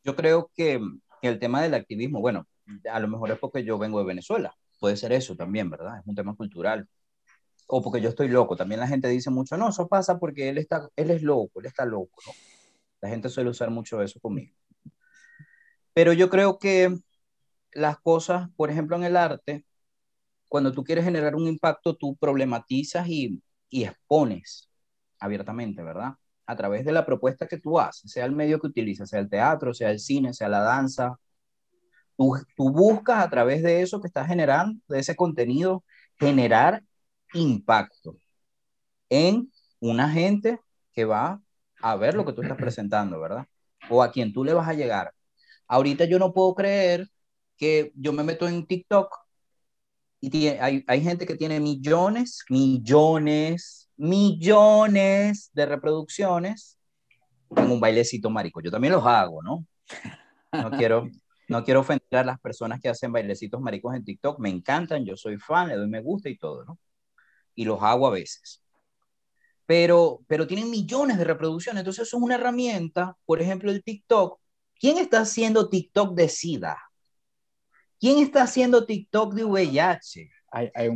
Yo 0.04 0.16
creo 0.16 0.50
que, 0.56 0.80
el 1.22 1.38
tema 1.38 1.62
del 1.62 1.76
activismo, 1.76 2.20
bueno, 2.20 2.48
a 2.90 3.00
lo 3.00 3.08
mejor 3.08 3.30
es 3.30 3.38
porque 3.38 3.64
yo 3.64 3.78
vengo 3.78 4.00
de 4.00 4.06
Venezuela, 4.06 4.56
puede 4.80 4.98
ser 4.98 5.12
eso 5.12 5.36
también, 5.36 5.70
¿verdad? 5.70 6.00
Es 6.00 6.08
un 6.08 6.16
tema 6.16 6.36
cultural. 6.36 6.88
O 7.68 7.82
porque 7.84 8.02
yo 8.02 8.10
estoy 8.10 8.28
loco, 8.28 8.56
también 8.56 8.80
la 8.80 8.88
gente 8.88 9.08
dice 9.08 9.30
mucho, 9.30 9.56
no, 9.56 9.70
eso 9.70 9.88
pasa 9.88 10.18
porque 10.18 10.50
él, 10.50 10.58
está, 10.58 10.90
él 10.96 11.12
es 11.12 11.22
loco, 11.22 11.60
él 11.60 11.68
está 11.68 11.86
loco, 11.86 12.22
¿no? 12.26 12.34
La 13.02 13.10
gente 13.10 13.30
suele 13.30 13.52
usar 13.52 13.70
mucho 13.70 14.02
eso 14.02 14.20
conmigo. 14.20 14.56
Pero 15.94 16.14
yo 16.14 16.30
creo 16.30 16.58
que 16.58 16.98
las 17.74 18.00
cosas, 18.00 18.50
por 18.56 18.72
ejemplo, 18.72 18.96
en 18.96 19.04
el 19.04 19.18
arte, 19.18 19.66
cuando 20.52 20.74
tú 20.74 20.84
quieres 20.84 21.06
generar 21.06 21.34
un 21.34 21.48
impacto, 21.48 21.96
tú 21.96 22.18
problematizas 22.18 23.08
y, 23.08 23.42
y 23.70 23.86
expones 23.86 24.70
abiertamente, 25.18 25.82
¿verdad? 25.82 26.16
A 26.46 26.58
través 26.58 26.84
de 26.84 26.92
la 26.92 27.06
propuesta 27.06 27.48
que 27.48 27.58
tú 27.58 27.80
haces, 27.80 28.12
sea 28.12 28.26
el 28.26 28.34
medio 28.34 28.60
que 28.60 28.68
utilizas, 28.68 29.10
sea 29.10 29.22
el 29.22 29.30
teatro, 29.30 29.74
sea 29.74 29.92
el 29.92 30.00
cine, 30.00 30.34
sea 30.34 30.50
la 30.50 30.60
danza. 30.60 31.18
Tú, 32.18 32.34
tú 32.58 32.70
buscas 32.70 33.24
a 33.24 33.30
través 33.30 33.64
de 33.64 33.82
eso 33.82 34.02
que 34.02 34.08
estás 34.08 34.28
generando, 34.28 34.78
de 34.90 35.00
ese 35.00 35.16
contenido, 35.16 35.86
generar 36.20 36.84
impacto 37.34 38.18
en 39.10 39.54
una 39.80 40.10
gente 40.10 40.60
que 40.92 41.06
va 41.06 41.42
a 41.82 41.96
ver 41.96 42.16
lo 42.16 42.26
que 42.26 42.34
tú 42.34 42.42
estás 42.42 42.58
presentando, 42.58 43.22
¿verdad? 43.22 43.48
O 43.90 44.04
a 44.04 44.12
quien 44.12 44.34
tú 44.34 44.44
le 44.44 44.54
vas 44.54 44.68
a 44.68 44.74
llegar. 44.74 45.14
Ahorita 45.70 46.04
yo 46.04 46.20
no 46.20 46.34
puedo 46.34 46.54
creer 46.56 47.08
que 47.56 47.94
yo 47.96 48.12
me 48.12 48.24
meto 48.24 48.50
en 48.50 48.68
TikTok 48.68 49.31
y 50.22 50.48
hay, 50.48 50.84
hay 50.86 51.02
gente 51.02 51.26
que 51.26 51.36
tiene 51.36 51.60
millones, 51.60 52.46
millones, 52.48 53.90
millones 53.98 55.50
de 55.54 55.66
reproducciones 55.66 56.78
en 57.56 57.72
un 57.72 57.80
bailecito 57.80 58.30
marico. 58.30 58.62
Yo 58.62 58.70
también 58.70 58.94
los 58.94 59.06
hago, 59.06 59.42
¿no? 59.42 59.66
No 60.52 60.72
quiero, 60.78 61.10
no 61.48 61.64
quiero 61.64 61.80
ofender 61.80 62.20
a 62.20 62.24
las 62.24 62.40
personas 62.40 62.80
que 62.80 62.90
hacen 62.90 63.12
bailecitos 63.12 63.60
maricos 63.62 63.96
en 63.96 64.06
TikTok. 64.06 64.40
Me 64.40 64.50
encantan, 64.50 65.04
yo 65.06 65.18
soy 65.18 65.38
fan, 65.38 65.70
le 65.70 65.76
doy 65.76 65.90
me 65.90 66.02
gusta 66.02 66.30
y 66.30 66.38
todo, 66.38 66.64
¿no? 66.66 66.80
Y 67.56 67.66
los 67.66 67.82
hago 67.82 68.08
a 68.08 68.12
veces. 68.12 68.62
Pero, 69.66 70.22
pero 70.28 70.46
tienen 70.46 70.70
millones 70.70 71.18
de 71.18 71.24
reproducciones. 71.24 71.82
Entonces, 71.82 72.08
eso 72.08 72.18
es 72.18 72.24
una 72.24 72.36
herramienta. 72.36 73.18
Por 73.26 73.42
ejemplo, 73.42 73.72
el 73.72 73.84
TikTok. 73.84 74.40
¿Quién 74.80 75.00
está 75.00 75.22
haciendo 75.22 75.70
TikTok 75.70 76.14
de 76.14 76.30
SIDA? 76.30 76.78
¿Quién 78.02 78.18
está 78.18 78.42
haciendo 78.42 78.84
TikTok 78.84 79.36
de 79.36 79.44
VIH? 79.44 80.32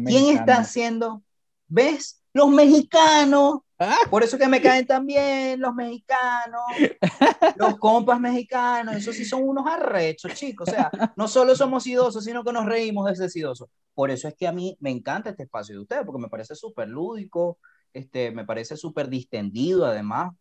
¿Quién 0.07 0.35
está 0.35 0.57
haciendo? 0.57 1.21
¿Ves? 1.67 2.23
Los 2.33 2.49
mexicanos. 2.49 3.59
Ah. 3.77 3.99
Por 4.09 4.23
eso 4.23 4.39
que 4.39 4.47
me 4.47 4.59
caen 4.59 4.87
también 4.87 5.59
los 5.59 5.75
mexicanos, 5.75 6.63
los 7.57 7.77
compas 7.77 8.19
mexicanos, 8.19 8.95
esos 8.95 9.15
sí 9.15 9.23
son 9.23 9.47
unos 9.47 9.67
arrechos, 9.67 10.33
chicos. 10.33 10.67
O 10.67 10.71
sea, 10.71 10.89
no 11.15 11.27
solo 11.27 11.55
somos 11.55 11.85
idosos, 11.85 12.23
sino 12.23 12.43
que 12.43 12.53
nos 12.53 12.65
reímos 12.65 13.05
de 13.05 13.13
ese 13.13 13.29
sidoso. 13.29 13.69
Por 13.93 14.09
eso 14.09 14.27
es 14.27 14.33
que 14.33 14.47
a 14.47 14.51
mí 14.51 14.75
me 14.79 14.89
encanta 14.89 15.29
este 15.29 15.43
espacio 15.43 15.75
de 15.75 15.81
ustedes, 15.81 16.05
porque 16.05 16.21
me 16.21 16.29
parece 16.29 16.55
súper 16.55 16.87
lúdico, 16.87 17.59
este, 17.93 18.31
me 18.31 18.45
parece 18.45 18.77
súper 18.77 19.09
distendido 19.09 19.85
además, 19.85 20.33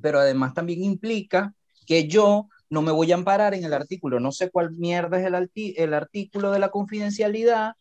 pero 0.00 0.20
además 0.20 0.54
también 0.54 0.84
implica 0.84 1.54
que 1.86 2.06
yo 2.06 2.48
no 2.70 2.82
me 2.82 2.92
voy 2.92 3.12
a 3.12 3.14
amparar 3.14 3.54
en 3.54 3.64
el 3.64 3.72
artículo, 3.72 4.20
no 4.20 4.32
sé 4.32 4.50
cuál 4.50 4.72
mierda 4.72 5.18
es 5.18 5.26
el, 5.26 5.50
el 5.76 5.94
artículo 5.94 6.50
de 6.50 6.58
la 6.58 6.70
confidencialidad, 6.70 7.74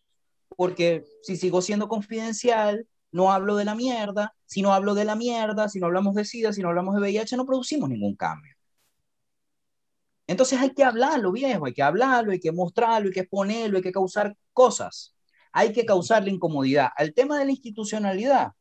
porque 0.56 1.04
si 1.24 1.38
sigo 1.38 1.62
siendo 1.62 1.88
confidencial, 1.88 2.88
no 3.12 3.32
hablo 3.32 3.56
de 3.56 3.66
la 3.66 3.76
mierda, 3.76 4.34
si 4.46 4.62
no 4.62 4.74
hablo 4.74 4.94
de 4.96 5.06
la 5.06 5.16
mierda, 5.16 5.70
si 5.70 5.80
no 5.80 5.88
hablamos 5.88 6.16
de 6.16 6.26
SIDA, 6.26 6.54
si 6.54 6.62
no 6.62 6.70
hablamos 6.70 6.96
de 6.96 7.02
VIH, 7.02 7.38
no 7.38 7.46
producimos 7.46 7.90
ningún 7.90 8.16
cambio. 8.16 8.56
Entonces 10.28 10.60
hay 10.60 10.72
que 10.74 10.84
hablarlo, 10.84 11.32
viejo, 11.32 11.66
hay 11.66 11.74
que 11.74 11.82
hablarlo, 11.82 12.32
hay 12.34 12.40
que 12.40 12.52
mostrarlo, 12.52 13.08
hay 13.08 13.14
que 13.14 13.22
exponerlo, 13.22 13.78
hay 13.78 13.84
que 13.84 13.94
causar 13.94 14.36
cosas, 14.52 15.16
hay 15.54 15.72
que 15.72 15.86
causarle 15.86 16.32
incomodidad. 16.32 16.90
Al 16.98 17.14
tema 17.14 17.40
de 17.40 17.46
la 17.46 17.52
institucionalidad, 17.52 18.52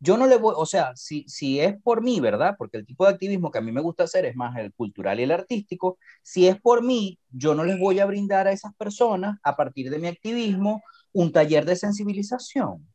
yo 0.00 0.16
no 0.16 0.26
le 0.26 0.36
voy, 0.36 0.54
o 0.56 0.66
sea, 0.66 0.94
si, 0.94 1.24
si 1.28 1.60
es 1.60 1.80
por 1.82 2.02
mí, 2.02 2.20
¿verdad? 2.20 2.54
Porque 2.56 2.76
el 2.76 2.86
tipo 2.86 3.04
de 3.04 3.12
activismo 3.12 3.50
que 3.50 3.58
a 3.58 3.60
mí 3.60 3.72
me 3.72 3.80
gusta 3.80 4.04
hacer 4.04 4.24
es 4.26 4.36
más 4.36 4.56
el 4.56 4.72
cultural 4.72 5.18
y 5.18 5.24
el 5.24 5.32
artístico. 5.32 5.98
Si 6.22 6.46
es 6.46 6.60
por 6.60 6.82
mí, 6.84 7.18
yo 7.30 7.54
no 7.54 7.64
les 7.64 7.78
voy 7.78 7.98
a 7.98 8.06
brindar 8.06 8.46
a 8.46 8.52
esas 8.52 8.74
personas, 8.76 9.38
a 9.42 9.56
partir 9.56 9.90
de 9.90 9.98
mi 9.98 10.08
activismo, 10.08 10.82
un 11.12 11.32
taller 11.32 11.64
de 11.64 11.76
sensibilización. 11.76 12.86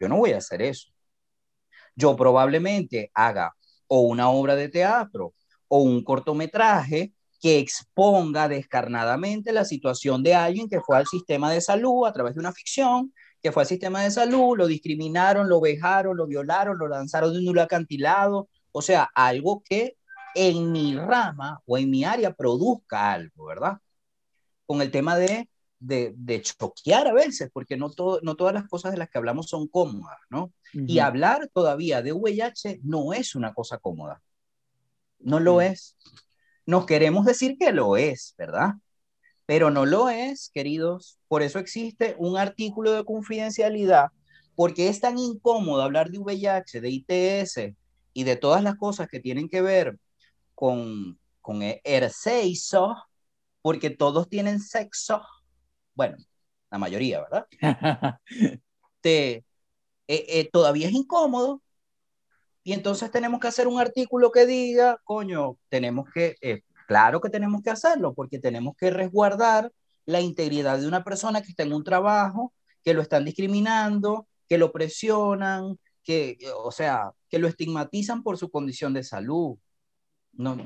Yo 0.00 0.08
no 0.08 0.16
voy 0.18 0.32
a 0.32 0.38
hacer 0.38 0.62
eso. 0.62 0.90
Yo 1.94 2.16
probablemente 2.16 3.10
haga 3.14 3.54
o 3.88 4.00
una 4.02 4.30
obra 4.30 4.54
de 4.56 4.68
teatro 4.68 5.34
o 5.68 5.82
un 5.82 6.02
cortometraje 6.04 7.12
que 7.40 7.58
exponga 7.58 8.48
descarnadamente 8.48 9.52
la 9.52 9.64
situación 9.64 10.22
de 10.22 10.34
alguien 10.34 10.68
que 10.68 10.80
fue 10.80 10.96
al 10.96 11.06
sistema 11.06 11.52
de 11.52 11.60
salud 11.60 12.06
a 12.06 12.12
través 12.12 12.34
de 12.34 12.40
una 12.40 12.52
ficción 12.52 13.12
que 13.42 13.52
fue 13.52 13.62
al 13.62 13.68
sistema 13.68 14.02
de 14.02 14.10
salud, 14.10 14.56
lo 14.56 14.66
discriminaron, 14.66 15.48
lo 15.48 15.60
vejaron, 15.60 16.16
lo 16.16 16.26
violaron, 16.26 16.78
lo 16.78 16.88
lanzaron 16.88 17.32
de 17.32 17.48
un 17.48 17.58
acantilado, 17.58 18.48
o 18.72 18.82
sea, 18.82 19.08
algo 19.14 19.62
que 19.64 19.96
en 20.34 20.72
mi 20.72 20.96
rama 20.96 21.60
o 21.66 21.78
en 21.78 21.90
mi 21.90 22.04
área 22.04 22.32
produzca 22.32 23.12
algo, 23.12 23.46
¿verdad? 23.46 23.78
Con 24.66 24.82
el 24.82 24.90
tema 24.90 25.16
de, 25.16 25.48
de, 25.78 26.12
de 26.16 26.42
choquear 26.42 27.08
a 27.08 27.12
veces, 27.12 27.50
porque 27.52 27.76
no, 27.76 27.90
todo, 27.90 28.20
no 28.22 28.36
todas 28.36 28.54
las 28.54 28.68
cosas 28.68 28.92
de 28.92 28.98
las 28.98 29.08
que 29.08 29.18
hablamos 29.18 29.48
son 29.48 29.68
cómodas, 29.68 30.18
¿no? 30.30 30.52
Y 30.72 30.98
hablar 30.98 31.48
todavía 31.52 32.02
de 32.02 32.12
VIH 32.12 32.80
no 32.82 33.12
es 33.14 33.34
una 33.34 33.54
cosa 33.54 33.78
cómoda. 33.78 34.20
No 35.18 35.40
lo 35.40 35.60
es. 35.60 35.96
Nos 36.66 36.84
queremos 36.84 37.24
decir 37.24 37.56
que 37.58 37.72
lo 37.72 37.96
es, 37.96 38.34
¿verdad? 38.36 38.74
Pero 39.48 39.70
no 39.70 39.86
lo 39.86 40.10
es, 40.10 40.50
queridos. 40.52 41.18
Por 41.26 41.42
eso 41.42 41.58
existe 41.58 42.14
un 42.18 42.36
artículo 42.36 42.92
de 42.92 43.06
confidencialidad, 43.06 44.08
porque 44.54 44.88
es 44.88 45.00
tan 45.00 45.16
incómodo 45.16 45.80
hablar 45.80 46.10
de 46.10 46.18
VIH, 46.18 46.82
de 46.82 46.90
ITS 46.90 47.74
y 48.12 48.24
de 48.24 48.36
todas 48.36 48.62
las 48.62 48.76
cosas 48.76 49.08
que 49.08 49.20
tienen 49.20 49.48
que 49.48 49.62
ver 49.62 49.98
con, 50.54 51.18
con 51.40 51.62
el 51.62 52.10
sexo, 52.10 52.94
porque 53.62 53.88
todos 53.88 54.28
tienen 54.28 54.60
sexo. 54.60 55.22
Bueno, 55.94 56.18
la 56.70 56.76
mayoría, 56.76 57.22
¿verdad? 57.22 57.46
Te, 59.00 59.32
eh, 59.32 59.44
eh, 60.08 60.50
todavía 60.52 60.88
es 60.88 60.92
incómodo. 60.94 61.62
Y 62.64 62.74
entonces 62.74 63.10
tenemos 63.10 63.40
que 63.40 63.48
hacer 63.48 63.66
un 63.66 63.80
artículo 63.80 64.30
que 64.30 64.44
diga, 64.44 64.98
coño, 65.04 65.56
tenemos 65.70 66.06
que 66.12 66.36
eh, 66.42 66.60
Claro 66.88 67.20
que 67.20 67.28
tenemos 67.28 67.60
que 67.62 67.68
hacerlo 67.68 68.14
porque 68.14 68.38
tenemos 68.38 68.74
que 68.74 68.90
resguardar 68.90 69.70
la 70.06 70.22
integridad 70.22 70.78
de 70.78 70.88
una 70.88 71.04
persona 71.04 71.42
que 71.42 71.50
está 71.50 71.62
en 71.62 71.74
un 71.74 71.84
trabajo, 71.84 72.54
que 72.82 72.94
lo 72.94 73.02
están 73.02 73.26
discriminando, 73.26 74.26
que 74.48 74.56
lo 74.56 74.72
presionan, 74.72 75.78
que, 76.02 76.38
o 76.56 76.72
sea, 76.72 77.12
que 77.28 77.38
lo 77.38 77.46
estigmatizan 77.46 78.22
por 78.22 78.38
su 78.38 78.50
condición 78.50 78.94
de 78.94 79.04
salud. 79.04 79.58
No, 80.32 80.56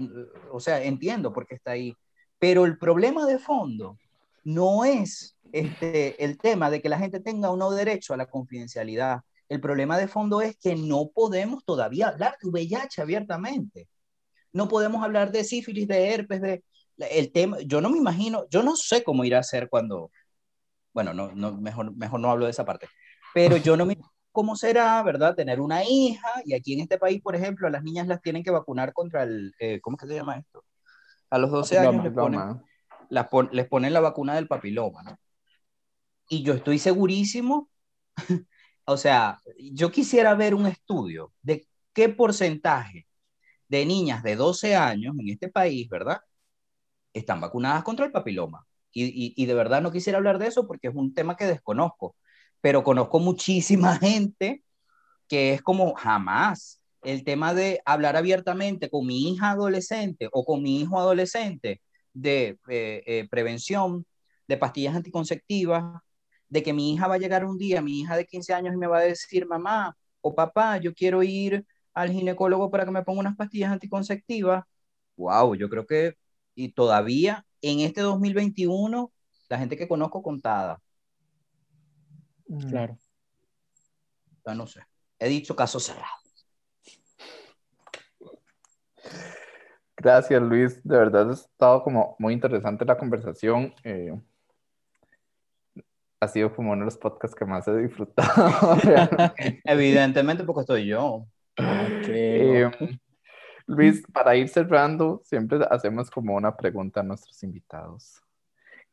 o 0.52 0.60
sea, 0.60 0.84
entiendo 0.84 1.32
por 1.32 1.44
qué 1.44 1.56
está 1.56 1.72
ahí. 1.72 1.96
Pero 2.38 2.66
el 2.66 2.78
problema 2.78 3.26
de 3.26 3.40
fondo 3.40 3.98
no 4.44 4.84
es 4.84 5.36
este, 5.50 6.24
el 6.24 6.38
tema 6.38 6.70
de 6.70 6.80
que 6.80 6.88
la 6.88 7.00
gente 7.00 7.18
tenga 7.18 7.48
no 7.56 7.72
derecho 7.72 8.14
a 8.14 8.16
la 8.16 8.26
confidencialidad. 8.26 9.22
El 9.48 9.60
problema 9.60 9.98
de 9.98 10.06
fondo 10.06 10.40
es 10.40 10.56
que 10.56 10.76
no 10.76 11.10
podemos 11.12 11.64
todavía 11.64 12.10
hablar 12.10 12.36
de 12.40 12.48
VIH 12.48 13.02
abiertamente. 13.02 13.88
No 14.52 14.68
podemos 14.68 15.02
hablar 15.02 15.32
de 15.32 15.44
sífilis, 15.44 15.88
de 15.88 16.12
herpes, 16.12 16.40
de 16.40 16.64
el 16.98 17.32
tema. 17.32 17.58
Yo 17.60 17.80
no 17.80 17.90
me 17.90 17.98
imagino, 17.98 18.46
yo 18.50 18.62
no 18.62 18.76
sé 18.76 19.02
cómo 19.02 19.24
irá 19.24 19.38
a 19.38 19.42
ser 19.42 19.68
cuando, 19.68 20.10
bueno, 20.92 21.14
no, 21.14 21.32
no, 21.32 21.52
mejor, 21.52 21.94
mejor 21.96 22.20
no 22.20 22.30
hablo 22.30 22.44
de 22.44 22.50
esa 22.50 22.64
parte, 22.64 22.88
pero 23.34 23.56
yo 23.56 23.76
no 23.76 23.86
me 23.86 23.98
cómo 24.30 24.56
será, 24.56 25.02
¿verdad? 25.02 25.34
Tener 25.34 25.60
una 25.60 25.84
hija 25.84 26.28
y 26.44 26.54
aquí 26.54 26.72
en 26.72 26.80
este 26.80 26.98
país, 26.98 27.20
por 27.20 27.36
ejemplo, 27.36 27.68
a 27.68 27.70
las 27.70 27.82
niñas 27.82 28.06
las 28.06 28.22
tienen 28.22 28.42
que 28.42 28.50
vacunar 28.50 28.92
contra 28.92 29.22
el, 29.24 29.54
eh, 29.58 29.78
¿cómo 29.80 29.96
es 29.96 30.02
que 30.02 30.08
se 30.08 30.14
llama 30.14 30.38
esto? 30.38 30.64
A 31.30 31.38
los 31.38 31.50
12 31.50 31.78
años 31.78 32.02
les 32.02 32.12
ponen, 32.12 32.62
les 33.52 33.68
ponen 33.68 33.92
la 33.92 34.00
vacuna 34.00 34.34
del 34.34 34.48
papiloma, 34.48 35.02
¿no? 35.02 35.18
Y 36.28 36.42
yo 36.42 36.54
estoy 36.54 36.78
segurísimo, 36.78 37.68
o 38.86 38.96
sea, 38.96 39.38
yo 39.58 39.92
quisiera 39.92 40.34
ver 40.34 40.54
un 40.54 40.66
estudio 40.66 41.32
de 41.42 41.66
qué 41.92 42.08
porcentaje 42.08 43.06
de 43.72 43.86
niñas 43.86 44.22
de 44.22 44.36
12 44.36 44.76
años 44.76 45.14
en 45.18 45.30
este 45.30 45.48
país, 45.48 45.88
¿verdad? 45.88 46.20
Están 47.14 47.40
vacunadas 47.40 47.82
contra 47.82 48.04
el 48.04 48.12
papiloma. 48.12 48.66
Y, 48.92 49.46
de 49.46 49.54
verdad 49.54 49.80
no 49.80 49.90
quisiera 49.90 50.18
hablar 50.18 50.38
de 50.38 50.48
eso 50.48 50.66
porque 50.66 50.88
es 50.88 50.94
un 50.94 51.14
tema 51.14 51.36
que 51.38 51.46
desconozco, 51.46 52.14
pero 52.60 52.84
conozco 52.84 53.18
muchísima 53.18 53.96
gente 53.98 54.62
que 55.26 55.54
es 55.54 55.62
como 55.62 55.94
jamás 55.94 56.82
el 57.02 57.24
tema 57.24 57.54
de 57.54 57.80
hablar 57.86 58.16
abiertamente 58.16 58.90
con 58.90 59.06
mi 59.06 59.30
hija 59.30 59.52
adolescente 59.52 60.28
o 60.32 60.44
con 60.44 60.62
mi 60.62 60.82
hijo 60.82 60.98
adolescente 61.00 61.80
de 62.12 62.58
eh, 62.68 63.02
eh, 63.06 63.28
prevención 63.30 64.04
de 64.48 64.58
pastillas 64.58 64.94
anticonceptivas 64.96 66.02
de 66.50 66.62
que 66.62 66.74
mi 66.74 66.92
hija 66.92 67.08
va 67.08 67.14
a 67.14 67.18
llegar 67.18 67.46
un 67.46 67.56
día, 67.56 67.80
mi 67.80 68.00
hija 68.00 68.18
de 68.18 68.26
15 68.26 68.52
años, 68.52 68.74
y 68.74 68.76
me 68.76 68.86
va 68.86 68.98
a 68.98 69.02
decir, 69.02 69.46
mamá 69.46 69.96
o 70.20 70.34
papá, 70.34 70.76
yo 70.76 70.92
quiero 70.92 71.22
ir 71.22 71.64
al 71.94 72.10
ginecólogo 72.10 72.70
para 72.70 72.84
que 72.84 72.90
me 72.90 73.02
ponga 73.02 73.20
unas 73.20 73.36
pastillas 73.36 73.72
anticonceptivas. 73.72 74.64
Wow, 75.16 75.54
yo 75.54 75.68
creo 75.68 75.86
que, 75.86 76.16
y 76.54 76.72
todavía 76.72 77.44
en 77.60 77.80
este 77.80 78.00
2021, 78.00 79.12
la 79.48 79.58
gente 79.58 79.76
que 79.76 79.88
conozco 79.88 80.22
contada. 80.22 80.80
Mm. 82.48 82.68
Claro. 82.68 82.98
Ya 84.46 84.54
no 84.54 84.66
sé. 84.66 84.80
He 85.18 85.28
dicho 85.28 85.54
caso 85.54 85.78
cerrado. 85.78 86.22
Gracias, 89.96 90.42
Luis. 90.42 90.82
De 90.82 90.96
verdad 90.96 91.30
ha 91.30 91.32
estado 91.32 91.82
como 91.84 92.16
muy 92.18 92.34
interesante 92.34 92.84
la 92.84 92.98
conversación. 92.98 93.72
Eh, 93.84 94.12
ha 96.18 96.28
sido 96.28 96.54
como 96.54 96.72
uno 96.72 96.80
de 96.80 96.84
los 96.86 96.96
podcasts 96.96 97.36
que 97.36 97.44
más 97.44 97.68
he 97.68 97.76
disfrutado. 97.76 98.76
Evidentemente 99.64 100.42
porque 100.44 100.62
estoy 100.62 100.86
yo. 100.86 101.26
Eh, 101.56 102.70
Luis, 103.66 104.02
para 104.12 104.34
ir 104.36 104.48
cerrando, 104.48 105.20
siempre 105.24 105.60
hacemos 105.70 106.10
como 106.10 106.34
una 106.34 106.56
pregunta 106.56 107.00
a 107.00 107.02
nuestros 107.02 107.42
invitados. 107.42 108.22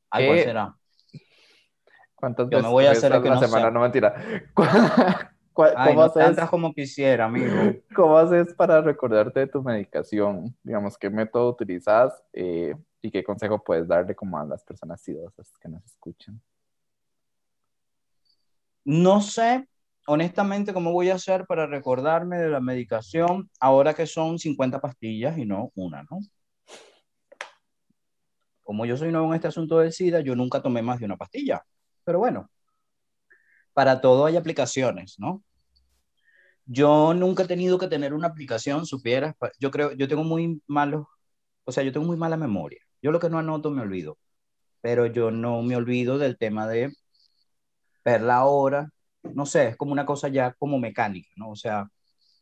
¿Cuál 0.10 0.40
será? 0.40 0.76
¿Cuántas 2.16 2.50
veces 2.50 2.64
me 2.64 2.70
voy 2.70 2.86
a 2.86 2.92
hacer 2.92 3.12
la 3.12 3.40
semana? 3.40 3.72
No 3.72 3.80
mentira. 3.80 4.14
¿Cómo 5.54 6.02
haces? 6.02 6.40
como 6.50 6.74
quisiera, 6.74 7.26
amigo. 7.26 7.54
¿Cómo 7.96 8.18
haces 8.18 8.54
para 8.54 8.82
recordarte 8.82 9.42
de 9.42 9.48
tu 9.48 9.62
medicación? 9.62 10.56
Digamos, 10.64 10.98
¿qué 10.98 11.10
método 11.10 11.50
utilizas 11.50 12.14
eh, 12.34 12.76
y 13.02 13.12
qué 13.12 13.24
consejo 13.24 13.62
puedes 13.62 13.88
darle 13.88 14.16
como 14.16 14.38
a 14.40 14.46
las 14.46 14.64
personas 14.64 15.06
idosas 15.08 15.52
que 15.60 15.68
nos 15.68 15.84
escuchan? 15.86 16.42
No 18.86 19.22
sé, 19.22 19.68
honestamente, 20.10 20.74
cómo 20.74 20.92
voy 20.92 21.10
a 21.12 21.16
hacer 21.16 21.46
para 21.46 21.68
recordarme 21.68 22.40
de 22.40 22.50
la 22.50 22.60
medicación 22.60 23.50
ahora 23.60 23.94
que 23.94 24.08
son 24.08 24.40
50 24.40 24.82
pastillas 24.82 25.38
y 25.38 25.46
no 25.46 25.72
una, 25.76 26.04
¿no? 26.10 26.20
Como 28.64 28.86
yo 28.86 28.98
soy 28.98 29.12
nuevo 29.12 29.28
en 29.28 29.36
este 29.36 29.48
asunto 29.48 29.80
del 29.80 29.94
SIDA, 29.94 30.22
yo 30.22 30.36
nunca 30.36 30.62
tomé 30.62 30.82
más 30.82 31.00
de 31.00 31.06
una 31.06 31.18
pastilla. 31.18 31.64
Pero 32.04 32.20
bueno, 32.20 32.50
para 33.74 34.02
todo 34.02 34.26
hay 34.26 34.36
aplicaciones, 34.36 35.16
¿no? 35.20 35.44
Yo 36.66 37.14
nunca 37.14 37.44
he 37.44 37.48
tenido 37.48 37.78
que 37.78 37.88
tener 37.88 38.14
una 38.14 38.28
aplicación, 38.28 38.86
supieras, 38.86 39.36
yo 39.60 39.72
creo, 39.72 39.92
yo 39.94 40.08
tengo 40.08 40.24
muy 40.24 40.62
malos, 40.68 41.06
o 41.66 41.72
sea, 41.72 41.84
yo 41.84 41.92
tengo 41.92 42.06
muy 42.08 42.18
mala 42.18 42.38
memoria. 42.38 42.80
Yo 43.02 43.12
lo 43.12 43.20
que 43.20 43.30
no 43.30 43.40
anoto 43.40 43.72
me 43.72 43.82
olvido, 43.82 44.18
pero 44.82 45.06
yo 45.06 45.32
no 45.32 45.62
me 45.64 45.76
olvido 45.76 46.18
del 46.18 46.38
tema 46.38 46.68
de 46.68 46.94
ver 48.04 48.22
la 48.22 48.46
hora, 48.46 48.92
no 49.24 49.46
sé, 49.46 49.70
es 49.70 49.78
como 49.78 49.92
una 49.92 50.06
cosa 50.06 50.28
ya 50.28 50.54
como 50.54 50.80
mecánica, 50.80 51.30
¿no? 51.36 51.52
O 51.52 51.56
sea, 51.56 51.90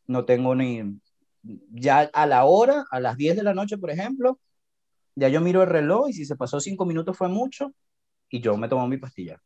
no 0.06 0.24
tengo 0.24 0.54
ni, 0.54 0.82
ya 1.70 2.10
a 2.12 2.26
la 2.26 2.44
hora, 2.44 2.84
a 2.90 3.00
las 3.00 3.16
10 3.16 3.36
de 3.36 3.42
la 3.42 3.54
noche, 3.54 3.78
por 3.78 3.90
ejemplo, 3.90 4.38
ya 5.14 5.28
yo 5.28 5.40
miro 5.40 5.62
el 5.62 5.68
reloj 5.68 6.08
y 6.08 6.12
si 6.12 6.24
se 6.24 6.36
pasó 6.36 6.60
5 6.60 6.84
minutos 6.84 7.16
fue 7.16 7.28
mucho 7.28 7.72
y 8.30 8.40
yo 8.40 8.56
me 8.56 8.68
tomo 8.68 8.86
mi 8.88 8.98
pastilla. 8.98 9.40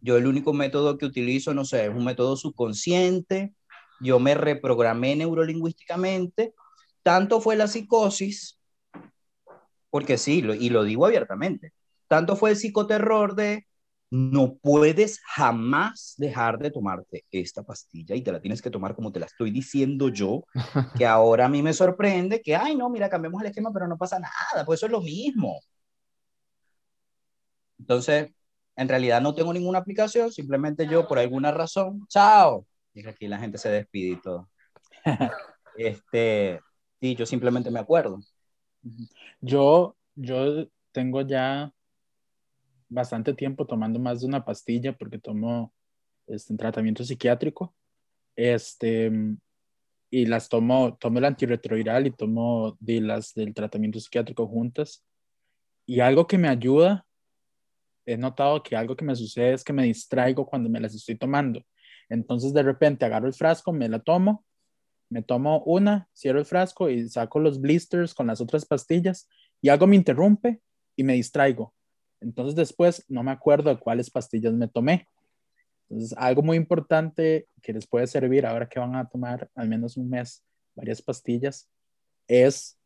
Yo 0.00 0.16
el 0.16 0.26
único 0.26 0.52
método 0.52 0.96
que 0.98 1.06
utilizo, 1.06 1.54
no 1.54 1.64
sé, 1.64 1.86
es 1.86 1.90
un 1.90 2.04
método 2.04 2.36
subconsciente, 2.36 3.54
yo 4.00 4.18
me 4.18 4.34
reprogramé 4.34 5.14
neurolingüísticamente, 5.16 6.54
tanto 7.02 7.40
fue 7.40 7.56
la 7.56 7.68
psicosis, 7.68 8.58
porque 9.90 10.16
sí, 10.16 10.42
y 10.58 10.70
lo 10.70 10.84
digo 10.84 11.04
abiertamente, 11.04 11.72
tanto 12.08 12.36
fue 12.36 12.50
el 12.50 12.56
psicoterror 12.56 13.34
de 13.34 13.66
no 14.10 14.56
puedes 14.56 15.20
jamás 15.24 16.14
dejar 16.18 16.58
de 16.58 16.70
tomarte 16.70 17.24
esta 17.30 17.62
pastilla 17.62 18.16
y 18.16 18.22
te 18.22 18.32
la 18.32 18.40
tienes 18.40 18.60
que 18.60 18.70
tomar 18.70 18.94
como 18.94 19.12
te 19.12 19.20
la 19.20 19.26
estoy 19.26 19.50
diciendo 19.52 20.08
yo, 20.08 20.44
que 20.96 21.06
ahora 21.06 21.46
a 21.46 21.48
mí 21.48 21.62
me 21.62 21.72
sorprende 21.72 22.42
que, 22.42 22.56
ay, 22.56 22.76
no, 22.76 22.90
mira, 22.90 23.08
cambiamos 23.08 23.40
el 23.40 23.48
esquema, 23.48 23.72
pero 23.72 23.86
no 23.86 23.96
pasa 23.96 24.18
nada, 24.18 24.64
pues 24.66 24.78
eso 24.80 24.86
es 24.86 24.92
lo 24.92 25.00
mismo. 25.00 25.60
Entonces, 27.78 28.30
en 28.76 28.88
realidad 28.88 29.20
no 29.20 29.34
tengo 29.34 29.52
ninguna 29.52 29.78
aplicación, 29.78 30.32
simplemente 30.32 30.86
yo 30.86 31.06
por 31.06 31.18
alguna 31.18 31.52
razón, 31.52 32.06
chao, 32.08 32.66
y 32.92 33.06
aquí 33.06 33.28
la 33.28 33.38
gente 33.38 33.58
se 33.58 33.70
despide 33.70 34.12
y 34.12 34.20
todo. 34.20 34.48
este, 35.76 36.60
y 37.00 37.14
yo 37.14 37.26
simplemente 37.26 37.70
me 37.70 37.80
acuerdo. 37.80 38.20
Yo, 39.40 39.96
yo 40.14 40.66
tengo 40.92 41.22
ya 41.22 41.72
bastante 42.90 43.32
tiempo 43.32 43.66
tomando 43.66 43.98
más 43.98 44.20
de 44.20 44.26
una 44.26 44.44
pastilla 44.44 44.92
porque 44.96 45.18
tomo 45.18 45.72
este, 46.26 46.54
tratamiento 46.56 47.04
psiquiátrico. 47.04 47.74
Este, 48.36 49.10
y 50.10 50.26
las 50.26 50.48
tomo, 50.48 50.96
tomo 50.98 51.18
el 51.18 51.24
antirretroviral 51.24 52.06
y 52.06 52.10
tomo 52.10 52.76
de 52.80 53.00
las 53.00 53.32
del 53.32 53.54
tratamiento 53.54 54.00
psiquiátrico 54.00 54.46
juntas. 54.46 55.04
Y 55.86 56.00
algo 56.00 56.26
que 56.26 56.36
me 56.36 56.48
ayuda, 56.48 57.06
he 58.04 58.16
notado 58.16 58.62
que 58.62 58.76
algo 58.76 58.96
que 58.96 59.04
me 59.04 59.14
sucede 59.14 59.54
es 59.54 59.64
que 59.64 59.72
me 59.72 59.84
distraigo 59.84 60.46
cuando 60.46 60.68
me 60.68 60.80
las 60.80 60.94
estoy 60.94 61.16
tomando. 61.16 61.64
Entonces 62.08 62.52
de 62.52 62.62
repente 62.62 63.04
agarro 63.04 63.28
el 63.28 63.34
frasco, 63.34 63.72
me 63.72 63.88
la 63.88 64.00
tomo, 64.00 64.44
me 65.10 65.22
tomo 65.22 65.62
una, 65.64 66.08
cierro 66.12 66.40
el 66.40 66.44
frasco 66.44 66.90
y 66.90 67.08
saco 67.08 67.38
los 67.38 67.60
blisters 67.60 68.14
con 68.14 68.26
las 68.26 68.40
otras 68.40 68.64
pastillas 68.64 69.28
y 69.60 69.68
algo 69.68 69.86
me 69.86 69.96
interrumpe 69.96 70.60
y 70.96 71.04
me 71.04 71.14
distraigo. 71.14 71.72
Entonces 72.20 72.54
después 72.54 73.04
no 73.08 73.22
me 73.22 73.30
acuerdo 73.30 73.70
de 73.70 73.78
cuáles 73.78 74.10
pastillas 74.10 74.52
me 74.52 74.68
tomé. 74.68 75.08
Entonces, 75.88 76.16
algo 76.18 76.42
muy 76.42 76.56
importante 76.56 77.48
que 77.62 77.72
les 77.72 77.86
puede 77.86 78.06
servir 78.06 78.46
ahora 78.46 78.68
que 78.68 78.78
van 78.78 78.94
a 78.94 79.08
tomar 79.08 79.50
al 79.54 79.68
menos 79.68 79.96
un 79.96 80.08
mes 80.08 80.44
varias 80.74 81.02
pastillas 81.02 81.68
es 82.28 82.78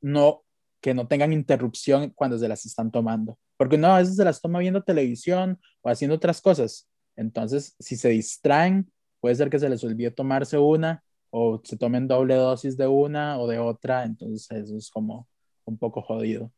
no 0.00 0.42
que 0.80 0.94
no 0.94 1.06
tengan 1.06 1.32
interrupción 1.32 2.10
cuando 2.10 2.38
se 2.38 2.48
las 2.48 2.64
están 2.64 2.90
tomando. 2.90 3.38
Porque 3.56 3.76
no, 3.76 3.88
a 3.88 3.98
veces 3.98 4.16
se 4.16 4.24
las 4.24 4.40
toma 4.40 4.58
viendo 4.58 4.82
televisión 4.82 5.60
o 5.82 5.90
haciendo 5.90 6.16
otras 6.16 6.40
cosas. 6.40 6.88
Entonces, 7.16 7.76
si 7.78 7.96
se 7.96 8.08
distraen, 8.08 8.90
puede 9.20 9.34
ser 9.34 9.50
que 9.50 9.58
se 9.58 9.68
les 9.68 9.84
olvide 9.84 10.10
tomarse 10.10 10.56
una 10.58 11.04
o 11.28 11.60
se 11.62 11.76
tomen 11.76 12.08
doble 12.08 12.34
dosis 12.34 12.76
de 12.76 12.86
una 12.86 13.38
o 13.38 13.46
de 13.46 13.58
otra. 13.58 14.04
Entonces, 14.04 14.50
eso 14.50 14.76
es 14.76 14.90
como 14.90 15.28
un 15.66 15.76
poco 15.76 16.00
jodido. 16.00 16.50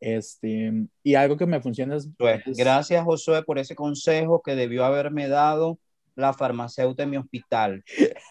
Este, 0.00 0.72
y 1.02 1.14
algo 1.14 1.36
que 1.36 1.46
me 1.46 1.60
funciona 1.60 1.96
es, 1.96 2.08
pues, 2.16 2.42
Gracias, 2.56 3.04
Josué, 3.04 3.42
por 3.42 3.58
ese 3.58 3.74
consejo 3.74 4.42
que 4.42 4.54
debió 4.54 4.84
haberme 4.84 5.28
dado 5.28 5.78
la 6.14 6.32
farmacéutica 6.32 7.04
en 7.04 7.10
mi 7.10 7.16
hospital. 7.16 7.84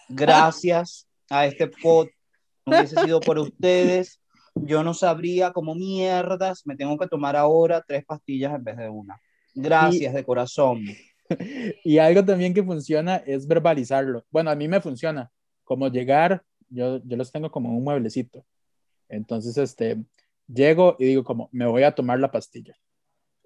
Gracias 0.08 1.06
a 1.30 1.46
este 1.46 1.66
pod. 1.68 2.08
No 2.66 2.76
hubiese 2.76 3.00
sido 3.02 3.20
por 3.20 3.38
ustedes, 3.38 4.20
yo 4.54 4.82
no 4.82 4.94
sabría 4.94 5.52
cómo 5.52 5.74
mierdas 5.74 6.66
me 6.66 6.76
tengo 6.76 6.98
que 6.98 7.06
tomar 7.06 7.36
ahora 7.36 7.84
tres 7.86 8.04
pastillas 8.04 8.54
en 8.54 8.64
vez 8.64 8.76
de 8.76 8.88
una. 8.88 9.20
Gracias 9.54 10.14
de 10.14 10.24
corazón. 10.24 10.84
Y 11.84 11.98
algo 11.98 12.24
también 12.24 12.54
que 12.54 12.62
funciona 12.62 13.16
es 13.16 13.46
verbalizarlo. 13.46 14.24
Bueno, 14.30 14.50
a 14.50 14.54
mí 14.54 14.66
me 14.66 14.80
funciona. 14.80 15.30
Como 15.62 15.88
llegar, 15.88 16.42
yo, 16.70 17.02
yo 17.04 17.18
los 17.18 17.30
tengo 17.30 17.50
como 17.50 17.76
un 17.76 17.84
mueblecito 17.84 18.46
Entonces, 19.10 19.58
este, 19.58 19.98
llego 20.48 20.96
y 20.98 21.06
digo 21.06 21.24
como, 21.24 21.48
me 21.52 21.66
voy 21.66 21.82
a 21.82 21.94
tomar 21.94 22.18
la 22.18 22.30
pastilla. 22.30 22.76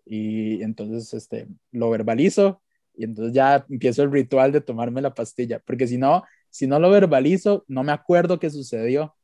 Y 0.05 0.63
entonces, 0.63 1.13
este, 1.15 1.49
lo 1.71 1.91
verbalizo 1.91 2.63
y 2.95 3.05
entonces 3.05 3.35
ya 3.35 3.65
empiezo 3.69 4.03
el 4.03 4.13
ritual 4.13 4.53
de 4.53 4.61
tomarme 4.61 5.01
la 5.01 5.15
pastilla, 5.15 5.61
porque 5.61 5.87
si 5.87 5.99
no, 5.99 6.25
si 6.51 6.67
no 6.67 6.79
lo 6.79 6.91
verbalizo, 6.91 7.65
no 7.69 7.83
me 7.83 7.93
acuerdo 7.93 8.39
qué 8.39 8.51
sucedió. 8.51 9.17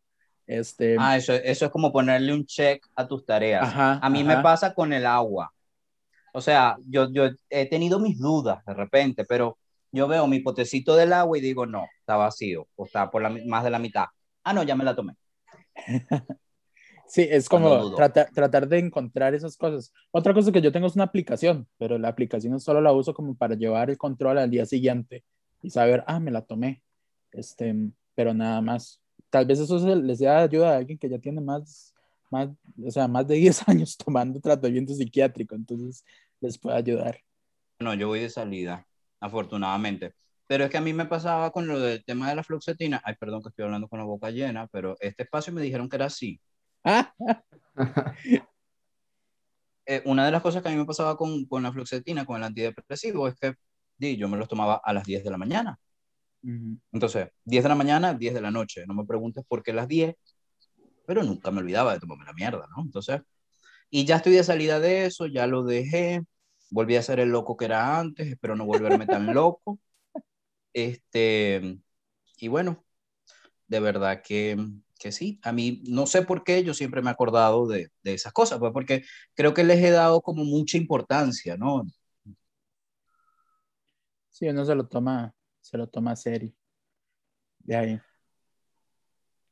Este... 0.46 0.96
Ah, 0.98 1.16
eso, 1.16 1.34
eso 1.34 1.66
es 1.66 1.70
como 1.70 1.92
ponerle 1.92 2.32
un 2.32 2.46
check 2.46 2.86
a 2.94 3.06
tus 3.06 3.26
tareas. 3.26 3.70
a 3.74 4.08
mí 4.10 4.24
me 4.24 4.38
pasa 4.38 4.72
con 4.72 4.92
el 4.92 5.04
agua. 5.04 5.52
O 6.32 6.40
sea, 6.40 6.76
yo, 6.86 7.10
yo 7.10 7.30
he 7.50 7.66
tenido 7.66 7.98
mis 7.98 8.18
dudas 8.18 8.64
de 8.64 8.74
repente, 8.74 9.24
pero 9.24 9.58
yo 9.90 10.08
veo 10.08 10.26
mi 10.26 10.40
potecito 10.40 10.96
del 10.96 11.12
agua 11.12 11.36
y 11.38 11.40
digo, 11.40 11.66
no, 11.66 11.86
está 12.00 12.16
vacío, 12.16 12.68
o 12.76 12.86
está 12.86 13.10
por 13.10 13.22
la, 13.22 13.30
más 13.46 13.64
de 13.64 13.70
la 13.70 13.78
mitad. 13.78 14.06
Ah, 14.44 14.52
no, 14.52 14.62
ya 14.62 14.76
me 14.76 14.84
la 14.84 14.94
tomé. 14.94 15.14
Sí, 17.08 17.26
es 17.28 17.48
como 17.48 17.94
tratar, 17.94 18.30
tratar, 18.30 18.68
de 18.68 18.78
encontrar 18.78 19.34
esas 19.34 19.56
cosas. 19.56 19.92
Otra 20.10 20.34
cosa 20.34 20.52
que 20.52 20.60
yo 20.60 20.70
tengo 20.70 20.86
es 20.86 20.94
una 20.94 21.04
aplicación, 21.04 21.66
pero 21.78 21.98
la 21.98 22.08
aplicación 22.08 22.60
solo 22.60 22.80
la 22.80 22.92
uso 22.92 23.14
como 23.14 23.34
para 23.34 23.54
llevar 23.54 23.88
el 23.90 23.96
control 23.96 24.38
al 24.38 24.50
día 24.50 24.66
siguiente 24.66 25.24
y 25.62 25.70
saber, 25.70 26.04
ah, 26.06 26.20
me 26.20 26.30
la 26.30 26.42
tomé. 26.42 26.82
Este, 27.32 27.74
pero 28.14 28.34
nada 28.34 28.60
más. 28.60 29.00
Tal 29.30 29.46
vez 29.46 29.58
eso 29.58 29.78
les 29.96 30.18
dé 30.18 30.28
ayuda 30.28 30.74
a 30.74 30.76
alguien 30.78 30.98
que 30.98 31.08
ya 31.08 31.18
tiene 31.18 31.40
más, 31.40 31.94
más, 32.30 32.48
o 32.84 32.90
sea, 32.90 33.08
más 33.08 33.26
de 33.26 33.36
10 33.36 33.62
años 33.68 33.96
tomando 33.96 34.40
tratamiento 34.40 34.94
psiquiátrico, 34.94 35.54
entonces 35.54 36.04
les 36.40 36.58
puede 36.58 36.76
ayudar. 36.76 37.18
No, 37.80 37.94
yo 37.94 38.08
voy 38.08 38.20
de 38.20 38.30
salida, 38.30 38.86
afortunadamente. 39.20 40.14
Pero 40.46 40.64
es 40.64 40.70
que 40.70 40.78
a 40.78 40.80
mí 40.80 40.92
me 40.92 41.04
pasaba 41.04 41.52
con 41.52 41.66
lo 41.68 41.78
del 41.78 42.02
tema 42.04 42.28
de 42.28 42.36
la 42.36 42.42
fluoxetina. 42.42 43.00
Ay, 43.04 43.14
perdón 43.20 43.42
que 43.42 43.50
estoy 43.50 43.66
hablando 43.66 43.86
con 43.86 43.98
la 43.98 44.04
boca 44.04 44.30
llena, 44.30 44.66
pero 44.66 44.96
este 45.00 45.24
espacio 45.24 45.52
me 45.52 45.60
dijeron 45.60 45.88
que 45.88 45.96
era 45.96 46.06
así. 46.06 46.40
Eh, 49.90 50.02
una 50.04 50.26
de 50.26 50.30
las 50.30 50.42
cosas 50.42 50.62
que 50.62 50.68
a 50.68 50.70
mí 50.70 50.76
me 50.76 50.84
pasaba 50.84 51.16
con, 51.16 51.46
con 51.46 51.62
la 51.62 51.72
fluoxetina, 51.72 52.26
con 52.26 52.36
el 52.36 52.44
antidepresivo, 52.44 53.26
es 53.26 53.34
que 53.36 53.54
di, 53.96 54.18
yo 54.18 54.28
me 54.28 54.36
los 54.36 54.46
tomaba 54.46 54.82
a 54.84 54.92
las 54.92 55.04
10 55.04 55.24
de 55.24 55.30
la 55.30 55.38
mañana. 55.38 55.78
Entonces, 56.92 57.28
10 57.44 57.62
de 57.62 57.68
la 57.68 57.74
mañana, 57.74 58.12
10 58.12 58.34
de 58.34 58.40
la 58.40 58.50
noche. 58.50 58.84
No 58.86 58.94
me 58.94 59.06
preguntes 59.06 59.44
por 59.48 59.62
qué 59.62 59.72
las 59.72 59.88
10, 59.88 60.14
pero 61.06 61.22
nunca 61.22 61.50
me 61.50 61.60
olvidaba 61.60 61.94
de 61.94 62.00
tomarme 62.00 62.24
la 62.24 62.32
mierda, 62.34 62.66
¿no? 62.76 62.82
Entonces, 62.82 63.22
y 63.90 64.04
ya 64.04 64.16
estoy 64.16 64.34
de 64.34 64.44
salida 64.44 64.80
de 64.80 65.06
eso, 65.06 65.26
ya 65.26 65.46
lo 65.46 65.64
dejé, 65.64 66.22
volví 66.70 66.96
a 66.96 67.02
ser 67.02 67.20
el 67.20 67.30
loco 67.30 67.56
que 67.56 67.64
era 67.66 67.98
antes, 67.98 68.28
espero 68.28 68.56
no 68.56 68.66
volverme 68.66 69.06
tan 69.06 69.26
loco. 69.34 69.80
Este, 70.72 71.78
y 72.38 72.48
bueno, 72.48 72.84
de 73.68 73.80
verdad 73.80 74.22
que 74.22 74.56
que 74.98 75.12
sí, 75.12 75.40
a 75.42 75.52
mí 75.52 75.82
no 75.88 76.06
sé 76.06 76.22
por 76.22 76.44
qué 76.44 76.64
yo 76.64 76.74
siempre 76.74 77.02
me 77.02 77.08
he 77.08 77.12
acordado 77.12 77.66
de, 77.66 77.90
de 78.02 78.14
esas 78.14 78.32
cosas, 78.32 78.58
pues 78.58 78.72
porque 78.72 79.04
creo 79.34 79.54
que 79.54 79.64
les 79.64 79.82
he 79.82 79.90
dado 79.90 80.20
como 80.20 80.44
mucha 80.44 80.76
importancia, 80.76 81.56
¿no? 81.56 81.84
Sí, 84.30 84.48
uno 84.48 84.64
se 84.64 84.74
lo 84.74 84.86
toma, 84.86 85.34
se 85.60 85.76
lo 85.76 85.88
toma 85.88 86.14
serio. 86.14 86.52
De 87.58 87.76
ahí. 87.76 88.00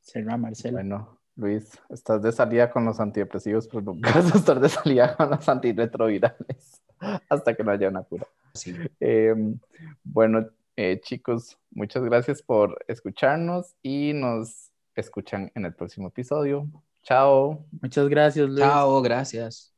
Será 0.01 0.37
Marcelo. 0.37 0.75
Bueno, 0.75 1.21
Luis, 1.35 1.77
estás 1.89 2.23
de 2.23 2.31
salida 2.31 2.71
con 2.71 2.85
los 2.85 3.01
antidepresivos, 3.01 3.67
pero 3.67 3.83
nunca 3.83 4.13
vas 4.13 4.33
a 4.33 4.39
estar 4.39 4.61
de 4.61 4.69
salida 4.69 5.17
con 5.17 5.31
los 5.31 5.49
antirretrovirales 5.49 6.83
hasta 7.29 7.55
que 7.55 7.65
no 7.65 7.73
haya 7.73 7.89
una 7.89 8.05
cura. 8.05 8.27
Sí. 8.55 8.77
Em, 9.01 9.59
bueno, 10.05 10.49
eh, 10.77 11.01
chicos, 11.03 11.59
muchas 11.71 12.05
gracias 12.05 12.41
por 12.41 12.85
escucharnos 12.87 13.75
y 13.83 14.13
nos 14.15 14.71
escuchan 15.01 15.51
en 15.55 15.65
el 15.65 15.75
próximo 15.75 16.09
episodio. 16.09 16.69
Chao. 17.03 17.67
Muchas 17.81 18.09
gracias, 18.09 18.49
Luis. 18.49 18.61
Chao, 18.61 19.01
gracias. 19.03 19.76